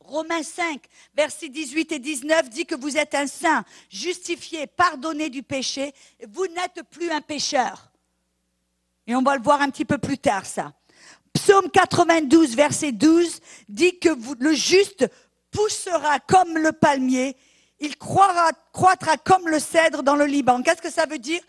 Romains 0.01 0.43
5, 0.43 0.79
versets 1.15 1.49
18 1.49 1.93
et 1.93 1.97
19 1.97 2.51
dit 2.51 2.67
que 2.67 2.75
vous 2.75 2.97
êtes 2.97 3.15
un 3.15 3.25
saint, 3.25 3.65
justifié, 3.89 4.67
pardonné 4.67 5.31
du 5.31 5.41
péché. 5.41 5.91
Vous 6.29 6.45
n'êtes 6.45 6.83
plus 6.91 7.09
un 7.09 7.21
pécheur. 7.21 7.91
Et 9.07 9.15
on 9.15 9.23
va 9.23 9.35
le 9.35 9.41
voir 9.41 9.59
un 9.59 9.71
petit 9.71 9.85
peu 9.85 9.97
plus 9.97 10.19
tard, 10.19 10.45
ça. 10.45 10.71
Psaume 11.33 11.71
92, 11.71 12.55
verset 12.55 12.91
12 12.91 13.39
dit 13.67 13.97
que 13.97 14.09
le 14.39 14.53
juste 14.53 15.09
poussera 15.53 16.19
comme 16.19 16.57
le 16.57 16.73
palmier, 16.73 17.37
il 17.79 17.97
croira, 17.97 18.51
croîtra 18.73 19.17
comme 19.17 19.47
le 19.47 19.59
cèdre 19.59 20.03
dans 20.03 20.15
le 20.15 20.25
Liban. 20.25 20.61
Qu'est-ce 20.61 20.81
que 20.81 20.91
ça 20.91 21.05
veut 21.05 21.19
dire 21.19 21.41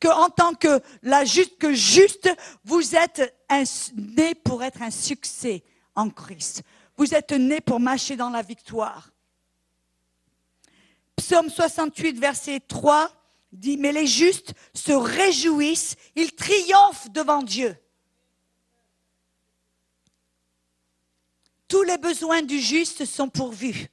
Qu'en 0.00 0.28
tant 0.30 0.54
que 0.54 0.80
la 1.02 1.24
juste, 1.24 1.58
que 1.58 1.72
juste, 1.72 2.28
vous 2.64 2.96
êtes 2.96 3.34
né 3.94 4.34
pour 4.34 4.62
être 4.62 4.82
un 4.82 4.90
succès 4.90 5.62
en 5.94 6.10
Christ. 6.10 6.62
Vous 6.96 7.14
êtes 7.14 7.32
né 7.32 7.60
pour 7.60 7.78
marcher 7.78 8.16
dans 8.16 8.30
la 8.30 8.42
victoire. 8.42 9.10
Psaume 11.16 11.48
68, 11.48 12.18
verset 12.18 12.60
3 12.60 13.10
dit, 13.52 13.76
mais 13.76 13.92
les 13.92 14.06
justes 14.06 14.54
se 14.74 14.92
réjouissent, 14.92 15.96
ils 16.16 16.34
triomphent 16.34 17.10
devant 17.10 17.42
Dieu. 17.42 17.76
Tous 21.72 21.84
les 21.84 21.96
besoins 21.96 22.42
du 22.42 22.60
juste 22.60 23.06
sont 23.06 23.30
pourvus. 23.30 23.86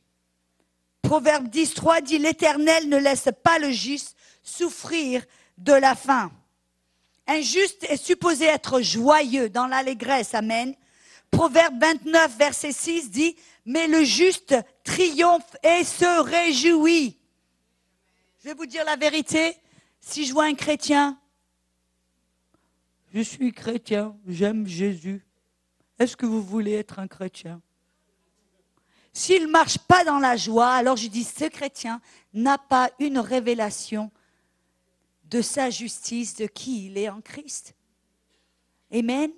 Proverbe 1.02 1.48
10, 1.48 1.76
3 1.76 2.02
dit, 2.02 2.18
l'Éternel 2.18 2.90
ne 2.90 2.98
laisse 2.98 3.30
pas 3.42 3.58
le 3.58 3.72
juste 3.72 4.18
souffrir 4.44 5.24
de 5.58 5.72
la 5.72 5.96
faim. 5.96 6.30
Un 7.26 7.40
juste 7.40 7.86
est 7.86 7.96
supposé 7.96 8.44
être 8.48 8.82
joyeux 8.82 9.48
dans 9.48 9.66
l'allégresse. 9.66 10.34
Amen. 10.34 10.76
Proverbe 11.32 11.80
29, 11.80 12.38
verset 12.38 12.74
6 12.74 13.12
dit, 13.12 13.38
mais 13.66 13.88
le 13.88 14.04
juste 14.04 14.54
triomphe 14.84 15.56
et 15.64 15.86
se 15.86 16.22
réjouit. 16.22 17.18
Je 18.44 18.50
vais 18.50 18.56
vous 18.56 18.66
dire 18.66 18.84
la 18.84 18.98
vérité. 18.98 19.56
Si 20.02 20.26
je 20.26 20.34
vois 20.34 20.46
un 20.46 20.56
chrétien, 20.56 21.18
je 23.14 23.22
suis 23.22 23.54
chrétien, 23.54 24.18
j'aime 24.28 24.68
Jésus. 24.68 25.26
Est-ce 25.98 26.18
que 26.18 26.26
vous 26.26 26.44
voulez 26.44 26.74
être 26.74 27.00
un 27.00 27.08
chrétien? 27.08 27.62
S'il 29.14 29.44
ne 29.44 29.52
marche 29.52 29.78
pas 29.78 30.04
dans 30.04 30.20
la 30.20 30.38
joie, 30.38 30.72
alors 30.72 30.96
je 30.96 31.08
dis, 31.08 31.24
ce 31.24 31.46
chrétien 31.46 32.02
n'a 32.34 32.58
pas 32.58 32.92
une 33.00 33.20
révélation 33.20 34.12
de 35.26 35.42
sa 35.42 35.70
justice, 35.70 36.36
de 36.36 36.48
qui 36.48 36.88
il 36.88 36.98
est 36.98 37.10
en 37.10 37.22
Christ. 37.22 37.76
Amen. 38.92 39.32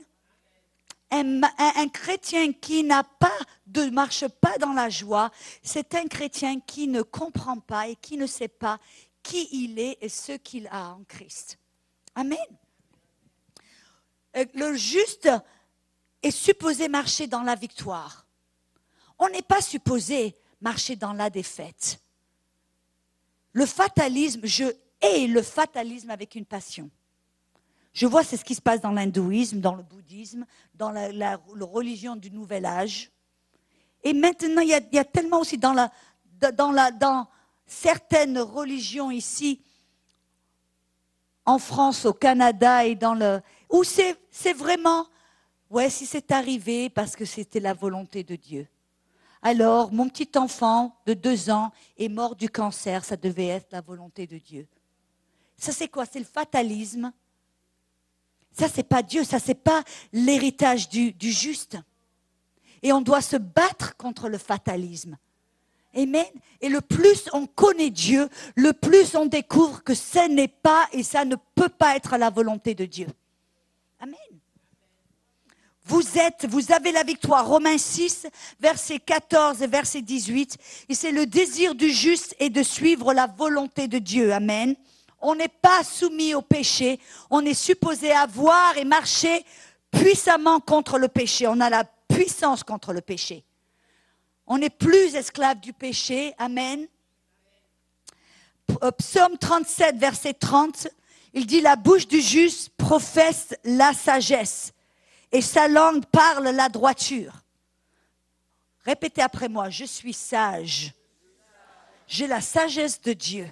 Un, 1.13 1.89
chrétien 1.89 2.53
qui 2.53 2.85
n'a 2.85 3.03
pas 3.03 3.37
de 3.67 3.89
marche 3.89 4.25
pas 4.27 4.57
dans 4.57 4.71
la 4.71 4.89
joie, 4.89 5.29
c'est 5.61 5.93
un 5.95 6.07
chrétien 6.07 6.61
qui 6.61 6.87
ne 6.87 7.01
comprend 7.01 7.59
pas 7.59 7.89
et 7.89 7.97
qui 7.97 8.15
ne 8.15 8.25
sait 8.27 8.47
pas 8.47 8.79
qui 9.21 9.49
il 9.51 9.77
est 9.77 9.97
et 9.99 10.07
ce 10.07 10.31
qu'il 10.33 10.67
a 10.67 10.91
en 10.93 11.03
Christ. 11.03 11.59
Amen. 12.15 12.39
Euh, 14.37 14.45
le 14.53 14.73
juste 14.75 15.29
est 16.23 16.31
supposé 16.31 16.87
marcher 16.87 17.27
dans 17.27 17.43
la 17.43 17.55
victoire. 17.55 18.25
On 19.21 19.29
n'est 19.29 19.43
pas 19.43 19.61
supposé 19.61 20.35
marcher 20.59 20.95
dans 20.95 21.13
la 21.13 21.29
défaite. 21.29 21.99
Le 23.53 23.67
fatalisme, 23.67 24.41
je 24.43 24.63
hais 24.99 25.27
le 25.27 25.43
fatalisme 25.43 26.09
avec 26.09 26.33
une 26.33 26.45
passion. 26.45 26.89
Je 27.93 28.07
vois, 28.07 28.23
c'est 28.23 28.35
ce 28.35 28.43
qui 28.43 28.55
se 28.55 28.61
passe 28.61 28.81
dans 28.81 28.91
l'hindouisme, 28.91 29.59
dans 29.59 29.75
le 29.75 29.83
bouddhisme, 29.83 30.43
dans 30.73 30.89
la, 30.89 31.39
religion 31.59 32.15
du 32.15 32.31
nouvel 32.31 32.65
âge. 32.65 33.11
Et 34.03 34.13
maintenant, 34.13 34.61
il 34.61 34.69
y 34.69 34.97
a, 34.99 35.05
tellement 35.05 35.41
aussi 35.41 35.59
dans, 35.59 35.73
la, 35.73 35.91
la, 36.41 36.89
dans 36.89 37.27
certaines 37.67 38.39
religions 38.39 39.11
ici, 39.11 39.61
en 41.45 41.59
France, 41.59 42.05
au 42.05 42.13
Canada 42.13 42.85
et 42.85 42.95
dans 42.95 43.13
le... 43.13 43.39
où 43.69 43.83
c'est 43.83 44.17
vraiment, 44.53 45.05
ouais, 45.69 45.91
si 45.91 46.07
c'est 46.07 46.31
arrivé 46.31 46.89
parce 46.89 47.15
que 47.15 47.25
c'était 47.25 47.59
la 47.59 47.75
volonté 47.75 48.23
de 48.23 48.35
Dieu. 48.35 48.67
Alors, 49.41 49.91
mon 49.91 50.07
petit 50.07 50.37
enfant 50.37 50.95
de 51.05 51.13
deux 51.13 51.49
ans 51.49 51.71
est 51.97 52.09
mort 52.09 52.35
du 52.35 52.49
cancer, 52.49 53.03
ça 53.03 53.17
devait 53.17 53.47
être 53.47 53.71
la 53.71 53.81
volonté 53.81 54.27
de 54.27 54.37
Dieu. 54.37 54.67
Ça, 55.57 55.71
c'est 55.71 55.87
quoi? 55.87 56.05
C'est 56.05 56.19
le 56.19 56.25
fatalisme. 56.25 57.11
Ça, 58.51 58.67
c'est 58.67 58.83
pas 58.83 59.01
Dieu, 59.01 59.23
ça, 59.23 59.39
c'est 59.39 59.55
pas 59.55 59.83
l'héritage 60.11 60.89
du, 60.89 61.15
juste. 61.19 61.77
Et 62.83 62.91
on 62.91 63.01
doit 63.01 63.21
se 63.21 63.37
battre 63.37 63.95
contre 63.95 64.29
le 64.29 64.37
fatalisme. 64.37 65.17
Amen. 65.95 66.25
Et 66.61 66.69
le 66.69 66.81
plus 66.81 67.29
on 67.33 67.47
connaît 67.47 67.89
Dieu, 67.89 68.29
le 68.55 68.71
plus 68.71 69.15
on 69.15 69.25
découvre 69.25 69.83
que 69.83 69.93
ce 69.93 70.29
n'est 70.29 70.47
pas 70.47 70.87
et 70.93 71.03
ça 71.03 71.25
ne 71.25 71.35
peut 71.55 71.69
pas 71.69 71.95
être 71.95 72.17
la 72.17 72.29
volonté 72.29 72.75
de 72.75 72.85
Dieu. 72.85 73.07
Amen. 73.99 74.30
Vous 75.85 76.17
êtes, 76.17 76.45
vous 76.47 76.71
avez 76.71 76.91
la 76.91 77.03
victoire. 77.03 77.47
Romains 77.47 77.77
6, 77.77 78.27
verset 78.59 78.99
14 78.99 79.61
et 79.61 79.67
verset 79.67 80.01
18. 80.01 80.57
Et 80.89 80.95
c'est 80.95 81.11
le 81.11 81.25
désir 81.25 81.75
du 81.75 81.89
juste 81.89 82.35
et 82.39 82.49
de 82.49 82.63
suivre 82.63 83.13
la 83.13 83.27
volonté 83.27 83.87
de 83.87 83.97
Dieu. 83.97 84.31
Amen. 84.31 84.75
On 85.19 85.35
n'est 85.35 85.47
pas 85.47 85.83
soumis 85.83 86.33
au 86.35 86.41
péché. 86.41 86.99
On 87.29 87.43
est 87.45 87.55
supposé 87.55 88.11
avoir 88.11 88.77
et 88.77 88.85
marcher 88.85 89.43
puissamment 89.89 90.59
contre 90.59 90.97
le 90.97 91.07
péché. 91.07 91.47
On 91.47 91.59
a 91.59 91.69
la 91.69 91.83
puissance 91.83 92.63
contre 92.63 92.93
le 92.93 93.01
péché. 93.01 93.43
On 94.47 94.59
n'est 94.59 94.69
plus 94.69 95.15
esclave 95.15 95.59
du 95.59 95.73
péché. 95.73 96.33
Amen. 96.37 96.87
Euh, 98.83 98.91
Psaume 98.91 99.37
37, 99.37 99.97
verset 99.97 100.33
30, 100.33 100.87
il 101.33 101.45
dit, 101.45 101.61
la 101.61 101.75
bouche 101.75 102.07
du 102.07 102.21
juste 102.21 102.69
professe 102.77 103.55
la 103.63 103.93
sagesse 103.93 104.73
et 105.31 105.41
sa 105.41 105.67
langue 105.67 106.05
parle 106.05 106.49
la 106.49 106.69
droiture. 106.69 107.33
Répétez 108.83 109.21
après 109.21 109.47
moi, 109.47 109.69
je 109.69 109.85
suis 109.85 110.13
sage. 110.13 110.93
J'ai 112.07 112.27
la 112.27 112.41
sagesse 112.41 113.01
de 113.01 113.13
Dieu. 113.13 113.49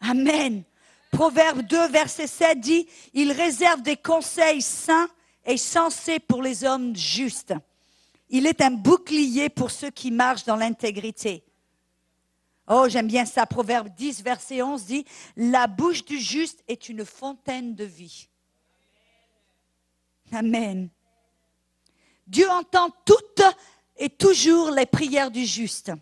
Amen. 0.00 0.62
Proverbe 1.10 1.62
2, 1.62 1.88
verset 1.88 2.26
7 2.26 2.60
dit, 2.60 2.86
il 3.12 3.32
réserve 3.32 3.82
des 3.82 3.96
conseils 3.96 4.62
sains 4.62 5.08
et 5.46 5.56
sensés 5.56 6.18
pour 6.18 6.42
les 6.42 6.64
hommes 6.64 6.94
justes. 6.94 7.54
Il 8.28 8.46
est 8.46 8.60
un 8.60 8.70
bouclier 8.70 9.48
pour 9.48 9.70
ceux 9.70 9.90
qui 9.90 10.10
marchent 10.10 10.44
dans 10.44 10.56
l'intégrité. 10.56 11.44
Oh, 12.68 12.86
j'aime 12.88 13.06
bien 13.06 13.24
ça. 13.26 13.46
Proverbe 13.46 13.88
10, 13.94 14.22
verset 14.22 14.62
11 14.62 14.84
dit, 14.86 15.04
la 15.36 15.66
bouche 15.66 16.04
du 16.04 16.18
juste 16.18 16.62
est 16.66 16.88
une 16.88 17.04
fontaine 17.04 17.74
de 17.74 17.84
vie. 17.84 18.28
Amen. 20.34 20.88
Dieu 22.26 22.48
entend 22.50 22.90
toutes 23.04 23.42
et 23.96 24.08
toujours 24.08 24.70
les 24.70 24.86
prières 24.86 25.30
du 25.30 25.44
juste. 25.44 25.92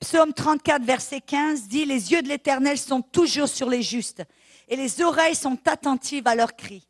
Psaume 0.00 0.34
34, 0.34 0.82
verset 0.84 1.20
15 1.20 1.68
dit, 1.68 1.84
les 1.84 2.12
yeux 2.12 2.22
de 2.22 2.28
l'Éternel 2.28 2.78
sont 2.78 3.00
toujours 3.00 3.48
sur 3.48 3.68
les 3.68 3.82
justes 3.82 4.22
et 4.68 4.76
les 4.76 5.00
oreilles 5.00 5.34
sont 5.34 5.58
attentives 5.66 6.26
à 6.26 6.34
leurs 6.34 6.54
cris. 6.54 6.86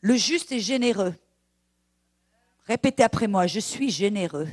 Le 0.00 0.16
juste 0.16 0.52
est 0.52 0.60
généreux. 0.60 1.14
Répétez 2.66 3.02
après 3.02 3.28
moi, 3.28 3.46
je 3.46 3.60
suis 3.60 3.90
généreux. 3.90 4.48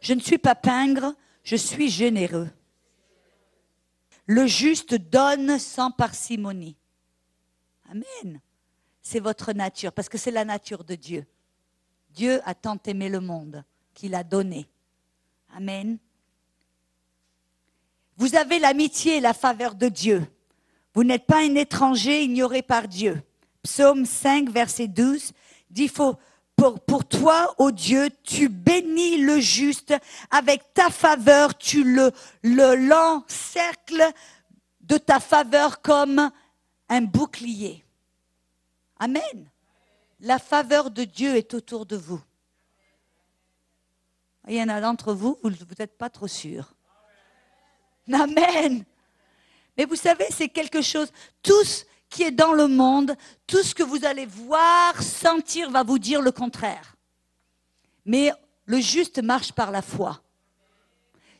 Je 0.00 0.14
ne 0.14 0.20
suis 0.20 0.38
pas 0.38 0.54
pingre, 0.54 1.14
je 1.42 1.56
suis 1.56 1.88
généreux. 1.88 2.48
Le 4.30 4.46
juste 4.46 4.94
donne 4.94 5.58
sans 5.58 5.90
parcimonie. 5.90 6.76
Amen. 7.90 8.40
C'est 9.02 9.18
votre 9.18 9.52
nature, 9.52 9.92
parce 9.92 10.08
que 10.08 10.18
c'est 10.18 10.30
la 10.30 10.44
nature 10.44 10.84
de 10.84 10.94
Dieu. 10.94 11.26
Dieu 12.10 12.40
a 12.44 12.54
tant 12.54 12.78
aimé 12.86 13.08
le 13.08 13.18
monde 13.18 13.64
qu'il 13.92 14.14
a 14.14 14.22
donné. 14.22 14.68
Amen. 15.52 15.98
Vous 18.18 18.36
avez 18.36 18.60
l'amitié 18.60 19.16
et 19.16 19.20
la 19.20 19.34
faveur 19.34 19.74
de 19.74 19.88
Dieu. 19.88 20.24
Vous 20.94 21.02
n'êtes 21.02 21.26
pas 21.26 21.40
un 21.40 21.56
étranger 21.56 22.22
ignoré 22.22 22.62
par 22.62 22.86
Dieu. 22.86 23.20
Psaume 23.64 24.06
5, 24.06 24.48
verset 24.48 24.86
12 24.86 25.32
dit, 25.70 25.88
faut, 25.88 26.14
pour, 26.86 27.04
toi, 27.04 27.54
ô 27.58 27.70
Dieu, 27.70 28.10
tu 28.22 28.48
bénis 28.48 29.18
le 29.18 29.40
juste, 29.40 29.94
avec 30.30 30.74
ta 30.74 30.90
faveur, 30.90 31.56
tu 31.56 31.84
le, 31.84 32.12
le 32.42 32.74
l'encercles 32.74 34.04
de 34.80 34.98
ta 34.98 35.20
faveur 35.20 35.80
comme 35.80 36.30
un 36.88 37.00
bouclier. 37.02 37.84
Amen. 38.98 39.48
La 40.20 40.38
faveur 40.38 40.90
de 40.90 41.04
Dieu 41.04 41.36
est 41.36 41.54
autour 41.54 41.86
de 41.86 41.96
vous. 41.96 42.20
Il 44.48 44.54
y 44.54 44.62
en 44.62 44.68
a 44.68 44.80
d'entre 44.80 45.14
vous, 45.14 45.38
vous 45.42 45.50
n'êtes 45.78 45.96
pas 45.96 46.10
trop 46.10 46.28
sûrs. 46.28 46.74
Amen. 48.12 48.84
Mais 49.76 49.84
vous 49.84 49.96
savez, 49.96 50.26
c'est 50.30 50.48
quelque 50.48 50.82
chose. 50.82 51.10
Tous 51.42 51.86
qui 52.10 52.24
est 52.24 52.32
dans 52.32 52.52
le 52.52 52.66
monde, 52.66 53.14
tout 53.46 53.62
ce 53.62 53.74
que 53.74 53.84
vous 53.84 54.04
allez 54.04 54.26
voir, 54.26 55.00
sentir, 55.00 55.70
va 55.70 55.84
vous 55.84 55.98
dire 55.98 56.20
le 56.20 56.32
contraire. 56.32 56.96
Mais 58.04 58.32
le 58.66 58.80
juste 58.80 59.22
marche 59.22 59.52
par 59.52 59.70
la 59.70 59.80
foi. 59.80 60.20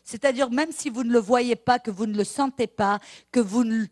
C'est-à-dire, 0.04 0.50
même 0.50 0.72
si 0.72 0.88
vous 0.88 1.04
ne 1.04 1.12
le 1.12 1.18
voyez 1.18 1.56
pas, 1.56 1.78
que 1.78 1.90
vous 1.90 2.06
ne 2.06 2.16
le 2.16 2.24
sentez 2.24 2.68
pas, 2.68 3.00
que 3.32 3.40
vous 3.40 3.64
ne 3.64 3.84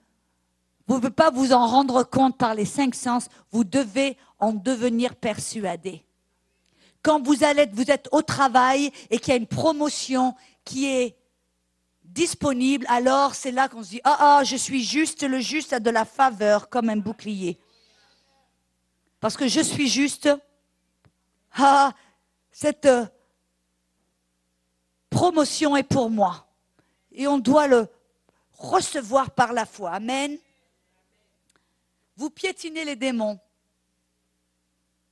pouvez 0.87 1.11
pas 1.11 1.31
vous 1.31 1.53
en 1.53 1.67
rendre 1.67 2.05
compte 2.05 2.39
par 2.39 2.55
les 2.55 2.65
cinq 2.65 2.95
sens, 2.95 3.29
vous 3.51 3.65
devez 3.65 4.17
en 4.39 4.53
devenir 4.53 5.17
persuadé. 5.17 6.05
Quand 7.03 7.23
vous 7.23 7.45
allez, 7.45 7.67
vous 7.73 7.91
êtes 7.91 8.09
au 8.13 8.23
travail 8.23 8.91
et 9.11 9.19
qu'il 9.19 9.33
y 9.33 9.37
a 9.37 9.39
une 9.39 9.47
promotion 9.47 10.35
qui 10.65 10.87
est 10.87 11.17
disponible, 12.19 12.85
alors 12.89 13.37
c'est 13.37 13.53
là 13.53 13.69
qu'on 13.69 13.85
se 13.85 13.91
dit, 13.91 14.01
ah, 14.03 14.17
ah, 14.19 14.45
je 14.45 14.57
suis 14.57 14.83
juste, 14.83 15.23
le 15.23 15.39
juste 15.39 15.73
a 15.73 15.79
de 15.79 15.89
la 15.89 16.05
faveur 16.05 16.69
comme 16.69 16.89
un 16.89 16.97
bouclier. 16.97 17.61
Parce 19.21 19.37
que 19.37 19.47
je 19.47 19.61
suis 19.61 19.89
juste, 19.89 20.29
ah, 21.53 21.93
cette 22.51 22.87
euh, 22.87 23.07
promotion 25.09 25.77
est 25.77 25.85
pour 25.85 26.11
moi. 26.11 26.49
Et 27.13 27.29
on 27.29 27.39
doit 27.39 27.69
le 27.69 27.87
recevoir 28.53 29.31
par 29.31 29.53
la 29.53 29.65
foi. 29.65 29.93
Amen. 29.93 30.37
Vous 32.17 32.31
piétinez 32.31 32.85
les 32.85 32.97
démons. 32.97 33.39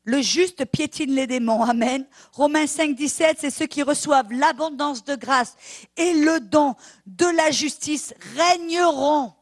Le 0.07 0.23
juste 0.23 0.65
piétine 0.67 1.15
les 1.15 1.27
démons. 1.27 1.63
Amen. 1.63 2.07
Romains 2.33 2.69
5, 2.69 2.95
17, 2.95 3.39
c'est 3.41 3.51
ceux 3.51 3.67
qui 3.67 3.83
reçoivent 3.83 4.33
l'abondance 4.33 5.05
de 5.05 5.17
grâce 5.17 5.57
et 5.97 6.15
le 6.15 6.39
don 6.39 6.77
de 7.07 7.27
la 7.27 7.51
justice 7.51 8.15
régneront 8.37 9.33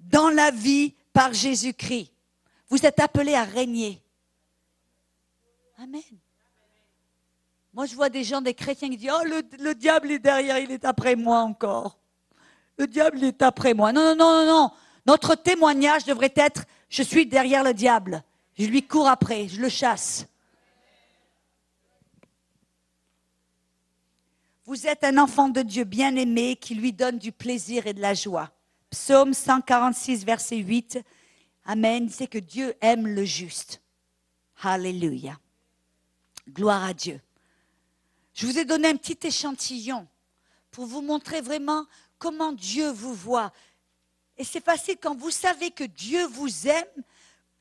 dans 0.00 0.30
la 0.30 0.50
vie 0.50 0.94
par 1.12 1.34
Jésus-Christ. 1.34 2.10
Vous 2.70 2.86
êtes 2.86 3.00
appelés 3.00 3.34
à 3.34 3.44
régner. 3.44 4.02
Amen. 5.76 6.00
Moi, 7.74 7.84
je 7.84 7.94
vois 7.94 8.08
des 8.08 8.24
gens, 8.24 8.40
des 8.40 8.54
chrétiens 8.54 8.88
qui 8.88 8.96
disent, 8.96 9.12
oh, 9.14 9.24
le, 9.26 9.42
le 9.62 9.74
diable 9.74 10.10
est 10.10 10.18
derrière, 10.18 10.58
il 10.58 10.72
est 10.72 10.86
après 10.86 11.16
moi 11.16 11.40
encore. 11.40 11.98
Le 12.78 12.86
diable 12.86 13.22
est 13.22 13.42
après 13.42 13.74
moi. 13.74 13.92
Non, 13.92 14.02
non, 14.02 14.16
non, 14.16 14.46
non, 14.46 14.46
non. 14.46 14.70
Notre 15.06 15.34
témoignage 15.34 16.04
devrait 16.04 16.32
être, 16.34 16.64
je 16.88 17.02
suis 17.02 17.26
derrière 17.26 17.62
le 17.62 17.74
diable. 17.74 18.22
Je 18.58 18.66
lui 18.66 18.86
cours 18.86 19.06
après, 19.06 19.46
je 19.46 19.60
le 19.60 19.68
chasse. 19.68 20.26
Vous 24.64 24.86
êtes 24.86 25.04
un 25.04 25.16
enfant 25.16 25.48
de 25.48 25.62
Dieu 25.62 25.84
bien-aimé 25.84 26.56
qui 26.56 26.74
lui 26.74 26.92
donne 26.92 27.18
du 27.18 27.30
plaisir 27.30 27.86
et 27.86 27.94
de 27.94 28.00
la 28.00 28.14
joie. 28.14 28.50
Psaume 28.90 29.32
146, 29.32 30.24
verset 30.24 30.56
8. 30.56 30.98
Amen. 31.64 32.08
C'est 32.10 32.26
que 32.26 32.38
Dieu 32.38 32.74
aime 32.80 33.06
le 33.06 33.24
juste. 33.24 33.80
Alléluia. 34.60 35.38
Gloire 36.50 36.84
à 36.84 36.94
Dieu. 36.94 37.20
Je 38.34 38.46
vous 38.46 38.58
ai 38.58 38.64
donné 38.64 38.88
un 38.88 38.96
petit 38.96 39.26
échantillon 39.26 40.06
pour 40.70 40.86
vous 40.86 41.00
montrer 41.00 41.40
vraiment 41.40 41.86
comment 42.18 42.52
Dieu 42.52 42.90
vous 42.90 43.14
voit. 43.14 43.52
Et 44.36 44.44
c'est 44.44 44.64
facile 44.64 44.96
quand 45.00 45.16
vous 45.16 45.30
savez 45.30 45.70
que 45.70 45.84
Dieu 45.84 46.26
vous 46.26 46.66
aime, 46.66 47.04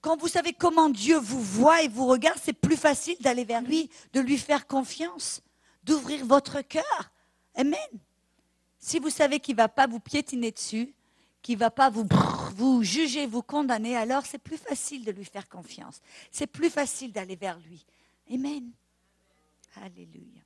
quand 0.08 0.16
vous 0.16 0.30
savez 0.30 0.54
comment 0.54 0.90
Dieu 0.90 1.18
vous 1.18 1.42
voit 1.42 1.82
et 1.82 1.90
vous 1.90 2.08
regarde, 2.08 2.40
c'est 2.42 2.54
plus 2.54 2.78
facile 2.78 3.18
d'aller 3.20 3.44
vers 3.44 3.62
lui, 3.62 3.90
de 4.14 4.22
lui 4.22 4.38
faire 4.38 4.66
confiance, 4.66 5.42
d'ouvrir 5.84 6.26
votre 6.26 6.62
cœur. 6.62 7.12
Amen. 7.56 7.78
Si 8.80 9.00
vous 9.00 9.10
savez 9.10 9.42
qu'il 9.42 9.56
ne 9.56 9.58
va 9.58 9.68
pas 9.68 9.86
vous 9.86 10.00
piétiner 10.00 10.52
dessus, 10.52 10.94
qu'il 11.42 11.56
ne 11.56 11.60
va 11.60 11.72
pas 11.72 11.90
vous, 11.90 12.08
vous 12.56 12.84
juger, 12.84 13.28
vous 13.28 13.42
condamner, 13.42 13.98
alors 13.98 14.26
c'est 14.26 14.38
plus 14.38 14.56
facile 14.56 15.04
de 15.04 15.12
lui 15.12 15.26
faire 15.26 15.50
confiance. 15.50 16.00
C'est 16.32 16.48
plus 16.48 16.70
facile 16.70 17.12
d'aller 17.12 17.36
vers 17.36 17.60
lui. 17.60 17.86
Amen. 18.34 18.72
Alléluia. 19.76 20.42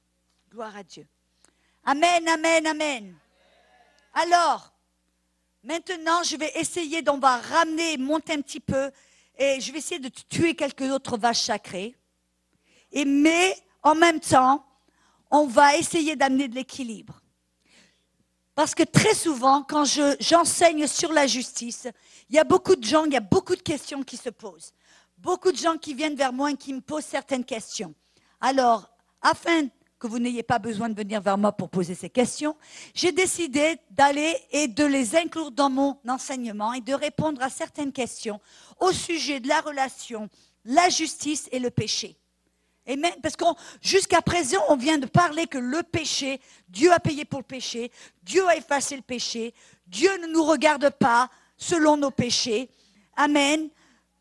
Gloire 0.50 0.76
à 0.76 0.82
Dieu. 0.82 1.06
Amen, 1.86 2.28
amen, 2.28 2.66
amen. 2.66 3.14
Alors, 4.16 4.74
maintenant, 5.64 6.24
je 6.24 6.36
vais 6.36 6.52
essayer, 6.56 7.04
va 7.04 7.38
ramener, 7.38 7.98
monter 7.98 8.34
un 8.34 8.42
petit 8.42 8.60
peu 8.60 8.90
et 9.42 9.60
je 9.60 9.72
vais 9.72 9.80
essayer 9.80 10.00
de 10.00 10.10
tuer 10.30 10.54
quelques 10.56 10.92
autres 10.92 11.18
vaches 11.18 11.42
sacrées. 11.42 11.96
Et, 12.92 13.06
mais 13.06 13.56
en 13.82 13.96
même 13.96 14.20
temps, 14.20 14.64
on 15.32 15.48
va 15.48 15.78
essayer 15.78 16.16
d'amener 16.16 16.48
de 16.48 16.54
l'équilibre. 16.54 17.22
Parce 18.54 18.76
que 18.76 18.84
très 18.84 19.16
souvent, 19.16 19.64
quand 19.64 19.86
j'enseigne 20.20 20.86
sur 20.86 21.12
la 21.12 21.26
justice, 21.26 21.88
il 22.30 22.36
y 22.36 22.40
a 22.40 22.44
beaucoup 22.44 22.76
de 22.76 22.84
gens, 22.84 23.06
il 23.06 23.14
y 23.14 23.18
a 23.18 23.22
beaucoup 23.22 23.56
de 23.56 23.62
questions 23.62 24.04
qui 24.04 24.18
se 24.18 24.30
posent. 24.30 24.74
Beaucoup 25.18 25.52
de 25.52 25.58
gens 25.58 25.78
qui 25.78 25.96
viennent 25.96 26.16
vers 26.16 26.34
moi 26.34 26.52
et 26.52 26.56
qui 26.56 26.74
me 26.74 26.82
posent 26.82 27.06
certaines 27.06 27.46
questions. 27.46 27.96
Alors, 28.42 28.92
afin 29.22 29.68
que 30.02 30.08
vous 30.08 30.18
n'ayez 30.18 30.42
pas 30.42 30.58
besoin 30.58 30.90
de 30.90 30.96
venir 30.96 31.22
vers 31.22 31.38
moi 31.38 31.52
pour 31.52 31.70
poser 31.70 31.94
ces 31.94 32.10
questions, 32.10 32.58
j'ai 32.96 33.12
décidé 33.12 33.78
d'aller 33.92 34.36
et 34.52 34.68
de 34.68 34.84
les 34.84 35.16
inclure 35.16 35.52
dans 35.52 35.70
mon 35.70 36.00
enseignement 36.08 36.74
et 36.74 36.82
de 36.82 36.94
répondre 36.94 37.40
à 37.44 37.52
certaines 37.52 37.92
questions 37.92 38.42
au 38.80 38.92
sujet 38.92 39.40
de 39.40 39.48
la 39.48 39.62
relation, 39.62 40.28
la 40.66 40.90
justice 40.90 41.48
et 41.52 41.60
le 41.60 41.70
péché. 41.70 42.18
Parce 43.22 43.36
qu'on 43.36 43.54
jusqu'à 43.80 44.24
présent, 44.24 44.58
on 44.70 44.76
vient 44.76 44.98
de 44.98 45.06
parler 45.06 45.46
que 45.46 45.60
le 45.60 45.84
péché, 45.84 46.42
Dieu 46.68 46.92
a 46.92 47.00
payé 47.00 47.24
pour 47.24 47.42
le 47.42 47.46
péché, 47.46 47.92
Dieu 48.24 48.46
a 48.48 48.58
effacé 48.58 48.96
le 48.96 49.04
péché, 49.04 49.54
Dieu 49.86 50.10
ne 50.24 50.28
nous 50.34 50.44
regarde 50.44 50.90
pas 50.90 51.30
selon 51.58 51.96
nos 51.96 52.12
péchés. 52.12 52.72
Amen. 53.16 53.70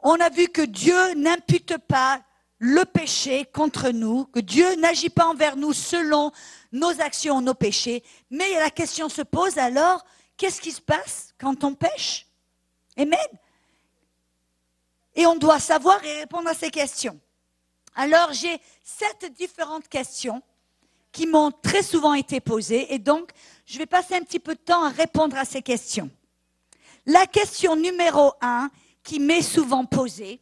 On 0.01 0.15
a 0.17 0.29
vu 0.29 0.49
que 0.49 0.63
Dieu 0.63 1.15
n'impute 1.15 1.79
pas 1.79 2.21
le 2.61 2.85
péché 2.85 3.47
contre 3.47 3.89
nous, 3.89 4.27
que 4.27 4.39
Dieu 4.39 4.77
n'agit 4.77 5.09
pas 5.09 5.27
envers 5.27 5.57
nous 5.57 5.73
selon 5.73 6.31
nos 6.73 7.01
actions, 7.01 7.41
nos 7.41 7.55
péchés. 7.55 8.05
Mais 8.31 8.53
la 8.55 8.71
question 8.71 9.09
se 9.09 9.23
pose 9.23 9.57
alors, 9.57 10.05
qu'est-ce 10.37 10.61
qui 10.61 10.71
se 10.71 10.83
passe 10.83 11.35
quand 11.41 11.65
on 11.65 11.75
pêche? 11.75 12.27
Amen. 12.99 13.19
Et 15.15 15.27
on 15.27 15.37
doit 15.37 15.59
savoir 15.59 16.05
et 16.05 16.21
répondre 16.21 16.49
à 16.49 16.55
ces 16.55 16.71
questions. 16.71 17.19
Alors 17.95 18.33
j'ai 18.33 18.61
sept 18.85 19.33
différentes 19.33 19.89
questions 19.89 20.43
qui 21.13 21.27
m'ont 21.27 21.51
très 21.51 21.83
souvent 21.83 22.15
été 22.15 22.41
posées 22.41 22.93
et 22.93 22.99
donc 22.99 23.31
je 23.65 23.79
vais 23.79 23.87
passer 23.87 24.15
un 24.15 24.23
petit 24.23 24.39
peu 24.39 24.55
de 24.55 24.61
temps 24.61 24.85
à 24.85 24.91
répondre 24.91 25.37
à 25.37 25.47
ces 25.47 25.63
questions. 25.63 26.11
La 27.07 27.27
question 27.27 27.75
numéro 27.75 28.35
un 28.43 28.71
qui 29.03 29.19
m'est 29.19 29.43
souvent 29.43 29.87
posée, 29.87 30.41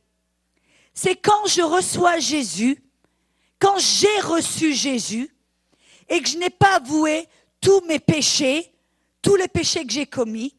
c'est 1.01 1.15
quand 1.15 1.47
je 1.47 1.63
reçois 1.63 2.19
Jésus, 2.19 2.83
quand 3.61 3.79
j'ai 3.79 4.21
reçu 4.21 4.75
Jésus 4.75 5.33
et 6.09 6.21
que 6.21 6.29
je 6.29 6.37
n'ai 6.39 6.51
pas 6.51 6.75
avoué 6.75 7.29
tous 7.61 7.81
mes 7.83 8.01
péchés, 8.01 8.73
tous 9.23 9.37
les 9.37 9.47
péchés 9.47 9.87
que 9.87 9.93
j'ai 9.93 10.07
commis, 10.07 10.57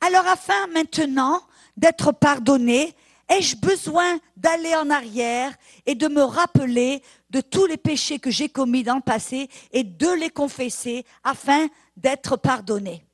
alors 0.00 0.24
afin 0.28 0.68
maintenant 0.68 1.42
d'être 1.76 2.12
pardonné, 2.12 2.94
ai-je 3.28 3.56
besoin 3.56 4.20
d'aller 4.36 4.72
en 4.76 4.88
arrière 4.88 5.52
et 5.84 5.96
de 5.96 6.06
me 6.06 6.22
rappeler 6.22 7.02
de 7.30 7.40
tous 7.40 7.66
les 7.66 7.76
péchés 7.76 8.20
que 8.20 8.30
j'ai 8.30 8.48
commis 8.48 8.84
dans 8.84 8.96
le 8.96 9.00
passé 9.00 9.48
et 9.72 9.82
de 9.82 10.10
les 10.10 10.30
confesser 10.30 11.04
afin 11.24 11.66
d'être 11.96 12.36
pardonné? 12.36 13.04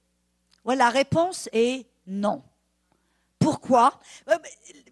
Voilà, 0.65 0.85
la 0.85 0.91
réponse 0.91 1.49
est 1.55 1.87
non. 2.07 2.43
Pourquoi? 3.39 3.99
Euh, 4.29 4.37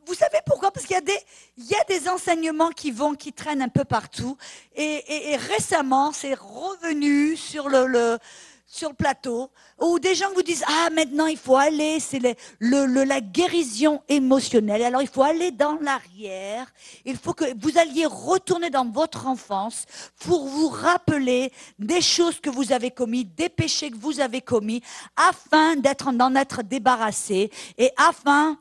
vous 0.07 0.15
savez 0.15 0.39
pourquoi? 0.47 0.71
Parce 0.71 0.87
qu'il 0.87 0.95
y 0.95 0.99
a 0.99 1.03
des, 1.03 1.19
y 1.59 1.75
a 1.75 1.85
des 1.89 2.09
enseignements 2.09 2.71
qui 2.71 2.91
vont, 2.91 3.15
qui 3.15 3.33
traînent 3.33 3.63
un 3.63 3.69
peu 3.69 3.85
partout. 3.85 4.37
Et, 4.77 5.37
récemment, 5.37 6.13
c'est 6.13 6.35
revenu 6.35 7.37
sur 7.37 7.69
le, 7.69 7.87
le, 7.87 8.19
sur 8.67 8.89
le 8.89 8.95
plateau, 8.95 9.51
où 9.81 9.99
des 9.99 10.15
gens 10.15 10.33
vous 10.35 10.43
disent 10.43 10.65
ah 10.67 10.91
maintenant 10.91 11.27
il 11.27 11.37
faut 11.37 11.57
aller, 11.57 12.01
c'est 12.01 12.19
le, 12.19 12.87
le, 12.87 13.05
la 13.05 13.21
guérison 13.21 14.03
émotionnelle. 14.09 14.83
Alors 14.83 15.01
il 15.03 15.09
faut 15.09 15.23
aller 15.23 15.53
dans 15.53 15.79
l'arrière. 15.81 16.73
Il 17.05 17.17
faut 17.17 17.35
que 17.35 17.45
vous 17.61 17.79
alliez 17.79 18.07
retourner 18.07 18.71
dans 18.71 18.87
votre 18.87 19.27
enfance 19.27 19.85
pour 20.19 20.49
vous 20.49 20.69
rappeler 20.69 21.53
des 21.79 22.01
choses 22.01 22.41
que 22.41 22.51
vous 22.51 22.73
avez 22.73 22.91
commis, 22.91 23.25
des 23.25 23.49
péchés 23.49 23.91
que 23.91 23.97
vous 23.97 24.21
avez 24.21 24.41
commis, 24.41 24.83
afin 25.17 25.77
d'être 25.77 26.11
d'en 26.13 26.35
être 26.35 26.63
débarrassé 26.63 27.51
et 27.79 27.93
afin 27.97 28.59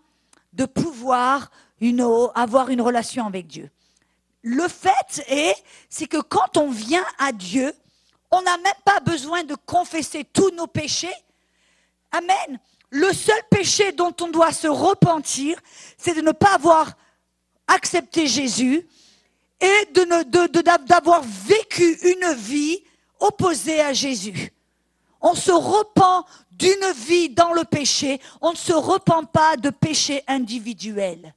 de 0.54 0.66
pouvoir 0.66 1.50
avoir 2.36 2.70
une 2.70 2.82
relation 2.82 3.26
avec 3.26 3.48
Dieu. 3.48 3.70
Le 4.42 4.68
fait 4.68 5.24
est, 5.28 5.56
c'est 5.90 6.08
que 6.08 6.22
quand 6.22 6.58
on 6.58 6.70
vient 6.70 7.06
à 7.18 7.32
Dieu, 7.32 7.74
on 8.32 8.42
n'a 8.42 8.58
même 8.58 8.74
pas 8.86 9.00
besoin 9.00 9.44
de 9.44 9.56
confesser 9.56 10.24
tous 10.24 10.52
nos 10.52 10.68
péchés. 10.68 11.14
Amen. 12.12 12.60
Le 12.90 13.12
seul 13.14 13.40
péché 13.50 13.92
dont 13.92 14.14
on 14.22 14.28
doit 14.28 14.52
se 14.52 14.68
repentir, 14.68 15.58
c'est 15.98 16.14
de 16.14 16.22
ne 16.22 16.32
pas 16.32 16.56
avoir 16.56 16.94
accepté 17.68 18.28
Jésus 18.28 18.88
et 19.60 19.88
d'avoir 20.86 21.22
de, 21.22 21.28
vécu 21.48 21.98
une 22.04 22.34
vie 22.34 22.84
opposée 23.20 23.82
à 23.82 23.94
Jésus. 23.94 24.52
On 25.22 25.36
se 25.36 25.52
repent 25.52 26.26
d'une 26.64 26.94
vie 26.94 27.30
dans 27.30 27.52
le 27.52 27.66
péché, 27.66 28.22
on 28.40 28.52
ne 28.52 28.58
se 28.58 28.72
repent 28.72 29.26
pas 29.26 29.58
de 29.58 29.70
péché 29.70 30.24
individuel. 30.28 31.34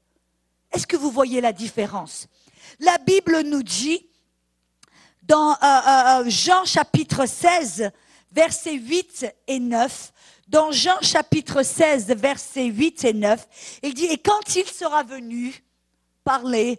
Est-ce 0.71 0.87
que 0.87 0.97
vous 0.97 1.11
voyez 1.11 1.41
la 1.41 1.53
différence? 1.53 2.29
La 2.79 2.97
Bible 2.99 3.41
nous 3.41 3.65
dit 3.65 4.07
dans 5.25 5.51
euh, 5.51 5.57
euh, 5.63 6.21
euh, 6.21 6.25
Jean 6.29 6.65
chapitre 6.65 7.27
16, 7.27 7.91
versets 8.31 8.75
8 8.75 9.27
et 9.49 9.59
9, 9.59 10.13
dans 10.47 10.71
Jean 10.71 10.97
chapitre 11.03 11.65
16, 11.65 12.07
versets 12.07 12.67
8 12.67 13.05
et 13.07 13.13
9, 13.13 13.81
il 13.83 13.95
dit, 13.95 14.05
et 14.05 14.19
quand 14.19 14.55
il 14.55 14.67
sera 14.67 15.03
venu 15.03 15.65
parler 16.23 16.79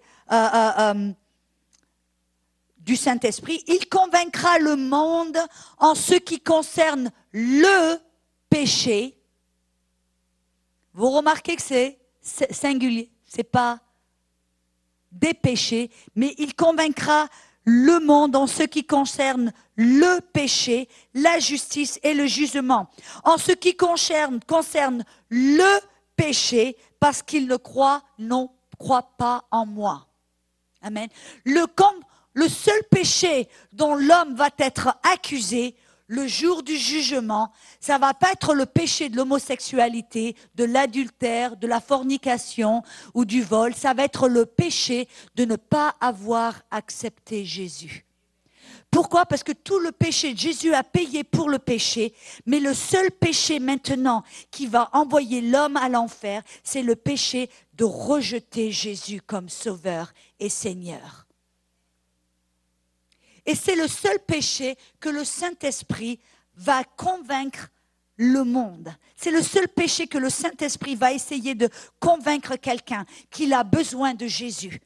du 2.80 2.96
Saint-Esprit, 2.96 3.62
il 3.68 3.90
convaincra 3.90 4.58
le 4.60 4.78
monde 4.78 5.38
en 5.80 5.96
ce 5.96 6.16
qui 6.16 6.40
concerne 6.40 7.12
le 7.34 8.07
péché, 8.50 9.18
vous 10.94 11.12
remarquez 11.12 11.56
que 11.56 11.62
c'est 11.62 12.00
singulier, 12.22 13.12
c'est 13.26 13.44
pas 13.44 13.80
des 15.12 15.34
péchés, 15.34 15.90
mais 16.16 16.36
il 16.38 16.56
convaincra 16.56 17.28
le 17.64 18.00
monde 18.00 18.36
en 18.36 18.48
ce 18.48 18.64
qui 18.64 18.86
concerne 18.86 19.52
le 19.76 20.22
péché, 20.22 20.88
la 21.14 21.40
justice 21.40 22.00
et 22.02 22.14
le 22.14 22.26
jugement. 22.26 22.90
En 23.24 23.38
ce 23.38 23.52
qui 23.52 23.76
concerne, 23.76 24.40
concerne 24.48 25.04
le 25.30 25.80
péché, 26.16 26.78
parce 27.00 27.22
qu'il 27.22 27.46
ne 27.48 27.58
croit, 27.58 28.04
non, 28.18 28.52
croit 28.80 29.12
pas 29.18 29.46
en 29.52 29.66
moi. 29.66 30.08
Amen. 30.82 31.10
Le, 31.44 31.66
le 32.34 32.48
seul 32.48 32.82
péché 32.90 33.50
dont 33.74 33.96
l'homme 33.96 34.36
va 34.36 34.50
être 34.60 34.96
accusé, 35.04 35.76
le 36.08 36.26
jour 36.26 36.64
du 36.64 36.78
jugement, 36.78 37.52
ça 37.80 37.98
va 37.98 38.14
pas 38.14 38.32
être 38.32 38.54
le 38.54 38.66
péché 38.66 39.10
de 39.10 39.18
l'homosexualité, 39.18 40.36
de 40.56 40.64
l'adultère, 40.64 41.58
de 41.58 41.68
la 41.68 41.82
fornication 41.82 42.82
ou 43.14 43.26
du 43.26 43.42
vol, 43.42 43.76
ça 43.76 43.94
va 43.94 44.06
être 44.06 44.30
le 44.30 44.46
péché 44.46 45.08
de 45.36 45.46
ne 45.46 45.58
pas 45.58 45.96
avoir 46.00 46.62
accepté 46.72 47.44
Jésus. 47.44 48.06
Pourquoi? 48.90 49.26
Parce 49.26 49.44
que 49.44 49.52
tout 49.52 49.80
le 49.80 49.92
péché, 49.92 50.36
Jésus 50.36 50.74
a 50.74 50.82
payé 50.82 51.26
pour 51.26 51.50
le 51.50 51.60
péché, 51.60 52.14
mais 52.46 52.62
le 52.62 52.74
seul 52.74 53.12
péché 53.12 53.60
maintenant 53.60 54.24
qui 54.50 54.66
va 54.66 54.90
envoyer 54.94 55.42
l'homme 55.42 55.76
à 55.76 55.90
l'enfer, 55.90 56.42
c'est 56.64 56.82
le 56.82 56.96
péché 56.96 57.50
de 57.74 57.84
rejeter 57.84 58.72
Jésus 58.72 59.22
comme 59.22 59.50
sauveur 59.50 60.14
et 60.40 60.50
Seigneur. 60.50 61.27
Et 63.48 63.56
c'est 63.56 63.76
le 63.76 63.88
seul 63.88 64.20
péché 64.20 64.78
que 65.00 65.08
le 65.08 65.24
Saint-Esprit 65.24 66.20
va 66.56 66.84
convaincre 66.84 67.70
le 68.18 68.44
monde. 68.44 68.94
C'est 69.16 69.32
le 69.32 69.42
seul 69.42 69.70
péché 69.70 70.06
que 70.06 70.18
le 70.18 70.30
Saint-Esprit 70.30 70.96
va 70.96 71.14
essayer 71.14 71.56
de 71.56 71.70
convaincre 72.00 72.58
quelqu'un 72.58 73.06
qu'il 73.32 73.54
a 73.54 73.64
besoin 73.64 74.14
de 74.14 74.28
Jésus, 74.28 74.82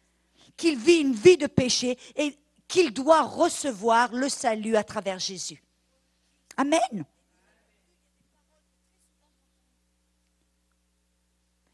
qu'il 0.56 0.78
vit 0.78 1.00
une 1.00 1.16
vie 1.16 1.38
de 1.38 1.48
péché 1.48 1.98
et 2.16 2.38
qu'il 2.68 2.94
doit 2.94 3.24
recevoir 3.24 4.14
le 4.14 4.30
salut 4.30 4.76
à 4.76 4.84
travers 4.84 5.18
Jésus. 5.18 5.64
Amen. 6.56 7.06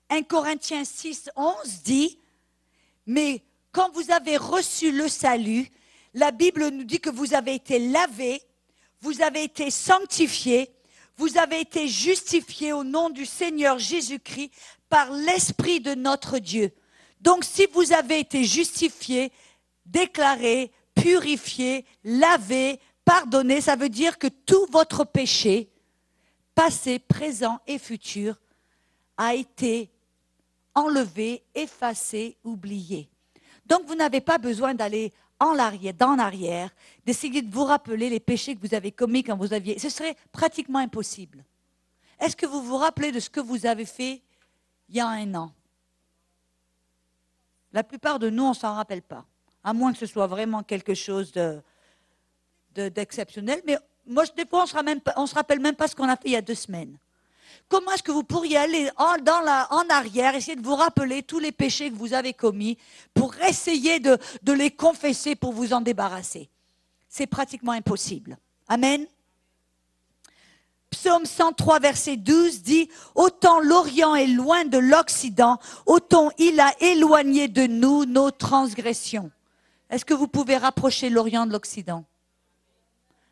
1 0.10 0.23
Corinthiens 0.23 0.86
6, 0.86 1.32
11 1.36 1.84
dit, 1.84 2.17
mais 3.06 3.43
quand 3.73 3.91
vous 3.91 4.10
avez 4.10 4.38
reçu 4.38 4.91
le 4.91 5.10
salut, 5.10 5.69
la 6.17 6.32
Bible 6.32 6.69
nous 6.69 6.84
dit 6.84 6.99
que 6.99 7.12
vous 7.12 7.36
avez 7.36 7.53
été 7.53 7.77
lavé, 7.77 8.41
vous 9.01 9.21
avez 9.21 9.43
été 9.43 9.69
sanctifié, 9.69 10.71
vous 11.15 11.38
avez 11.38 11.62
été 11.62 11.88
justifié 11.88 12.73
au 12.73 12.84
nom 12.84 13.12
du 13.12 13.23
Seigneur 13.23 13.77
Jésus-Christ 13.77 14.51
par 14.89 15.12
l'Esprit 15.12 15.80
de 15.80 15.93
notre 15.93 16.39
Dieu. 16.39 16.71
Donc 17.21 17.43
si 17.43 17.67
vous 17.71 17.93
avez 17.93 18.19
été 18.19 18.45
justifié, 18.45 19.32
déclaré, 19.86 20.71
purifié, 20.95 21.86
lavé, 22.03 22.80
pardonné, 23.06 23.62
ça 23.62 23.75
veut 23.75 23.89
dire 23.89 24.17
que 24.17 24.27
tout 24.27 24.65
votre 24.71 25.06
péché, 25.06 25.69
passé, 26.56 26.98
présent 26.98 27.60
et 27.67 27.77
futur, 27.77 28.39
a 29.17 29.35
été 29.35 29.91
enlevé, 30.73 31.44
effacé, 31.54 32.37
oublié. 32.44 33.08
Donc 33.67 33.85
vous 33.85 33.96
n'avez 33.96 34.21
pas 34.21 34.39
besoin 34.39 34.73
d'aller 34.73 35.13
en 35.40 35.54
l'arrière, 35.54 36.69
d'essayer 37.06 37.42
de 37.42 37.54
vous 37.54 37.63
rappeler 37.63 38.10
les 38.10 38.19
péchés 38.19 38.56
que 38.56 38.67
vous 38.67 38.73
avez 38.73 38.92
commis 38.92 39.23
quand 39.23 39.38
vous 39.38 39.54
aviez. 39.54 39.77
Ce 39.79 39.90
serait 39.90 40.15
pratiquement 40.31 40.79
impossible. 40.79 41.44
Est-ce 42.19 42.35
que 42.35 42.46
vous 42.46 42.62
vous 42.62 42.77
rappelez 42.77 43.12
de 43.12 43.19
ce 43.19 43.29
que 43.29 43.40
vous 43.40 43.65
avez 43.65 43.85
fait 43.85 44.21
il 44.90 44.96
y 44.96 45.00
a 45.00 45.08
un 45.08 45.35
an? 45.35 45.52
La 47.73 47.83
plupart 47.83 48.17
de 48.17 48.29
nous, 48.29 48.44
on 48.44 48.50
ne 48.50 48.56
s'en 48.56 48.73
rappelle 48.73 49.04
pas, 49.04 49.25
à 49.63 49.73
moins 49.73 49.92
que 49.92 50.00
ce 50.00 50.06
soit 50.06 50.27
vraiment 50.27 50.63
quelque 50.63 50.96
chose 50.96 51.31
de, 51.31 51.62
d'exceptionnel. 52.73 53.62
Mais 53.65 53.77
moi, 54.06 54.25
des 54.35 54.46
fois, 54.46 54.65
on 55.15 55.21
ne 55.21 55.27
se 55.27 55.35
rappelle 55.35 55.60
même 55.60 55.75
pas 55.75 55.88
ce 55.88 55.96
qu'on 55.96 56.10
a 56.10 56.15
fait 56.15 56.29
il 56.29 56.31
y 56.31 56.38
a 56.38 56.42
deux 56.42 56.56
semaines. 56.56 56.98
Comment 57.69 57.91
est-ce 57.91 58.03
que 58.03 58.12
vous 58.12 58.23
pourriez 58.23 58.58
aller 58.58 58.89
en, 58.97 59.89
arrière, 59.89 60.35
essayer 60.35 60.55
de 60.55 60.65
vous 60.65 60.75
rappeler 60.75 61.23
tous 61.23 61.39
les 61.39 61.51
péchés 61.51 61.91
que 61.91 61.95
vous 61.95 62.13
avez 62.13 62.33
commis 62.33 62.77
pour 63.13 63.35
essayer 63.47 63.99
de, 63.99 64.17
de 64.43 64.53
les 64.53 64.71
confesser, 64.71 65.35
pour 65.35 65.53
vous 65.53 65.73
en 65.73 65.81
débarrasser? 65.81 66.49
C'est 67.10 67.27
pratiquement 67.27 67.73
impossible. 67.73 68.37
Amen. 68.67 69.05
Psaume 70.89 71.25
103, 71.25 71.79
verset 71.79 72.17
12 72.17 72.62
dit, 72.62 72.89
Autant 73.15 73.60
l'Orient 73.60 74.15
est 74.15 74.27
loin 74.27 74.65
de 74.65 74.77
l'Occident, 74.77 75.60
autant 75.85 76.31
il 76.37 76.60
a 76.60 76.73
éloigné 76.79 77.47
de 77.47 77.67
nous 77.67 78.05
nos 78.05 78.31
transgressions. 78.31 79.31
Est-ce 79.89 80.05
que 80.05 80.13
vous 80.13 80.27
pouvez 80.27 80.58
rapprocher 80.58 81.10
l'Orient 81.10 81.45
de 81.45 81.51
l'Occident? 81.51 82.05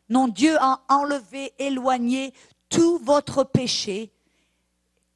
Non, 0.09 0.28
Dieu 0.28 0.57
a 0.59 0.82
enlevé, 0.89 1.53
éloigné 1.57 2.34
tout 2.69 2.99
votre 2.99 3.43
péché. 3.43 4.11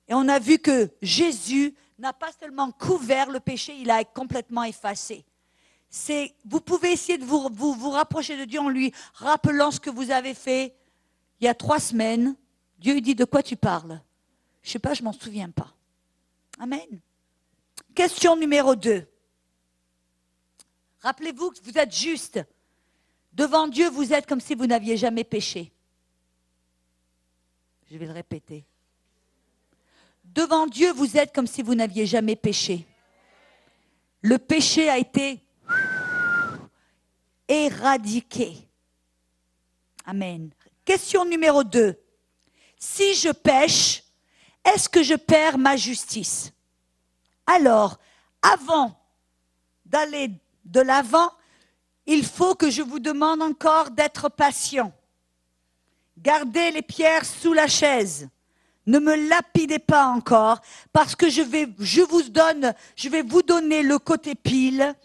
Et 0.10 0.14
on 0.14 0.28
a 0.28 0.39
vu 0.39 0.57
que 0.57 0.89
Jésus 1.01 1.74
n'a 1.99 2.14
pas 2.14 2.32
seulement 2.39 2.72
couvert 2.72 3.30
le 3.30 3.39
péché, 3.39 3.76
il 3.78 3.91
a 3.91 4.03
complètement 4.03 4.64
effacé. 4.64 5.24
Vous 6.45 6.62
pouvez 6.62 6.91
essayer 6.91 7.18
de 7.18 7.26
vous 7.26 7.89
rapprocher 7.91 8.36
de 8.36 8.45
Dieu 8.45 8.60
en 8.60 8.70
lui 8.70 8.91
rappelant 9.14 9.72
ce 9.72 9.80
que 9.80 9.89
vous 9.89 10.12
avez 10.12 10.34
fait 10.34 10.76
il 11.39 11.45
y 11.45 11.47
a 11.47 11.53
trois 11.53 11.80
semaines. 11.80 12.36
Dieu 12.80 12.93
lui 12.93 13.01
dit 13.01 13.16
de 13.16 13.26
quoi 13.26 13.43
tu 13.43 13.55
parles? 13.55 14.01
Je 14.62 14.70
ne 14.70 14.72
sais 14.74 14.80
pas, 14.80 14.93
je 14.93 15.03
m'en 15.03 15.14
souviens 15.14 15.49
pas. 15.49 15.74
Amen. 16.60 16.99
Question 17.95 18.36
numéro 18.36 18.76
2. 18.76 19.07
Rappelez-vous 21.01 21.51
que 21.51 21.62
vous 21.64 21.78
êtes 21.78 21.95
juste. 21.95 22.39
Devant 23.34 23.68
Dieu, 23.68 23.89
vous 23.89 24.12
êtes 24.12 24.26
comme 24.26 24.41
si 24.41 24.55
vous 24.55 24.66
n'aviez 24.66 24.97
jamais 24.97 25.24
péché. 25.24 25.72
Je 27.89 27.97
vais 27.97 28.05
le 28.05 28.12
répéter. 28.12 28.66
Devant 30.40 30.68
Dieu, 30.68 30.94
vous 30.94 31.18
êtes 31.18 31.36
comme 31.36 31.48
si 31.48 31.62
vous 31.62 31.76
n'aviez 31.76 32.06
jamais 32.06 32.38
péché. 32.38 32.88
Le 34.22 34.38
péché 34.38 34.88
a 34.88 34.98
été 34.98 35.44
éradiqué. 37.46 38.56
Amen. 40.06 40.50
Question 40.86 41.26
numéro 41.26 41.66
2. 41.66 41.94
Si 42.78 43.16
je 43.16 43.34
pêche, 43.34 44.02
est-ce 44.64 44.88
que 44.88 45.04
je 45.04 45.16
perds 45.16 45.58
ma 45.58 45.76
justice? 45.76 46.54
Alors, 47.46 48.00
avant 48.42 48.98
d'aller 49.86 50.32
de 50.64 50.80
l'avant, 50.80 51.34
il 52.06 52.24
faut 52.24 52.56
que 52.56 52.70
je 52.70 52.82
vous 52.82 53.00
demande 53.00 53.42
encore 53.42 53.92
d'être 53.92 54.30
patient. 54.30 54.94
Gardez 56.18 56.72
les 56.72 56.82
pierres 56.82 57.26
sous 57.26 57.52
la 57.52 57.68
chaise. 57.68 58.30
Ne 58.90 58.98
me 58.98 59.30
lapidez 59.30 59.78
pas 59.78 60.08
encore 60.08 60.62
parce 60.92 61.16
que 61.16 61.30
je 61.30 61.44
vais, 61.44 61.70
je 61.78 62.02
vous 62.02 62.24
donne, 62.24 62.74
je 62.96 63.08
vais 63.08 63.22
vous 63.22 63.44
donner 63.44 63.84
le 63.84 64.00
côté 64.00 64.34
pile, 64.34 64.96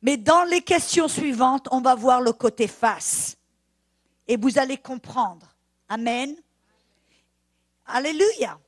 mais 0.00 0.16
dans 0.16 0.44
les 0.44 0.62
questions 0.62 1.06
suivantes, 1.06 1.68
on 1.70 1.82
va 1.82 1.94
voir 1.94 2.22
le 2.22 2.32
côté 2.32 2.66
face. 2.66 3.36
Et 4.26 4.38
vous 4.38 4.58
allez 4.58 4.78
comprendre. 4.78 5.54
Amen. 5.86 6.34
Alléluia. 7.84 8.58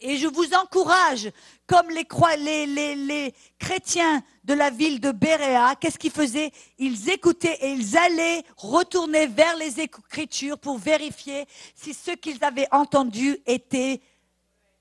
Et 0.00 0.16
je 0.16 0.28
vous 0.28 0.54
encourage, 0.54 1.30
comme 1.66 1.88
les, 1.90 2.06
les, 2.96 3.34
chrétiens 3.58 4.22
de 4.44 4.54
la 4.54 4.70
ville 4.70 5.00
de 5.00 5.10
Béréa, 5.10 5.74
qu'est-ce 5.80 5.98
qu'ils 5.98 6.12
faisaient? 6.12 6.52
Ils 6.78 7.10
écoutaient 7.10 7.58
et 7.60 7.72
ils 7.72 7.96
allaient 7.96 8.42
retourner 8.56 9.26
vers 9.26 9.56
les 9.56 9.80
Écritures 9.80 10.58
pour 10.58 10.78
vérifier 10.78 11.46
si 11.74 11.94
ce 11.94 12.12
qu'ils 12.12 12.42
avaient 12.44 12.68
entendu 12.70 13.38
était 13.46 14.00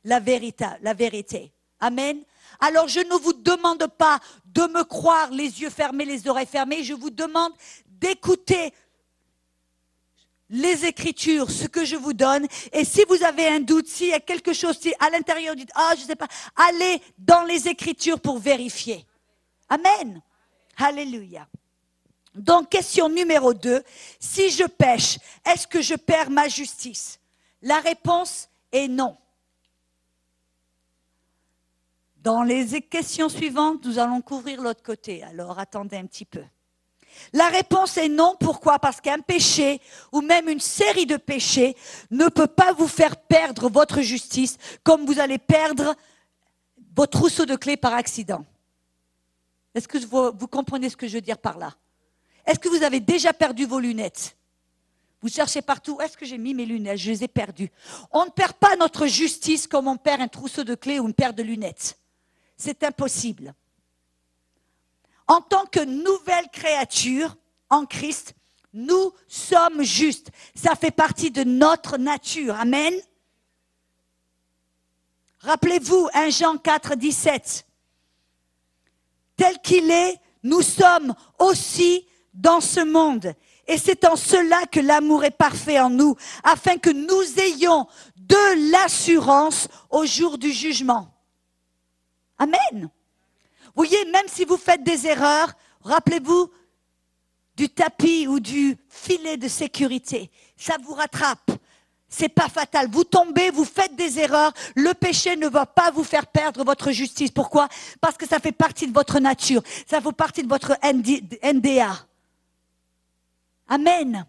la 0.04 0.20
vérité. 0.20 0.68
La 0.82 0.94
vérité. 0.94 1.52
Amen. 1.80 2.22
Alors 2.60 2.88
je 2.88 3.00
ne 3.00 3.20
vous 3.22 3.34
demande 3.34 3.88
pas 3.98 4.20
de 4.46 4.62
me 4.62 4.84
croire 4.84 5.32
les 5.32 5.62
yeux 5.62 5.70
fermés, 5.70 6.06
les 6.06 6.28
oreilles 6.28 6.48
fermées, 6.48 6.84
je 6.84 6.94
vous 6.94 7.12
demande 7.12 7.54
d'écouter 7.86 8.74
les 10.50 10.86
Écritures, 10.86 11.52
ce 11.52 11.68
que 11.68 11.86
je 11.86 11.96
vous 11.96 12.14
donne. 12.14 12.48
Et 12.72 12.86
si 12.86 13.04
vous 13.08 13.24
avez 13.24 13.48
un 13.48 13.60
doute, 13.60 13.88
s'il 13.88 14.10
y 14.10 14.14
a 14.14 14.20
quelque 14.20 14.54
chose, 14.54 14.80
à 15.00 15.10
l'intérieur 15.10 15.56
dites, 15.56 15.72
ah, 15.76 15.94
je 15.96 16.04
ne 16.04 16.08
sais 16.08 16.16
pas, 16.16 16.28
allez 16.56 17.02
dans 17.18 17.44
les 17.44 17.68
Écritures 17.68 18.20
pour 18.20 18.40
vérifier. 18.40 19.06
Amen. 19.70 20.22
Alléluia. 20.78 21.48
Donc, 22.36 22.70
question 22.70 23.10
numéro 23.10 23.54
2. 23.54 23.84
Si 24.20 24.52
je 24.52 24.64
pêche, 24.64 25.18
est-ce 25.46 25.68
que 25.68 25.82
je 25.82 25.96
perds 25.96 26.30
ma 26.30 26.48
justice? 26.48 27.20
La 27.62 27.80
réponse 27.80 28.48
est 28.72 28.88
non. 28.88 29.18
Dans 32.18 32.44
les 32.44 32.82
questions 32.82 33.30
suivantes, 33.30 33.86
nous 33.86 34.00
allons 34.00 34.22
couvrir 34.22 34.62
l'autre 34.62 34.84
côté. 34.84 35.24
Alors, 35.24 35.58
attendez 35.60 35.98
un 35.98 36.06
petit 36.06 36.26
peu. 36.26 36.44
La 37.34 37.50
réponse 37.50 37.98
est 37.98 38.10
non. 38.10 38.36
Pourquoi? 38.40 38.80
Parce 38.80 39.02
qu'un 39.02 39.20
péché 39.20 39.82
ou 40.12 40.22
même 40.22 40.50
une 40.50 40.60
série 40.60 41.06
de 41.06 41.18
péchés 41.18 41.76
ne 42.12 42.28
peut 42.28 42.48
pas 42.48 42.74
vous 42.74 42.88
faire 42.88 43.18
perdre 43.18 43.70
votre 43.70 44.02
justice 44.02 44.58
comme 44.84 45.06
vous 45.06 45.20
allez 45.20 45.38
perdre 45.38 45.96
votre 46.96 47.20
trousseau 47.20 47.46
de 47.46 47.56
clés 47.56 47.78
par 47.78 47.94
accident. 47.94 48.44
Est-ce 49.76 49.88
que 49.88 49.98
vous, 50.00 50.48
comprenez 50.48 50.90
ce 50.90 50.98
que 50.98 51.08
je 51.08 51.16
veux 51.16 51.22
dire 51.22 51.38
par 51.38 51.58
là? 51.58 51.76
Est-ce 52.46 52.60
que 52.60 52.70
vous 52.70 52.84
avez 52.84 53.00
déjà 53.00 53.34
perdu 53.34 53.66
vos 53.66 53.80
lunettes? 53.80 54.36
Vous 55.22 55.30
cherchez 55.30 55.62
partout, 55.62 56.00
est-ce 56.02 56.18
que 56.18 56.26
j'ai 56.26 56.38
mis 56.38 56.54
mes 56.54 56.66
lunettes? 56.66 56.98
Je 56.98 57.12
les 57.12 57.24
ai 57.24 57.28
perdues. 57.28 57.72
On 58.12 58.26
ne 58.26 58.30
perd 58.30 58.54
pas 58.54 58.76
notre 58.76 59.08
justice 59.08 59.68
comme 59.68 59.88
on 59.88 59.98
perd 59.98 60.22
un 60.22 60.28
trousseau 60.28 60.64
de 60.64 60.76
clés 60.76 61.00
ou 61.00 61.08
une 61.08 61.14
paire 61.14 61.34
de 61.34 61.44
lunettes. 61.44 62.00
C'est 62.56 62.84
impossible 62.84 63.54
en 65.28 65.42
tant 65.42 65.66
que 65.66 65.84
nouvelle 65.84 66.50
créature 66.52 67.36
en 67.70 67.86
Christ, 67.86 68.34
nous 68.74 69.14
sommes 69.28 69.84
justes. 69.84 70.32
Ça 70.56 70.76
fait 70.76 70.92
partie 70.92 71.32
de 71.32 71.44
notre 71.44 71.98
nature. 71.98 72.56
Amen. 72.56 72.94
Rappelez-vous 75.40 76.10
1 76.14 76.30
Jean 76.30 76.58
4, 76.58 76.96
17. 76.96 77.66
Tel 79.36 79.60
qu'il 79.62 79.92
est, 79.92 80.20
nous 80.44 80.62
sommes 80.62 81.14
aussi 81.40 82.08
dans 82.34 82.62
ce 82.62 82.80
monde. 82.80 83.34
Et 83.68 83.78
c'est 83.78 84.06
en 84.06 84.16
cela 84.16 84.66
que 84.66 84.80
l'amour 84.80 85.24
est 85.26 85.32
parfait 85.32 85.80
en 85.80 85.90
nous, 85.90 86.16
afin 86.44 86.78
que 86.78 86.90
nous 86.90 87.40
ayons 87.40 87.88
de 88.16 88.72
l'assurance 88.72 89.68
au 89.90 90.06
jour 90.06 90.38
du 90.38 90.52
jugement. 90.52 91.14
Amen. 92.38 92.90
Vous 93.78 93.84
voyez, 93.84 94.06
même 94.06 94.26
si 94.26 94.44
vous 94.44 94.58
faites 94.58 94.84
des 94.84 95.06
erreurs, 95.06 95.54
rappelez-vous 95.84 96.50
du 97.56 97.70
tapis 97.70 98.28
ou 98.28 98.40
du 98.40 98.76
filet 98.90 99.38
de 99.38 99.48
sécurité. 99.48 100.32
Ça 100.56 100.78
vous 100.84 100.96
rattrape. 100.96 101.52
C'est 102.10 102.30
pas 102.30 102.50
fatal. 102.50 102.90
Vous 102.90 103.04
tombez, 103.04 103.52
vous 103.52 103.66
faites 103.66 103.96
des 103.96 104.18
erreurs. 104.18 104.52
Le 104.76 104.96
péché 104.96 105.36
ne 105.36 105.48
va 105.48 105.68
pas 105.68 105.92
vous 105.92 106.04
faire 106.04 106.26
perdre 106.26 106.64
votre 106.64 106.90
justice. 106.92 107.30
Pourquoi? 107.30 107.68
Parce 108.02 108.18
que 108.18 108.28
ça 108.28 108.40
fait 108.40 108.52
partie 108.52 108.88
de 108.88 108.94
votre 108.94 109.20
nature. 109.20 109.62
Ça 109.86 110.02
fait 110.02 110.12
partie 110.12 110.42
de 110.42 110.50
votre 110.50 110.76
NDA. 110.82 112.08
Amen. 113.68 114.26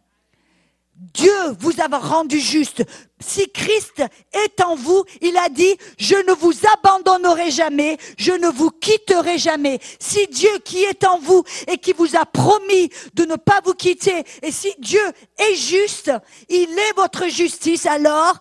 Dieu 0.98 1.52
vous 1.60 1.80
a 1.80 1.86
rendu 1.96 2.40
juste. 2.40 2.82
Si 3.20 3.48
Christ 3.52 4.02
est 4.32 4.60
en 4.60 4.74
vous, 4.74 5.04
il 5.20 5.36
a 5.36 5.48
dit, 5.48 5.76
je 5.96 6.16
ne 6.16 6.32
vous 6.32 6.52
abandonnerai 6.74 7.52
jamais, 7.52 7.98
je 8.18 8.32
ne 8.32 8.48
vous 8.48 8.70
quitterai 8.70 9.38
jamais. 9.38 9.78
Si 10.00 10.26
Dieu 10.26 10.50
qui 10.64 10.82
est 10.82 11.04
en 11.04 11.20
vous 11.20 11.44
et 11.68 11.78
qui 11.78 11.92
vous 11.92 12.16
a 12.16 12.26
promis 12.26 12.90
de 13.14 13.24
ne 13.24 13.36
pas 13.36 13.60
vous 13.64 13.74
quitter, 13.74 14.24
et 14.42 14.50
si 14.50 14.74
Dieu 14.80 15.00
est 15.38 15.54
juste, 15.54 16.10
il 16.48 16.68
est 16.68 16.96
votre 16.96 17.28
justice, 17.28 17.86
alors 17.86 18.40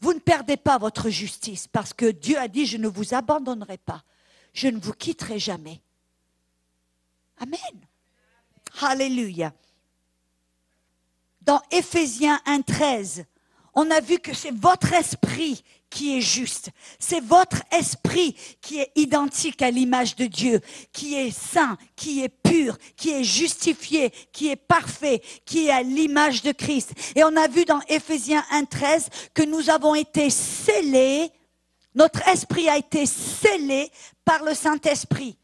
vous 0.00 0.14
ne 0.14 0.20
perdez 0.20 0.56
pas 0.56 0.78
votre 0.78 1.10
justice 1.10 1.66
parce 1.66 1.92
que 1.92 2.06
Dieu 2.12 2.38
a 2.38 2.46
dit, 2.46 2.66
je 2.66 2.76
ne 2.76 2.86
vous 2.86 3.14
abandonnerai 3.14 3.78
pas, 3.78 4.04
je 4.52 4.68
ne 4.68 4.78
vous 4.78 4.92
quitterai 4.92 5.40
jamais. 5.40 5.80
Amen. 7.38 7.58
Alléluia 8.80 9.52
dans 11.46 11.62
Éphésiens 11.70 12.40
1.13, 12.46 13.24
on 13.74 13.90
a 13.90 14.00
vu 14.00 14.18
que 14.18 14.34
c'est 14.34 14.54
votre 14.54 14.92
esprit 14.92 15.62
qui 15.88 16.18
est 16.18 16.20
juste. 16.20 16.70
C'est 16.98 17.20
votre 17.20 17.62
esprit 17.70 18.34
qui 18.60 18.80
est 18.80 18.90
identique 18.96 19.62
à 19.62 19.70
l'image 19.70 20.16
de 20.16 20.26
Dieu, 20.26 20.60
qui 20.92 21.14
est 21.14 21.30
saint, 21.30 21.78
qui 21.94 22.24
est 22.24 22.28
pur, 22.28 22.76
qui 22.96 23.10
est 23.10 23.24
justifié, 23.24 24.10
qui 24.32 24.50
est 24.50 24.56
parfait, 24.56 25.22
qui 25.44 25.68
est 25.68 25.70
à 25.70 25.82
l'image 25.82 26.42
de 26.42 26.52
Christ. 26.52 26.92
Et 27.14 27.22
on 27.22 27.36
a 27.36 27.48
vu 27.48 27.64
dans 27.64 27.80
Éphésiens 27.88 28.44
1.13 28.52 29.08
que 29.32 29.42
nous 29.42 29.70
avons 29.70 29.94
été 29.94 30.28
scellés, 30.30 31.30
notre 31.94 32.26
esprit 32.28 32.68
a 32.68 32.76
été 32.76 33.06
scellé 33.06 33.90
par 34.24 34.42
le 34.42 34.54
Saint-Esprit. 34.54 35.38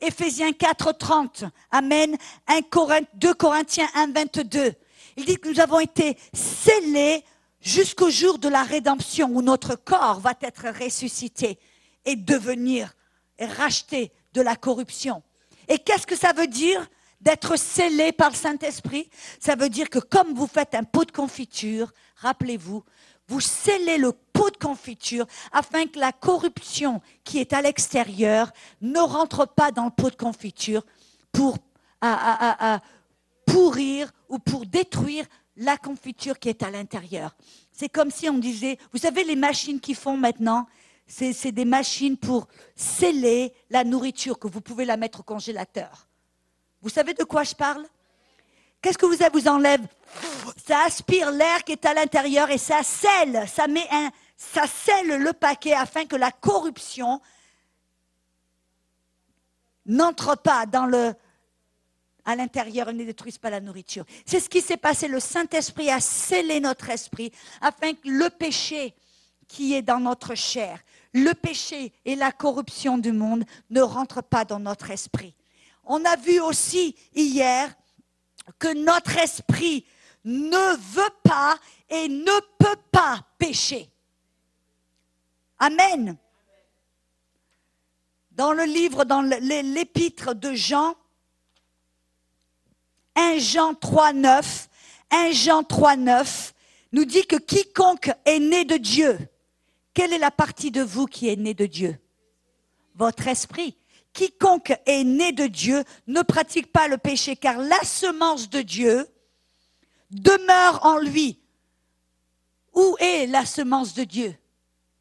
Éphésiens 0.00 0.50
4.30, 0.50 1.48
Amen. 1.70 2.16
2 2.48 3.34
Corinthiens 3.34 3.88
1.22. 3.94 4.74
Il 5.20 5.26
dit 5.26 5.36
que 5.36 5.50
nous 5.50 5.60
avons 5.60 5.80
été 5.80 6.16
scellés 6.32 7.22
jusqu'au 7.60 8.08
jour 8.08 8.38
de 8.38 8.48
la 8.48 8.62
rédemption 8.62 9.28
où 9.34 9.42
notre 9.42 9.74
corps 9.74 10.18
va 10.18 10.32
être 10.40 10.68
ressuscité 10.82 11.58
et 12.06 12.16
devenir 12.16 12.94
et 13.38 13.44
racheté 13.44 14.12
de 14.32 14.40
la 14.40 14.56
corruption. 14.56 15.22
Et 15.68 15.76
qu'est-ce 15.76 16.06
que 16.06 16.16
ça 16.16 16.32
veut 16.32 16.46
dire 16.46 16.88
d'être 17.20 17.58
scellé 17.58 18.12
par 18.12 18.30
le 18.30 18.34
Saint-Esprit? 18.34 19.10
Ça 19.38 19.56
veut 19.56 19.68
dire 19.68 19.90
que 19.90 19.98
comme 19.98 20.32
vous 20.32 20.46
faites 20.46 20.74
un 20.74 20.84
pot 20.84 21.04
de 21.04 21.12
confiture, 21.12 21.92
rappelez-vous, 22.16 22.82
vous 23.28 23.40
scellez 23.40 23.98
le 23.98 24.12
pot 24.12 24.48
de 24.48 24.56
confiture 24.56 25.26
afin 25.52 25.84
que 25.84 25.98
la 25.98 26.12
corruption 26.12 27.02
qui 27.24 27.40
est 27.40 27.52
à 27.52 27.60
l'extérieur 27.60 28.52
ne 28.80 29.00
rentre 29.00 29.46
pas 29.46 29.70
dans 29.70 29.84
le 29.84 29.90
pot 29.90 30.08
de 30.08 30.16
confiture 30.16 30.82
pour 31.30 31.58
pourrir 33.52 34.10
ou 34.28 34.38
pour 34.38 34.66
détruire 34.66 35.26
la 35.56 35.76
confiture 35.76 36.38
qui 36.38 36.48
est 36.48 36.62
à 36.62 36.70
l'intérieur. 36.70 37.36
C'est 37.72 37.88
comme 37.88 38.10
si 38.10 38.28
on 38.28 38.38
disait, 38.38 38.78
vous 38.92 38.98
savez 38.98 39.24
les 39.24 39.36
machines 39.36 39.80
qui 39.80 39.94
font 39.94 40.16
maintenant, 40.16 40.66
c'est 41.06 41.52
des 41.52 41.64
machines 41.64 42.16
pour 42.16 42.46
sceller 42.76 43.52
la 43.68 43.82
nourriture, 43.82 44.38
que 44.38 44.46
vous 44.46 44.60
pouvez 44.60 44.84
la 44.84 44.96
mettre 44.96 45.20
au 45.20 45.22
congélateur. 45.24 46.06
Vous 46.82 46.88
savez 46.88 47.14
de 47.14 47.24
quoi 47.24 47.42
je 47.42 47.54
parle? 47.54 47.84
Qu'est-ce 48.80 48.96
que 48.96 49.06
vous, 49.06 49.16
vous 49.32 49.48
enlève? 49.48 49.84
Ça 50.66 50.84
aspire 50.86 51.30
l'air 51.30 51.64
qui 51.64 51.72
est 51.72 51.84
à 51.84 51.94
l'intérieur 51.94 52.48
et 52.50 52.58
ça 52.58 52.82
scelle, 52.82 53.46
ça 53.48 53.66
met 53.66 53.86
un, 53.90 54.10
ça 54.36 54.66
scelle 54.66 55.22
le 55.22 55.32
paquet 55.32 55.74
afin 55.74 56.06
que 56.06 56.16
la 56.16 56.30
corruption 56.30 57.20
n'entre 59.84 60.36
pas 60.36 60.64
dans 60.66 60.86
le, 60.86 61.14
à 62.30 62.36
l'intérieur 62.36 62.92
ne 62.92 63.04
détruise 63.04 63.38
pas 63.38 63.50
la 63.50 63.60
nourriture. 63.60 64.04
C'est 64.24 64.40
ce 64.40 64.48
qui 64.48 64.60
s'est 64.60 64.76
passé. 64.76 65.08
Le 65.08 65.20
Saint-Esprit 65.20 65.90
a 65.90 66.00
scellé 66.00 66.60
notre 66.60 66.88
esprit 66.90 67.32
afin 67.60 67.92
que 67.92 68.08
le 68.08 68.30
péché 68.30 68.94
qui 69.48 69.74
est 69.74 69.82
dans 69.82 69.98
notre 69.98 70.36
chair, 70.36 70.78
le 71.12 71.32
péché 71.32 71.92
et 72.04 72.14
la 72.14 72.30
corruption 72.30 72.98
du 72.98 73.10
monde 73.10 73.44
ne 73.70 73.80
rentrent 73.80 74.22
pas 74.22 74.44
dans 74.44 74.60
notre 74.60 74.90
esprit. 74.90 75.34
On 75.84 76.04
a 76.04 76.14
vu 76.14 76.40
aussi 76.40 76.94
hier 77.14 77.74
que 78.60 78.72
notre 78.72 79.18
esprit 79.18 79.84
ne 80.24 80.76
veut 80.94 81.14
pas 81.24 81.58
et 81.88 82.08
ne 82.08 82.40
peut 82.58 82.80
pas 82.92 83.26
pécher. 83.38 83.90
Amen. 85.58 86.16
Dans 88.30 88.52
le 88.52 88.64
livre, 88.64 89.04
dans 89.04 89.22
l'épître 89.22 90.34
de 90.34 90.54
Jean, 90.54 90.94
1 93.20 93.38
Jean 93.38 93.74
3, 93.74 94.14
9, 94.14 94.68
1 95.10 95.32
Jean 95.32 95.62
3, 95.62 95.96
9 95.96 96.54
nous 96.92 97.04
dit 97.04 97.26
que 97.26 97.36
quiconque 97.36 98.10
est 98.24 98.38
né 98.38 98.64
de 98.64 98.78
Dieu, 98.78 99.18
quelle 99.92 100.14
est 100.14 100.18
la 100.18 100.30
partie 100.30 100.70
de 100.70 100.80
vous 100.80 101.04
qui 101.04 101.28
est 101.28 101.36
née 101.36 101.52
de 101.52 101.66
Dieu? 101.66 101.98
Votre 102.94 103.28
esprit. 103.28 103.76
Quiconque 104.14 104.72
est 104.86 105.04
né 105.04 105.32
de 105.32 105.46
Dieu 105.46 105.84
ne 106.06 106.22
pratique 106.22 106.72
pas 106.72 106.88
le 106.88 106.96
péché, 106.96 107.36
car 107.36 107.58
la 107.58 107.80
semence 107.82 108.48
de 108.48 108.62
Dieu 108.62 109.06
demeure 110.10 110.84
en 110.84 110.98
lui. 110.98 111.38
Où 112.72 112.96
est 113.00 113.26
la 113.26 113.44
semence 113.44 113.94
de 113.94 114.04
Dieu? 114.04 114.34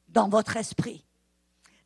Dans 0.10 0.28
votre 0.28 0.58
esprit. 0.58 1.06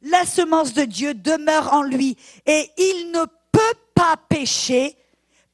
La 0.01 0.25
semence 0.25 0.73
de 0.73 0.83
Dieu 0.83 1.13
demeure 1.13 1.73
en 1.73 1.83
lui 1.83 2.17
et 2.45 2.71
il 2.77 3.11
ne 3.11 3.23
peut 3.51 3.79
pas 3.93 4.17
pécher 4.17 4.97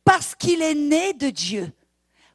parce 0.04 0.36
qu'il 0.36 0.62
est 0.62 0.76
né 0.76 1.14
de 1.14 1.30
Dieu. 1.30 1.72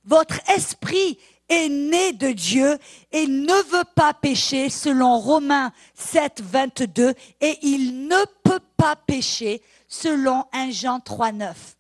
Votre 0.05 0.39
esprit 0.51 1.19
est 1.49 1.69
né 1.69 2.13
de 2.13 2.33
Dieu 2.33 2.79
et 3.13 3.27
ne 3.27 3.71
veut 3.71 3.85
pas 3.95 4.15
pécher 4.15 4.71
selon 4.71 5.19
Romains 5.19 5.73
7, 5.95 6.43
22 6.43 7.15
et 7.41 7.59
il 7.63 8.07
ne 8.07 8.25
peut 8.43 8.61
pas 8.77 8.97
pécher 8.97 9.63
selon 9.89 10.45
1 10.53 10.71
Jean 10.71 11.01
3, 11.01 11.33
9. 11.33 11.77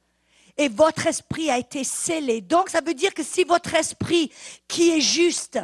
Et 0.56 0.68
votre 0.68 1.06
esprit 1.06 1.50
a 1.50 1.58
été 1.58 1.82
scellé. 1.82 2.40
Donc 2.40 2.68
ça 2.68 2.80
veut 2.80 2.94
dire 2.94 3.12
que 3.12 3.24
si 3.24 3.44
votre 3.44 3.74
esprit 3.74 4.30
qui 4.68 4.90
est 4.90 5.00
juste, 5.00 5.58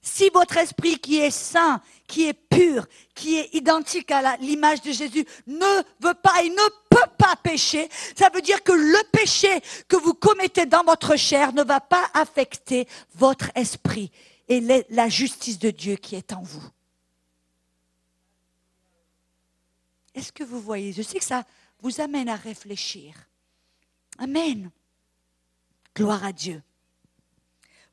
si 0.00 0.30
votre 0.32 0.56
esprit 0.56 0.98
qui 0.98 1.18
est 1.18 1.30
saint, 1.30 1.82
qui 2.06 2.28
est 2.28 2.32
pur, 2.32 2.86
qui 3.14 3.36
est 3.36 3.54
identique 3.54 4.10
à 4.10 4.36
l'image 4.38 4.80
de 4.80 4.92
Jésus, 4.92 5.26
ne 5.46 5.82
veut 6.00 6.14
pas 6.14 6.42
et 6.42 6.48
ne 6.48 6.87
pas 7.18 7.36
pécher, 7.36 7.88
ça 8.16 8.30
veut 8.30 8.42
dire 8.42 8.62
que 8.62 8.72
le 8.72 9.10
péché 9.10 9.48
que 9.88 9.96
vous 9.96 10.14
commettez 10.14 10.66
dans 10.66 10.84
votre 10.84 11.16
chair 11.16 11.52
ne 11.52 11.62
va 11.62 11.80
pas 11.80 12.08
affecter 12.14 12.86
votre 13.14 13.50
esprit 13.54 14.10
et 14.48 14.60
la 14.88 15.08
justice 15.08 15.58
de 15.58 15.70
Dieu 15.70 15.96
qui 15.96 16.16
est 16.16 16.32
en 16.32 16.42
vous. 16.42 16.64
Est-ce 20.14 20.32
que 20.32 20.42
vous 20.42 20.60
voyez? 20.60 20.92
Je 20.92 21.02
sais 21.02 21.18
que 21.18 21.24
ça 21.24 21.44
vous 21.80 22.00
amène 22.00 22.28
à 22.28 22.36
réfléchir. 22.36 23.14
Amen. 24.18 24.70
Gloire 25.94 26.24
à 26.24 26.32
Dieu. 26.32 26.62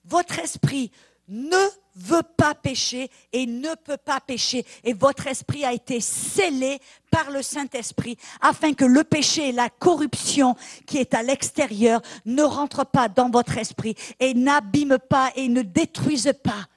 Votre 0.06 0.39
esprit 0.39 0.91
ne 1.28 1.68
veut 1.96 2.24
pas 2.24 2.54
pécher 2.54 3.10
et 3.32 3.46
ne 3.46 3.74
peut 3.76 3.98
pas 3.98 4.20
pécher. 4.20 4.66
Et 4.84 4.93
votre 4.93 5.28
esprit 5.28 5.64
a 5.64 5.74
été 5.74 6.02
scellé 6.02 6.80
par 7.10 7.32
le 7.32 7.41
Saint-Esprit 7.41 8.18
afin 8.41 8.74
que 8.74 8.86
le 8.86 9.04
péché 9.04 9.50
et 9.50 9.52
la 9.52 9.70
corruption 9.70 10.56
qui 10.86 10.98
est 10.98 11.14
à 11.14 11.24
l'extérieur 11.24 12.02
ne 12.26 12.43
rentrent 12.43 12.86
pas 12.86 13.08
dans 13.08 13.30
votre 13.30 13.58
esprit 13.58 13.96
et 14.20 14.34
n'abîment 14.34 15.00
pas 15.00 15.32
et 15.36 15.48
ne 15.48 15.62
détruisent 15.62 16.34
pas 16.43 16.68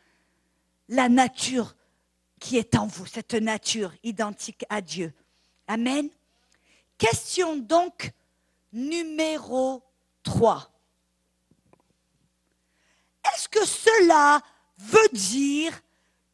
la 0.89 1.09
nature 1.09 1.75
qui 2.39 2.57
est 2.57 2.77
en 2.77 2.87
vous, 2.87 3.07
cette 3.07 3.35
nature 3.35 3.93
identique 4.05 4.65
à 4.69 4.81
Dieu. 4.81 5.13
Amen. 5.67 6.09
Question 6.97 7.57
donc 7.57 8.13
numéro 8.73 9.83
3. 10.23 10.71
Est-ce 13.25 13.49
que 13.49 13.65
cela 13.67 14.41
veut 14.79 15.09
dire 15.13 15.73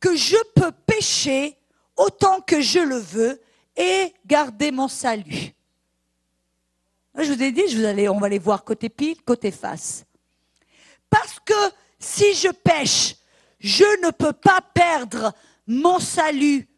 que 0.01 0.15
je 0.17 0.37
peux 0.55 0.73
pécher 0.87 1.57
autant 1.97 2.41
que 2.41 2.61
je 2.61 2.79
le 2.79 2.99
veux 2.99 3.41
et 3.77 4.13
garder 4.27 4.71
mon 4.71 4.89
salut 4.89 5.55
Je 7.19 7.33
vous 7.33 7.43
ai 7.43 7.53
dit, 7.53 7.69
je 7.69 8.09
on 8.09 8.19
va 8.19 8.27
aller 8.27 8.39
voir 8.39 8.65
côté 8.65 8.89
pile, 8.89 9.21
côté 9.23 9.51
face. 9.51 10.05
Parce 11.09 11.39
que 11.41 11.55
si 11.99 12.35
je 12.35 12.49
pêche, 12.49 13.17
je 13.59 13.85
ne 14.05 14.11
peux 14.11 14.33
pas 14.33 14.61
perdre 14.61 15.33
mon 15.67 15.99
salut 15.99 16.69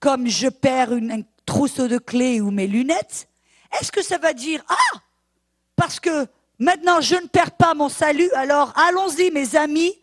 comme 0.00 0.28
je 0.28 0.48
perds 0.48 0.92
un 0.92 1.22
trousseau 1.46 1.88
de 1.88 1.98
clés 1.98 2.40
ou 2.40 2.50
mes 2.50 2.66
lunettes. 2.66 3.28
Est-ce 3.80 3.90
que 3.90 4.02
ça 4.02 4.18
va 4.18 4.32
dire, 4.32 4.64
ah, 4.68 4.98
parce 5.76 5.98
que 5.98 6.28
Maintenant, 6.58 7.00
je 7.00 7.14
ne 7.14 7.26
perds 7.28 7.52
pas 7.52 7.74
mon 7.74 7.88
salut, 7.88 8.30
alors 8.32 8.72
allons-y, 8.76 9.30
mes 9.30 9.54
amis, 9.54 9.94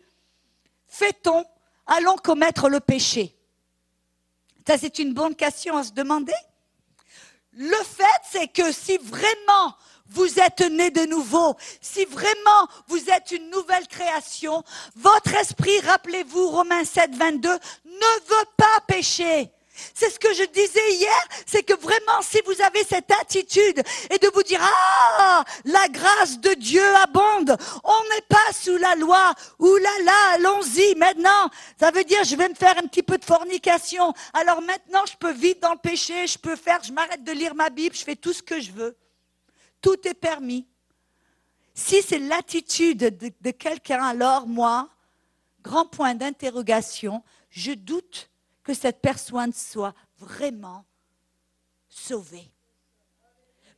fait-on, 0.98 1.44
allons 1.86 2.16
commettre 2.16 2.68
le 2.68 2.80
péché 2.80 3.36
Ça, 4.66 4.78
c'est 4.78 4.98
une 4.98 5.14
bonne 5.14 5.34
question 5.34 5.76
à 5.76 5.84
se 5.84 5.92
demander. 5.92 6.34
Le 7.52 7.76
fait, 7.84 8.20
c'est 8.30 8.48
que 8.48 8.72
si 8.72 8.98
vraiment 8.98 9.74
vous 10.08 10.38
êtes 10.38 10.60
né 10.60 10.90
de 10.90 11.06
nouveau, 11.06 11.56
si 11.80 12.04
vraiment 12.04 12.68
vous 12.86 13.10
êtes 13.10 13.32
une 13.32 13.50
nouvelle 13.50 13.86
création, 13.88 14.62
votre 14.94 15.34
esprit, 15.34 15.80
rappelez-vous, 15.80 16.48
Romains 16.48 16.84
7, 16.84 17.14
22, 17.14 17.48
ne 17.50 18.28
veut 18.28 18.48
pas 18.56 18.80
pécher. 18.86 19.50
C'est 19.94 20.10
ce 20.10 20.18
que 20.18 20.32
je 20.34 20.44
disais 20.44 20.94
hier, 20.94 21.28
c'est 21.46 21.62
que 21.62 21.74
vraiment, 21.74 22.22
si 22.22 22.40
vous 22.46 22.60
avez 22.62 22.84
cette 22.84 23.10
attitude 23.10 23.82
et 24.10 24.18
de 24.18 24.28
vous 24.32 24.42
dire, 24.42 24.60
ah, 24.62 25.44
la 25.64 25.88
grâce 25.88 26.38
de 26.40 26.54
Dieu 26.54 26.84
abonde, 26.96 27.56
on 27.84 28.02
n'est 28.14 28.26
pas 28.28 28.52
sous 28.52 28.76
la 28.76 28.94
loi, 28.94 29.34
ouh 29.58 29.76
là 29.76 30.02
là, 30.04 30.34
allons-y 30.34 30.94
maintenant. 30.96 31.50
Ça 31.78 31.90
veut 31.90 32.04
dire, 32.04 32.24
je 32.24 32.36
vais 32.36 32.48
me 32.48 32.54
faire 32.54 32.78
un 32.78 32.86
petit 32.86 33.02
peu 33.02 33.18
de 33.18 33.24
fornication. 33.24 34.12
Alors 34.32 34.62
maintenant, 34.62 35.04
je 35.06 35.16
peux 35.16 35.32
vivre 35.32 35.60
dans 35.60 35.72
le 35.72 35.78
péché, 35.78 36.26
je 36.26 36.38
peux 36.38 36.56
faire, 36.56 36.82
je 36.82 36.92
m'arrête 36.92 37.24
de 37.24 37.32
lire 37.32 37.54
ma 37.54 37.70
Bible, 37.70 37.94
je 37.94 38.04
fais 38.04 38.16
tout 38.16 38.32
ce 38.32 38.42
que 38.42 38.60
je 38.60 38.72
veux. 38.72 38.96
Tout 39.82 40.06
est 40.06 40.14
permis. 40.14 40.66
Si 41.74 42.00
c'est 42.02 42.18
l'attitude 42.18 42.98
de, 42.98 43.32
de 43.40 43.50
quelqu'un, 43.50 44.02
alors 44.02 44.46
moi, 44.46 44.88
grand 45.62 45.84
point 45.84 46.14
d'interrogation, 46.14 47.22
je 47.50 47.72
doute 47.72 48.30
que 48.66 48.74
cette 48.74 49.00
personne 49.00 49.52
soit 49.52 49.94
vraiment 50.18 50.84
sauvée. 51.88 52.50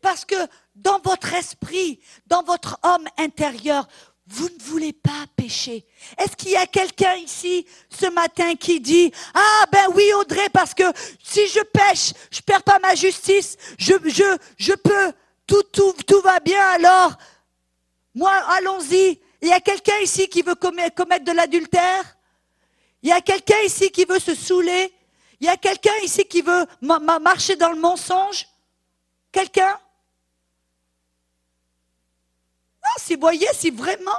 Parce 0.01 0.25
que 0.25 0.35
dans 0.75 0.99
votre 1.01 1.35
esprit, 1.35 2.01
dans 2.27 2.43
votre 2.43 2.79
homme 2.83 3.07
intérieur, 3.19 3.87
vous 4.27 4.49
ne 4.49 4.63
voulez 4.63 4.95
pas 4.95 5.27
pécher. 5.37 5.87
Est-ce 6.17 6.37
qu'il 6.37 6.53
y 6.53 6.57
a 6.57 6.67
quelqu'un 6.67 7.17
ici 7.17 7.67
ce 7.91 8.07
matin 8.07 8.55
qui 8.55 8.81
dit 8.81 9.13
Ah 9.35 9.67
ben 9.71 9.89
oui 9.95 10.11
Audrey, 10.15 10.49
parce 10.55 10.73
que 10.73 10.85
si 11.23 11.47
je 11.49 11.61
pêche, 11.61 12.15
je 12.31 12.41
perds 12.41 12.63
pas 12.63 12.79
ma 12.79 12.95
justice, 12.95 13.59
je, 13.79 13.93
je, 14.07 14.39
je 14.57 14.73
peux, 14.73 15.13
tout, 15.47 15.65
tout, 15.65 15.93
tout 16.07 16.21
va 16.23 16.41
bien 16.41 16.63
alors. 16.71 17.13
Moi, 18.15 18.33
allons-y. 18.57 19.21
Il 19.43 19.49
y 19.49 19.53
a 19.53 19.61
quelqu'un 19.61 19.99
ici 20.03 20.29
qui 20.29 20.41
veut 20.41 20.55
commettre 20.55 21.25
de 21.25 21.33
l'adultère? 21.33 22.18
Il 23.03 23.09
y 23.09 23.13
a 23.13 23.21
quelqu'un 23.21 23.59
ici 23.65 23.91
qui 23.91 24.05
veut 24.05 24.19
se 24.19 24.35
saouler? 24.35 24.93
Il 25.41 25.47
y 25.47 25.51
a 25.51 25.57
quelqu'un 25.57 25.97
ici 26.03 26.25
qui 26.25 26.43
veut 26.43 26.67
marcher 26.81 27.57
dans 27.57 27.71
le 27.71 27.81
mensonge? 27.81 28.47
Quelqu'un? 29.31 29.79
Si 32.99 33.15
vous 33.15 33.21
voyez, 33.21 33.47
si 33.53 33.71
vraiment 33.71 34.11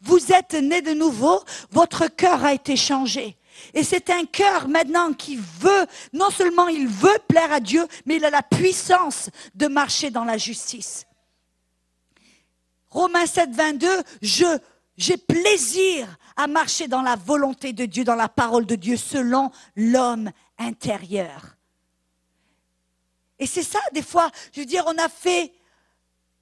vous 0.00 0.32
êtes 0.32 0.54
né 0.54 0.82
de 0.82 0.92
nouveau, 0.92 1.42
votre 1.70 2.08
cœur 2.08 2.44
a 2.44 2.52
été 2.52 2.76
changé. 2.76 3.36
Et 3.72 3.84
c'est 3.84 4.10
un 4.10 4.24
cœur 4.24 4.68
maintenant 4.68 5.12
qui 5.12 5.36
veut, 5.36 5.86
non 6.12 6.30
seulement 6.30 6.68
il 6.68 6.88
veut 6.88 7.18
plaire 7.28 7.52
à 7.52 7.60
Dieu, 7.60 7.86
mais 8.04 8.16
il 8.16 8.24
a 8.24 8.30
la 8.30 8.42
puissance 8.42 9.30
de 9.54 9.68
marcher 9.68 10.10
dans 10.10 10.24
la 10.24 10.38
justice. 10.38 11.06
Romains 12.90 13.26
7, 13.26 13.50
22, 13.50 13.88
je, 14.22 14.58
j'ai 14.96 15.16
plaisir 15.16 16.08
à 16.36 16.46
marcher 16.46 16.88
dans 16.88 17.02
la 17.02 17.16
volonté 17.16 17.72
de 17.72 17.86
Dieu, 17.86 18.04
dans 18.04 18.14
la 18.14 18.28
parole 18.28 18.66
de 18.66 18.74
Dieu, 18.74 18.96
selon 18.96 19.50
l'homme 19.76 20.30
intérieur. 20.58 21.56
Et 23.38 23.46
c'est 23.46 23.62
ça, 23.62 23.80
des 23.92 24.02
fois, 24.02 24.30
je 24.52 24.60
veux 24.60 24.66
dire, 24.66 24.84
on 24.86 24.98
a 24.98 25.08
fait 25.08 25.52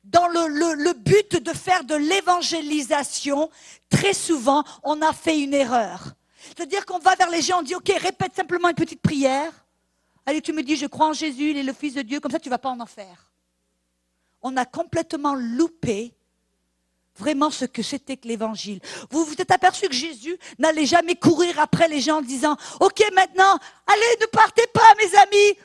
dans 0.05 0.26
le, 0.28 0.93
but 0.95 1.36
de 1.36 1.53
faire 1.53 1.84
de 1.84 1.95
l'évangélisation, 1.95 3.51
très 3.88 4.14
souvent, 4.14 4.64
on 4.82 5.01
a 5.01 5.12
fait 5.12 5.40
une 5.40 5.55
erreur. 5.55 6.14
C'est-à-dire 6.40 6.84
qu'on 6.84 6.99
va 6.99 7.14
vers 7.14 7.30
les 7.30 7.40
gens, 7.40 7.61
on 7.61 7.62
dit, 7.62 7.74
OK, 7.74 7.93
répète 8.01 8.34
simplement 8.34 8.68
une 8.68 8.74
petite 8.74 9.01
prière. 9.01 9.53
Allez, 10.26 10.40
tu 10.40 10.53
me 10.53 10.62
dis, 10.62 10.76
je 10.76 10.86
crois 10.86 11.09
en 11.09 11.12
Jésus, 11.12 11.51
il 11.51 11.57
est 11.57 11.62
le 11.62 11.72
Fils 11.72 11.95
de 11.95 12.03
Dieu, 12.03 12.20
comme 12.20 12.32
ça 12.32 12.40
tu 12.40 12.49
ne 12.49 12.55
vas 12.55 12.59
pas 12.59 12.70
en 12.70 12.80
enfer. 12.80 13.32
On 14.43 14.57
a 14.57 14.64
complètement 14.64 15.34
loupé 15.34 16.14
vraiment 17.17 17.51
ce 17.51 17.65
que 17.65 17.83
c'était 17.83 18.17
que 18.17 18.27
l'évangile. 18.27 18.81
Vous 19.11 19.25
vous 19.25 19.35
êtes 19.39 19.51
aperçu 19.51 19.89
que 19.89 19.95
Jésus 19.95 20.37
n'allait 20.59 20.87
jamais 20.87 21.15
courir 21.15 21.59
après 21.59 21.89
les 21.89 22.01
gens 22.01 22.19
en 22.19 22.23
disant, 22.23 22.57
OK, 22.81 23.03
maintenant, 23.15 23.59
allez, 23.87 24.17
ne 24.21 24.27
partez 24.27 24.67
pas, 24.73 24.95
mes 24.99 25.15
amis, 25.19 25.59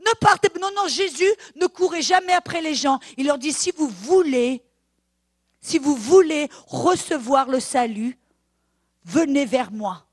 ne 0.00 0.12
partez. 0.20 0.48
Non, 0.60 0.70
non, 0.76 0.88
Jésus 0.88 1.32
ne 1.56 1.66
courait 1.66 2.02
jamais 2.02 2.32
après 2.32 2.60
les 2.60 2.74
gens. 2.74 2.98
Il 3.16 3.26
leur 3.26 3.38
dit, 3.38 3.52
si 3.52 3.70
vous 3.76 3.88
voulez, 3.88 4.62
si 5.60 5.78
vous 5.78 5.94
voulez 5.94 6.48
recevoir 6.66 7.48
le 7.48 7.60
salut, 7.60 8.18
venez 9.04 9.44
vers 9.44 9.70
moi. 9.72 10.04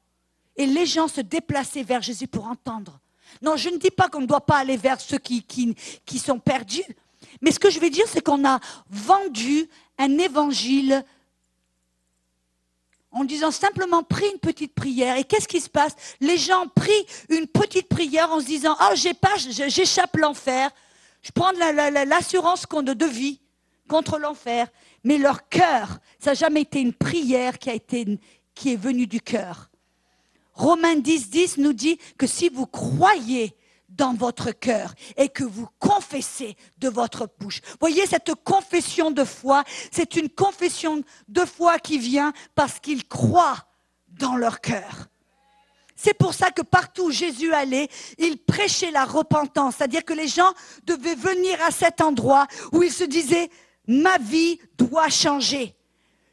Et 0.56 0.66
les 0.66 0.86
gens 0.86 1.08
se 1.08 1.22
déplaçaient 1.22 1.84
vers 1.84 2.02
Jésus 2.02 2.28
pour 2.28 2.46
entendre. 2.46 3.00
Non, 3.42 3.58
je 3.58 3.70
ne 3.70 3.78
dis 3.78 3.92
pas 3.92 4.08
qu'on 4.08 4.22
ne 4.22 4.26
doit 4.26 4.46
pas 4.46 4.58
aller 4.58 4.78
vers 4.78 5.02
ceux 5.02 5.18
qui, 5.18 5.44
qui, 5.44 5.76
qui 6.06 6.20
sont 6.20 6.40
perdus. 6.40 6.86
Mais 7.42 7.52
ce 7.52 7.60
que 7.60 7.70
je 7.70 7.80
vais 7.80 7.90
dire, 7.90 8.06
c'est 8.08 8.22
qu'on 8.22 8.48
a 8.48 8.60
vendu 8.90 9.70
un 9.98 10.18
évangile 10.18 11.06
en 13.12 13.24
disant 13.24 13.52
simplement 13.52 14.04
prie 14.04 14.30
une 14.34 14.40
petite 14.40 14.74
prière. 14.74 15.18
Et 15.18 15.24
qu'est-ce 15.24 15.48
qui 15.48 15.62
se 15.62 15.70
passe? 15.70 15.96
Les 16.20 16.38
gens 16.38 16.68
prient 16.68 17.06
une 17.30 17.48
petite 17.48 17.88
prière 17.88 18.32
en 18.32 18.42
se 18.42 18.46
disant 18.46 18.76
oh 18.80 18.94
j'échappe 18.96 20.18
l'enfer. 20.18 20.70
Je 21.22 21.32
prends 21.32 21.52
l'assurance 21.52 22.66
la, 22.72 22.94
de 22.94 23.06
vie 23.06 23.40
contre 23.88 24.20
l'enfer. 24.20 24.68
Mais 25.04 25.18
leur 25.18 25.48
cœur, 25.48 26.00
ça 26.20 26.32
n'a 26.32 26.34
jamais 26.36 26.62
été 26.62 26.82
une 26.82 26.94
prière 26.94 27.58
qui 27.58 27.70
a 27.70 27.74
été 27.74 28.20
qui 28.54 28.74
est 28.74 28.78
venue 28.78 29.08
du 29.08 29.22
cœur. 29.22 29.70
Romains 30.54 30.96
10, 30.96 31.30
10 31.30 31.58
nous 31.58 31.74
dit 31.74 32.00
que 32.18 32.28
si 32.28 32.50
vous 32.50 32.66
croyez 32.66 33.54
dans 33.96 34.14
votre 34.14 34.52
cœur 34.52 34.94
et 35.18 35.30
que 35.30 35.44
vous 35.44 35.68
confessez 35.80 36.56
de 36.78 36.90
votre 36.90 37.28
bouche. 37.40 37.62
Voyez, 37.80 38.06
cette 38.06 38.34
confession 38.44 39.12
de 39.12 39.24
foi, 39.24 39.64
c'est 39.92 40.16
une 40.16 40.30
confession 40.30 41.02
de 41.28 41.46
foi 41.46 41.80
qui 41.80 41.98
vient 41.98 42.34
parce 42.56 42.80
qu'ils 42.80 43.08
croient 43.08 43.66
dans 44.08 44.36
leur 44.36 44.62
cœur. 44.62 45.08
C'est 45.96 46.14
pour 46.14 46.34
ça 46.34 46.52
que 46.52 46.62
partout 46.62 47.04
où 47.04 47.12
Jésus 47.12 47.54
allait, 47.54 47.88
il 48.18 48.38
prêchait 48.38 48.92
la 48.92 49.06
repentance, 49.06 49.76
c'est-à-dire 49.78 50.04
que 50.04 50.14
les 50.14 50.28
gens 50.28 50.52
devaient 50.84 51.16
venir 51.16 51.58
à 51.64 51.72
cet 51.72 52.02
endroit 52.02 52.48
où 52.74 52.84
ils 52.84 52.92
se 52.92 53.06
disaient, 53.06 53.50
ma 53.88 54.18
vie 54.18 54.60
doit 54.78 55.10
changer 55.10 55.76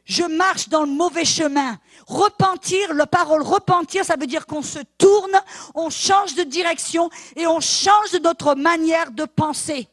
je 0.05 0.23
marche 0.23 0.69
dans 0.69 0.81
le 0.81 0.91
mauvais 0.91 1.25
chemin. 1.25 1.79
Repentir, 2.07 2.93
la 2.93 3.07
parole 3.07 3.41
repentir, 3.41 4.03
ça 4.03 4.15
veut 4.15 4.27
dire 4.27 4.45
qu'on 4.45 4.61
se 4.61 4.79
tourne, 4.97 5.39
on 5.75 5.89
change 5.89 6.35
de 6.35 6.43
direction 6.43 7.09
et 7.35 7.47
on 7.47 7.59
change 7.59 8.13
notre 8.21 8.55
manière 8.55 9.11
de 9.11 9.25
penser. 9.25 9.87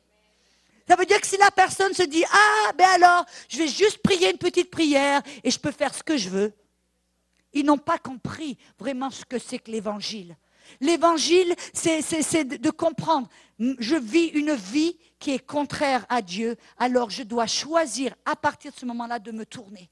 Ça 0.88 0.96
veut 0.96 1.06
dire 1.06 1.20
que 1.20 1.26
si 1.26 1.36
la 1.36 1.52
personne 1.52 1.94
se 1.94 2.02
dit, 2.02 2.24
ah, 2.24 2.72
ben 2.76 2.88
alors, 2.94 3.24
je 3.48 3.58
vais 3.58 3.68
juste 3.68 3.98
prier 3.98 4.30
une 4.30 4.38
petite 4.38 4.70
prière 4.70 5.22
et 5.44 5.50
je 5.50 5.58
peux 5.58 5.70
faire 5.70 5.94
ce 5.94 6.02
que 6.02 6.16
je 6.16 6.28
veux, 6.28 6.52
ils 7.52 7.64
n'ont 7.64 7.78
pas 7.78 7.98
compris 7.98 8.58
vraiment 8.78 9.10
ce 9.10 9.24
que 9.24 9.38
c'est 9.38 9.60
que 9.60 9.70
l'évangile. 9.70 10.36
L'évangile, 10.80 11.54
c'est 11.72 12.44
de 12.44 12.70
comprendre, 12.70 13.28
je 13.58 13.96
vis 13.96 14.26
une 14.26 14.54
vie 14.54 14.96
qui 15.20 15.32
est 15.32 15.44
contraire 15.44 16.06
à 16.08 16.22
Dieu, 16.22 16.56
alors 16.78 17.10
je 17.10 17.22
dois 17.22 17.46
choisir 17.46 18.14
à 18.24 18.34
partir 18.34 18.72
de 18.72 18.78
ce 18.78 18.86
moment-là 18.86 19.18
de 19.18 19.30
me 19.30 19.44
tourner. 19.44 19.90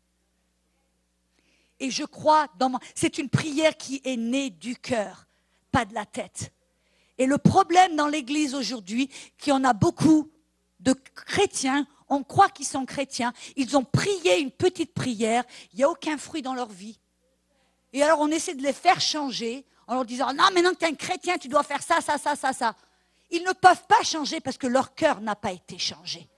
Et 1.80 1.90
je 1.90 2.04
crois 2.04 2.48
dans 2.58 2.70
mon... 2.70 2.78
C'est 2.94 3.18
une 3.18 3.28
prière 3.28 3.76
qui 3.76 4.00
est 4.04 4.16
née 4.16 4.50
du 4.50 4.76
cœur, 4.76 5.26
pas 5.70 5.84
de 5.84 5.94
la 5.94 6.06
tête. 6.06 6.52
Et 7.18 7.26
le 7.26 7.38
problème 7.38 7.96
dans 7.96 8.08
l'Église 8.08 8.54
aujourd'hui, 8.54 9.10
qu'il 9.38 9.52
y 9.52 9.56
en 9.56 9.64
a 9.64 9.72
beaucoup 9.72 10.30
de 10.80 10.92
chrétiens, 10.92 11.86
on 12.08 12.22
croit 12.22 12.48
qu'ils 12.48 12.66
sont 12.66 12.86
chrétiens, 12.86 13.32
ils 13.56 13.76
ont 13.76 13.84
prié 13.84 14.40
une 14.40 14.50
petite 14.50 14.94
prière, 14.94 15.44
il 15.72 15.78
n'y 15.78 15.84
a 15.84 15.90
aucun 15.90 16.16
fruit 16.16 16.42
dans 16.42 16.54
leur 16.54 16.68
vie. 16.68 16.98
Et 17.92 18.02
alors 18.02 18.20
on 18.20 18.28
essaie 18.28 18.54
de 18.54 18.62
les 18.62 18.72
faire 18.72 19.00
changer 19.00 19.64
en 19.86 19.94
leur 19.94 20.04
disant, 20.04 20.32
non, 20.32 20.44
maintenant 20.54 20.72
que 20.72 20.78
tu 20.78 20.84
es 20.84 20.88
un 20.88 20.94
chrétien, 20.94 21.38
tu 21.38 21.48
dois 21.48 21.62
faire 21.62 21.82
ça, 21.82 22.00
ça, 22.00 22.18
ça, 22.18 22.36
ça, 22.36 22.52
ça. 22.52 22.74
Ils 23.30 23.42
ne 23.42 23.52
peuvent 23.52 23.86
pas 23.88 24.02
changer 24.04 24.40
parce 24.40 24.56
que 24.56 24.66
leur 24.66 24.94
cœur 24.94 25.20
n'a 25.20 25.34
pas 25.34 25.52
été 25.52 25.78
changé. 25.78 26.28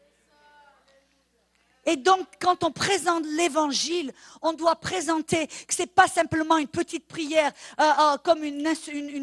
Et 1.86 1.96
donc, 1.96 2.26
quand 2.40 2.62
on 2.64 2.70
présente 2.70 3.24
l'évangile, 3.36 4.12
on 4.42 4.52
doit 4.52 4.76
présenter 4.76 5.46
que 5.46 5.74
ce 5.74 5.82
n'est 5.82 5.86
pas 5.86 6.08
simplement 6.08 6.58
une 6.58 6.68
petite 6.68 7.06
prière 7.06 7.52
euh, 7.80 7.84
euh, 7.84 8.16
comme 8.22 8.44
une, 8.44 8.66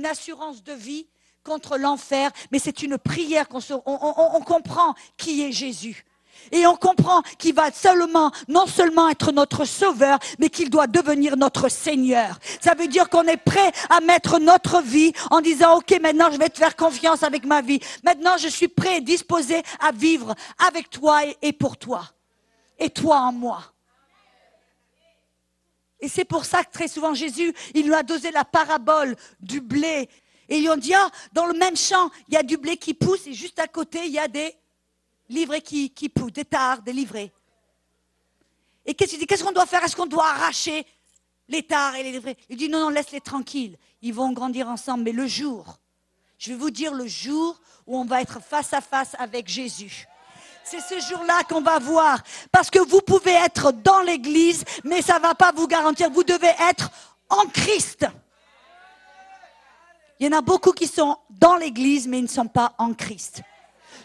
assurance 0.06 0.64
de 0.64 0.74
vie 0.74 1.08
contre 1.44 1.78
l'enfer, 1.78 2.32
mais 2.52 2.60
c'est 2.60 2.82
une 2.82 2.98
prière 2.98 3.48
qu'on 3.48 3.60
on, 3.86 4.42
comprend 4.42 4.96
qui 5.18 5.44
est 5.44 5.52
Jésus. 5.52 6.06
Et 6.52 6.66
on 6.66 6.76
comprend 6.76 7.22
qu'il 7.38 7.54
va 7.54 7.72
seulement, 7.72 8.32
non 8.48 8.68
seulement 8.68 9.10
être 9.10 9.32
notre 9.32 9.66
sauveur, 9.66 10.20
mais 10.40 10.50
qu'il 10.50 10.70
doit 10.70 10.88
devenir 10.88 11.36
notre 11.38 11.70
Seigneur. 11.70 12.40
Ça 12.62 12.74
veut 12.76 12.88
dire 12.88 13.10
qu'on 13.10 13.24
est 13.24 13.38
prêt 13.38 13.72
à 13.90 14.02
mettre 14.02 14.40
notre 14.40 14.82
vie 14.82 15.14
en 15.32 15.42
disant, 15.42 15.78
OK, 15.78 16.00
maintenant 16.02 16.30
je 16.32 16.38
vais 16.38 16.50
te 16.50 16.58
faire 16.58 16.76
confiance 16.76 17.24
avec 17.24 17.46
ma 17.46 17.62
vie. 17.62 17.80
Maintenant 18.04 18.38
je 18.38 18.48
suis 18.50 18.68
prêt 18.68 18.98
et 18.98 19.02
disposé 19.02 19.62
à 19.80 19.92
vivre 19.92 20.36
avec 20.68 20.90
toi 20.90 21.22
et 21.42 21.54
pour 21.54 21.78
toi 21.78 22.04
et 22.78 22.90
toi 22.90 23.20
en 23.20 23.32
moi. 23.32 23.64
Et 26.00 26.08
c'est 26.08 26.26
pour 26.26 26.46
ça 26.46 26.64
que 26.64 26.72
très 26.72 26.88
souvent 26.88 27.14
Jésus, 27.14 27.54
il 27.74 27.88
nous 27.88 27.94
a 27.94 28.04
dosé 28.04 28.32
la 28.32 28.46
parabole 28.46 29.16
du 29.40 29.62
blé. 29.62 30.10
Et 30.50 30.60
ils 30.60 30.70
ont 30.70 30.78
dit, 30.78 30.94
ah, 30.94 31.10
dans 31.34 31.46
le 31.46 31.54
même 31.54 31.76
champ, 31.76 32.10
il 32.28 32.36
y 32.36 32.38
a 32.38 32.44
du 32.44 32.58
blé 32.58 32.78
qui 32.78 32.94
pousse 32.94 33.26
et 33.28 33.34
juste 33.34 33.60
à 33.60 33.68
côté, 33.68 34.06
il 34.06 34.12
y 34.12 34.20
a 34.20 34.28
des 34.28 34.56
livrets 35.30 35.62
qui, 35.62 35.90
qui 35.90 36.08
poussent, 36.08 36.34
des 36.34 36.46
tares, 36.46 36.82
des 36.82 36.94
livrets. 36.94 37.32
Et 38.86 38.94
qu'est-ce 38.94 39.12
qu'il 39.12 39.20
dit 39.20 39.28
Qu'est-ce 39.28 39.44
qu'on 39.44 39.52
doit 39.52 39.66
faire? 39.66 39.84
Est-ce 39.84 39.96
qu'on 39.96 40.06
doit 40.06 40.28
arracher 40.28 40.86
les 41.50 41.64
tares 41.64 41.96
et 41.96 42.04
les 42.04 42.12
livrets? 42.12 42.38
Il 42.48 42.58
dit, 42.58 42.70
non, 42.70 42.80
non, 42.80 42.90
laisse-les 42.90 43.22
tranquilles. 43.22 43.78
Ils 44.02 44.14
vont 44.14 44.32
grandir 44.32 44.70
ensemble. 44.70 45.04
Mais 45.04 45.12
le 45.12 45.28
jour, 45.28 45.80
je 46.38 46.52
vais 46.52 46.58
vous 46.58 46.72
dire 46.72 46.94
le 46.94 47.08
jour 47.08 47.60
où 47.86 47.98
on 47.98 48.06
va 48.06 48.22
être 48.22 48.42
face 48.42 48.74
à 48.74 48.82
face 48.82 49.16
avec 49.20 49.48
Jésus. 49.48 50.08
C'est 50.70 50.82
ce 50.82 51.00
jour-là 51.00 51.44
qu'on 51.48 51.62
va 51.62 51.80
voir. 51.80 52.22
Parce 52.52 52.70
que 52.70 52.80
vous 52.80 53.00
pouvez 53.00 53.32
être 53.32 53.72
dans 53.72 54.02
l'église, 54.02 54.66
mais 54.84 55.02
ça 55.02 55.16
ne 55.16 55.22
va 55.22 55.34
pas 55.34 55.54
vous 55.56 55.66
garantir. 55.66 56.10
Vous 56.10 56.26
devez 56.26 56.52
être 56.70 56.90
en 57.30 57.46
Christ. 57.46 58.06
Il 60.20 60.26
y 60.26 60.30
en 60.30 60.38
a 60.38 60.42
beaucoup 60.42 60.74
qui 60.74 60.88
sont 60.88 61.16
dans 61.30 61.56
l'église, 61.56 62.06
mais 62.06 62.20
ils 62.20 62.24
ne 62.24 62.28
sont 62.28 62.48
pas 62.48 62.74
en 62.80 62.94
Christ. 62.94 63.44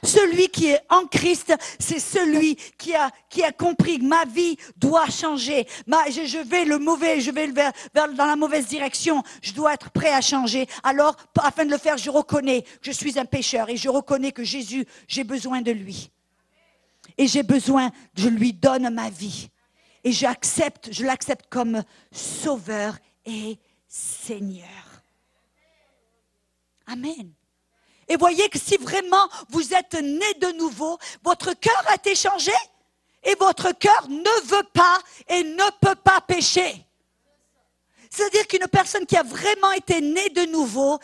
Celui 0.04 0.48
qui 0.50 0.68
est 0.68 0.80
en 0.88 1.06
Christ, 1.06 1.52
c'est 1.80 1.98
celui 1.98 2.54
qui 2.78 2.94
a, 2.94 3.10
compris 3.52 3.98
que 3.98 4.04
ma 4.04 4.24
vie 4.24 4.56
doit 4.76 5.06
changer. 5.06 5.66
je, 5.86 6.48
vais 6.48 6.64
le 6.64 6.78
mauvais, 6.78 7.20
je 7.20 7.32
vais 7.32 7.48
vers, 7.48 7.72
dans 7.94 8.26
la 8.26 8.36
mauvaise 8.36 8.66
direction. 8.66 9.24
Je 9.42 9.52
dois 9.52 9.74
être 9.74 9.90
prêt 9.90 10.12
à 10.12 10.20
changer. 10.20 10.68
Alors, 10.84 11.16
afin 11.42 11.64
de 11.64 11.70
le 11.72 11.78
faire, 11.78 11.96
je 11.96 12.10
reconnais 12.10 12.62
que 12.62 12.68
je 12.82 12.92
suis 12.92 13.18
un 13.18 13.24
pécheur 13.24 13.68
et 13.68 13.76
je 13.76 13.88
reconnais 13.88 14.30
que 14.30 14.44
Jésus, 14.44 14.86
j'ai 15.08 15.24
besoin 15.24 15.60
de 15.60 15.72
lui 15.72 16.12
et 17.18 17.26
j'ai 17.26 17.42
besoin, 17.42 17.90
je 18.14 18.28
lui 18.28 18.52
donne 18.52 18.90
ma 18.90 19.10
vie. 19.10 19.48
Et 20.04 20.12
j'accepte, 20.12 20.88
je 20.92 21.04
l'accepte 21.04 21.46
comme 21.48 21.82
sauveur 22.10 22.96
et 23.24 23.58
Seigneur. 23.86 24.66
Amen. 26.86 27.32
Et 28.08 28.16
voyez 28.16 28.48
que 28.48 28.58
si 28.58 28.76
vraiment 28.76 29.28
vous 29.48 29.72
êtes 29.72 29.94
né 29.94 30.34
de 30.40 30.58
nouveau, 30.58 30.98
votre 31.22 31.52
cœur 31.54 31.82
a 31.86 31.94
été 31.94 32.14
changé 32.14 32.52
et 33.22 33.34
votre 33.36 33.72
cœur 33.72 34.08
ne 34.08 34.46
veut 34.48 34.68
pas 34.72 34.98
et 35.28 35.44
ne 35.44 35.70
peut 35.80 35.94
pas 35.94 36.20
pécher. 36.20 36.84
C'est-à-dire 38.10 38.46
qu'une 38.46 38.68
personne 38.68 39.06
qui 39.06 39.16
a 39.16 39.22
vraiment 39.22 39.72
été 39.72 40.00
née 40.02 40.28
de 40.30 40.44
nouveau, 40.50 40.98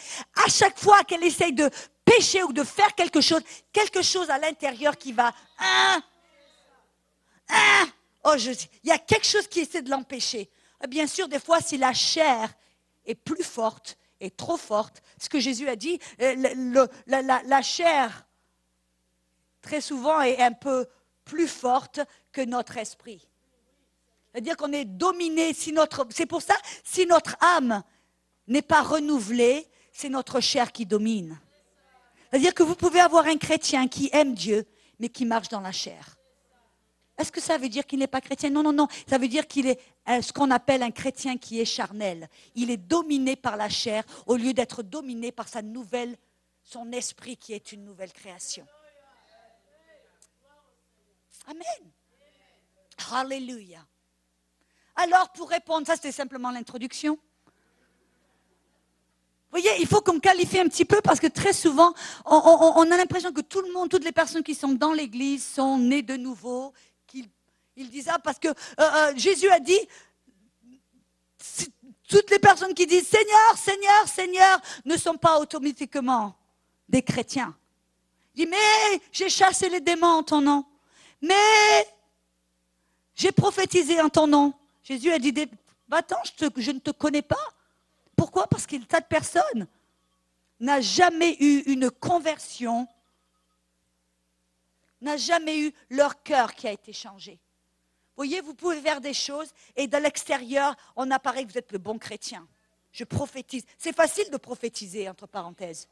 à 0.45 0.49
chaque 0.51 0.79
fois 0.79 1.05
qu'elle 1.05 1.25
essaye 1.25 1.55
de 1.55 1.71
pécher 2.09 2.43
ou 2.43 2.53
de 2.53 2.65
faire 2.65 2.95
quelque 2.95 3.21
chose, 3.21 3.43
quelque 3.73 4.03
chose 4.03 4.31
à 4.31 4.39
l'intérieur 4.39 4.97
qui 4.97 5.13
va, 5.13 5.33
hein, 5.59 6.03
hein, 7.49 7.89
oh, 8.25 8.35
je, 8.37 8.51
il 8.83 8.89
y 8.89 8.93
a 8.93 8.99
quelque 8.99 9.27
chose 9.27 9.47
qui 9.49 9.61
essaie 9.61 9.83
de 9.83 9.91
l'empêcher. 9.91 10.51
Bien 10.89 11.07
sûr, 11.07 11.29
des 11.29 11.41
fois, 11.41 11.61
si 11.61 11.77
la 11.77 11.93
chair 11.93 12.53
est 13.05 13.15
plus 13.15 13.43
forte, 13.43 13.99
est 14.21 14.37
trop 14.37 14.57
forte, 14.57 15.03
ce 15.21 15.29
que 15.29 15.41
Jésus 15.41 15.69
a 15.69 15.77
dit, 15.77 15.99
euh, 16.21 16.87
la 17.07 17.63
chair, 17.63 18.27
très 19.63 19.81
souvent, 19.81 20.21
est 20.21 20.41
un 20.41 20.53
peu 20.53 20.87
plus 21.25 21.49
forte 21.49 22.01
que 22.33 22.41
notre 22.41 22.77
esprit. 22.79 23.27
C'est-à-dire 24.33 24.57
qu'on 24.57 24.73
est 24.73 24.85
dominé, 24.85 25.53
c'est 25.55 26.27
pour 26.27 26.43
ça, 26.43 26.55
si 26.85 27.07
notre 27.07 27.37
âme 27.41 27.83
n'est 28.47 28.63
pas 28.63 28.83
renouvelée, 28.83 29.67
c'est 29.93 30.09
notre 30.09 30.41
chair 30.41 30.71
qui 30.71 30.87
domine. 30.87 31.41
C'est-à-dire 32.31 32.55
que 32.55 32.63
vous 32.63 32.75
pouvez 32.75 33.01
avoir 33.01 33.27
un 33.27 33.37
chrétien 33.37 33.89
qui 33.89 34.11
aime 34.13 34.35
Dieu, 34.35 34.67
mais 34.99 35.09
qui 35.09 35.25
marche 35.25 35.49
dans 35.49 35.61
la 35.61 35.73
chair. 35.73 36.17
Est-ce 37.17 37.33
que 37.33 37.41
ça 37.41 37.59
veut 37.59 37.69
dire 37.69 37.85
qu'il 37.85 37.99
n'est 37.99 38.07
pas 38.07 38.21
chrétien? 38.21 38.51
Non, 38.51 38.63
non, 38.63 38.73
non. 38.73 38.87
Ça 39.09 39.19
veut 39.19 39.27
dire 39.27 39.49
qu'il 39.49 39.67
est 39.67 39.81
ce 40.07 40.33
qu'on 40.33 40.51
appelle 40.51 40.83
un 40.83 40.91
chrétien 40.93 41.37
qui 41.37 41.61
est 41.61 41.65
charnel. 41.65 42.29
Il 42.55 42.71
est 42.71 42.77
dominé 42.77 43.35
par 43.35 43.57
la 43.57 43.69
chair 43.69 44.05
au 44.27 44.37
lieu 44.37 44.53
d'être 44.53 44.83
dominé 44.83 45.33
par 45.33 45.49
sa 45.49 45.63
nouvelle, 45.63 46.17
son 46.63 46.93
esprit 46.93 47.37
qui 47.37 47.55
est 47.55 47.73
une 47.73 47.85
nouvelle 47.85 48.13
création. 48.13 48.67
Amen. 51.47 51.93
Alléluia. 53.11 53.85
Alors, 54.95 55.31
pour 55.33 55.49
répondre, 55.49 55.87
ça 55.87 55.97
c'était 55.97 56.13
simplement 56.13 56.51
l'introduction. 56.51 57.19
Vous 59.51 59.61
voyez, 59.61 59.81
il 59.81 59.87
faut 59.87 60.03
qu'on 60.03 60.21
qualifie 60.21 60.59
un 60.59 60.69
petit 60.69 60.85
peu 60.85 61.01
parce 61.01 61.19
que 61.21 61.27
très 61.27 61.55
souvent, 61.55 61.95
on, 62.27 62.91
a 62.91 62.97
l'impression 62.97 63.33
que 63.33 63.41
tout 63.41 63.63
le 63.63 63.73
monde, 63.73 63.89
toutes 63.89 64.05
les 64.05 64.13
personnes 64.13 64.43
qui 64.43 64.55
sont 64.55 64.73
dans 64.73 64.93
l'Église 64.93 65.47
sont 65.47 65.79
nées 65.79 66.03
de 66.03 66.17
nouveau. 66.17 66.75
Qu'ils, 67.07 67.29
ils 67.75 67.89
disent 67.89 68.05
ça 68.05 68.19
parce 68.19 68.39
que 68.39 68.49
euh, 68.49 68.53
euh, 68.79 69.13
Jésus 69.17 69.49
a 69.49 69.59
dit, 69.59 69.81
toutes 72.09 72.31
les 72.31 72.39
personnes 72.39 72.75
qui 72.75 72.87
disent 72.87 73.07
Seigneur, 73.07 73.57
Seigneur, 73.57 74.09
Seigneur 74.09 74.61
ne 74.85 74.97
sont 74.97 75.17
pas 75.17 75.39
automatiquement 75.39 76.35
des 76.89 77.03
chrétiens. 77.03 77.57
Il 78.35 78.45
dit, 78.45 78.51
mais 78.51 79.01
j'ai 79.13 79.29
chassé 79.29 79.69
les 79.69 79.81
démons 79.81 80.07
en 80.07 80.23
ton 80.23 80.41
nom. 80.41 80.65
Mais 81.21 81.89
j'ai 83.15 83.33
prophétisé 83.33 84.01
en 84.01 84.09
ton 84.09 84.27
nom. 84.27 84.53
Jésus 84.83 85.11
a 85.11 85.19
dit, 85.19 85.35
va-t'en, 85.89 86.17
je, 86.25 86.71
ne 86.71 86.79
te 86.79 86.91
connais 86.91 87.23
pas. 87.23 87.37
Pourquoi? 88.19 88.49
Parce 88.49 88.67
que 88.67 88.77
tas 88.85 89.01
de 89.01 89.07
personnes 89.07 89.69
n'a 90.59 90.81
jamais 90.81 91.37
eu 91.39 91.61
une 91.73 91.89
conversion, 91.89 92.89
n'a 95.01 95.17
jamais 95.17 95.61
eu 95.61 95.73
leur 95.89 96.21
cœur 96.25 96.53
qui 96.53 96.67
a 96.67 96.73
été 96.73 96.93
changé. 96.93 97.35
Vous 97.35 98.25
voyez, 98.25 98.41
vous 98.41 98.55
pouvez 98.55 98.81
faire 98.81 99.01
des 99.01 99.15
choses 99.15 99.53
et 99.77 99.87
de 99.87 99.97
l'extérieur, 99.99 100.75
on 100.97 101.09
apparaît 101.13 101.45
que 101.45 101.53
vous 101.53 101.59
êtes 101.59 101.71
le 101.71 101.79
bon 101.79 101.97
chrétien. 101.97 102.49
Je 102.91 103.05
prophétise. 103.05 103.65
C'est 103.79 103.95
facile 103.95 104.29
de 104.31 104.37
prophétiser, 104.37 105.09
entre 105.09 105.29
parenthèses. 105.29 105.89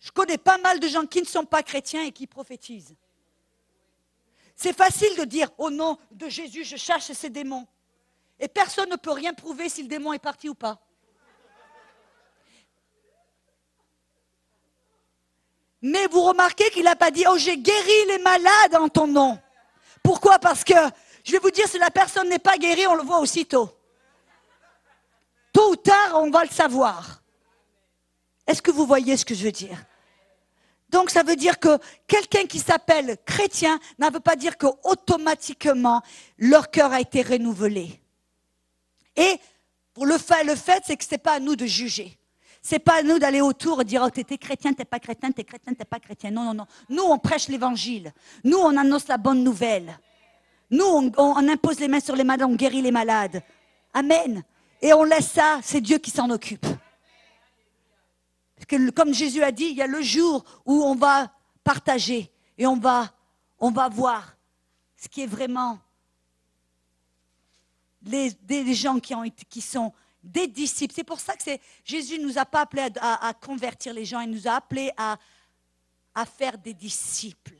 Je 0.00 0.10
connais 0.10 0.36
pas 0.36 0.58
mal 0.58 0.80
de 0.80 0.86
gens 0.86 1.06
qui 1.06 1.22
ne 1.22 1.26
sont 1.26 1.46
pas 1.46 1.62
chrétiens 1.62 2.04
et 2.04 2.12
qui 2.12 2.26
prophétisent. 2.26 2.94
C'est 4.54 4.76
facile 4.76 5.16
de 5.16 5.24
dire 5.24 5.48
au 5.56 5.70
nom 5.70 5.98
de 6.10 6.28
Jésus, 6.28 6.64
je 6.64 6.76
cherche 6.76 7.10
ces 7.12 7.30
démons. 7.30 7.66
Et 8.38 8.48
personne 8.48 8.90
ne 8.90 8.96
peut 8.96 9.12
rien 9.12 9.32
prouver 9.32 9.68
si 9.68 9.82
le 9.82 9.88
démon 9.88 10.12
est 10.12 10.18
parti 10.18 10.48
ou 10.48 10.54
pas. 10.54 10.80
Mais 15.82 16.06
vous 16.06 16.22
remarquez 16.22 16.70
qu'il 16.70 16.84
n'a 16.84 16.96
pas 16.96 17.10
dit, 17.10 17.24
oh 17.28 17.36
j'ai 17.36 17.58
guéri 17.58 18.06
les 18.08 18.18
malades 18.18 18.74
en 18.74 18.88
ton 18.88 19.06
nom. 19.06 19.38
Pourquoi? 20.02 20.38
Parce 20.38 20.64
que, 20.64 20.74
je 21.22 21.32
vais 21.32 21.38
vous 21.38 21.50
dire, 21.50 21.68
si 21.68 21.78
la 21.78 21.90
personne 21.90 22.28
n'est 22.28 22.38
pas 22.38 22.56
guérie, 22.56 22.86
on 22.86 22.94
le 22.94 23.02
voit 23.02 23.20
aussitôt. 23.20 23.70
Tôt 25.52 25.72
ou 25.72 25.76
tard, 25.76 26.12
on 26.14 26.30
va 26.30 26.44
le 26.44 26.50
savoir. 26.50 27.22
Est-ce 28.46 28.62
que 28.62 28.70
vous 28.70 28.86
voyez 28.86 29.16
ce 29.16 29.24
que 29.24 29.34
je 29.34 29.44
veux 29.44 29.52
dire? 29.52 29.78
Donc 30.88 31.10
ça 31.10 31.22
veut 31.22 31.36
dire 31.36 31.58
que 31.58 31.78
quelqu'un 32.06 32.46
qui 32.46 32.60
s'appelle 32.60 33.18
chrétien 33.24 33.78
ne 33.98 34.10
veut 34.10 34.20
pas 34.20 34.36
dire 34.36 34.56
qu'automatiquement 34.56 36.02
leur 36.38 36.70
cœur 36.70 36.92
a 36.92 37.00
été 37.00 37.22
renouvelé. 37.22 38.00
Et 39.16 39.38
pour 39.92 40.06
le 40.06 40.18
fait, 40.18 40.44
le 40.44 40.56
fait, 40.56 40.82
c'est 40.86 40.96
que 40.96 41.04
ce 41.04 41.12
n'est 41.12 41.18
pas 41.18 41.34
à 41.34 41.40
nous 41.40 41.56
de 41.56 41.66
juger. 41.66 42.18
C'est 42.62 42.78
pas 42.78 43.00
à 43.00 43.02
nous 43.02 43.18
d'aller 43.18 43.40
autour 43.40 43.82
et 43.82 43.84
dire 43.84 44.02
oh 44.04 44.10
t'es 44.10 44.38
chrétien, 44.38 44.72
t'es 44.72 44.84
pas 44.84 44.98
chrétien, 44.98 45.30
t'es 45.30 45.44
chrétien, 45.44 45.74
t'es 45.74 45.84
pas 45.84 46.00
chrétien. 46.00 46.30
Non, 46.30 46.44
non, 46.44 46.54
non. 46.54 46.66
Nous 46.88 47.02
on 47.02 47.18
prêche 47.18 47.48
l'évangile. 47.48 48.12
Nous 48.42 48.56
on 48.56 48.76
annonce 48.76 49.06
la 49.08 49.18
bonne 49.18 49.44
nouvelle. 49.44 49.98
Nous 50.70 50.84
on, 50.84 51.12
on 51.16 51.48
impose 51.48 51.78
les 51.78 51.88
mains 51.88 52.00
sur 52.00 52.16
les 52.16 52.24
malades, 52.24 52.48
on 52.48 52.54
guérit 52.54 52.82
les 52.82 52.90
malades. 52.90 53.42
Amen. 53.92 54.42
Et 54.80 54.92
on 54.92 55.04
laisse 55.04 55.30
ça, 55.30 55.60
c'est 55.62 55.80
Dieu 55.80 55.98
qui 55.98 56.10
s'en 56.10 56.30
occupe 56.30 56.66
que, 58.64 58.90
comme 58.90 59.12
Jésus 59.12 59.42
a 59.42 59.52
dit, 59.52 59.66
il 59.66 59.76
y 59.76 59.82
a 59.82 59.86
le 59.86 60.02
jour 60.02 60.44
où 60.64 60.82
on 60.82 60.94
va 60.94 61.30
partager 61.62 62.30
et 62.58 62.66
on 62.66 62.76
va, 62.76 63.12
on 63.58 63.70
va 63.70 63.88
voir 63.88 64.36
ce 64.96 65.08
qui 65.08 65.22
est 65.22 65.26
vraiment 65.26 65.78
les, 68.04 68.32
des 68.32 68.74
gens 68.74 68.98
qui, 69.00 69.14
ont, 69.14 69.24
qui 69.48 69.60
sont 69.60 69.92
des 70.22 70.46
disciples. 70.46 70.94
C'est 70.94 71.04
pour 71.04 71.20
ça 71.20 71.36
que 71.36 71.50
Jésus 71.84 72.18
ne 72.18 72.24
nous 72.24 72.38
a 72.38 72.44
pas 72.44 72.62
appelés 72.62 72.88
à, 73.00 73.32
convertir 73.34 73.92
les 73.92 74.04
gens, 74.04 74.20
il 74.20 74.30
nous 74.30 74.48
a 74.48 74.52
appelés 74.52 74.90
à 74.96 75.18
faire 76.24 76.58
des 76.58 76.74
disciples. 76.74 77.56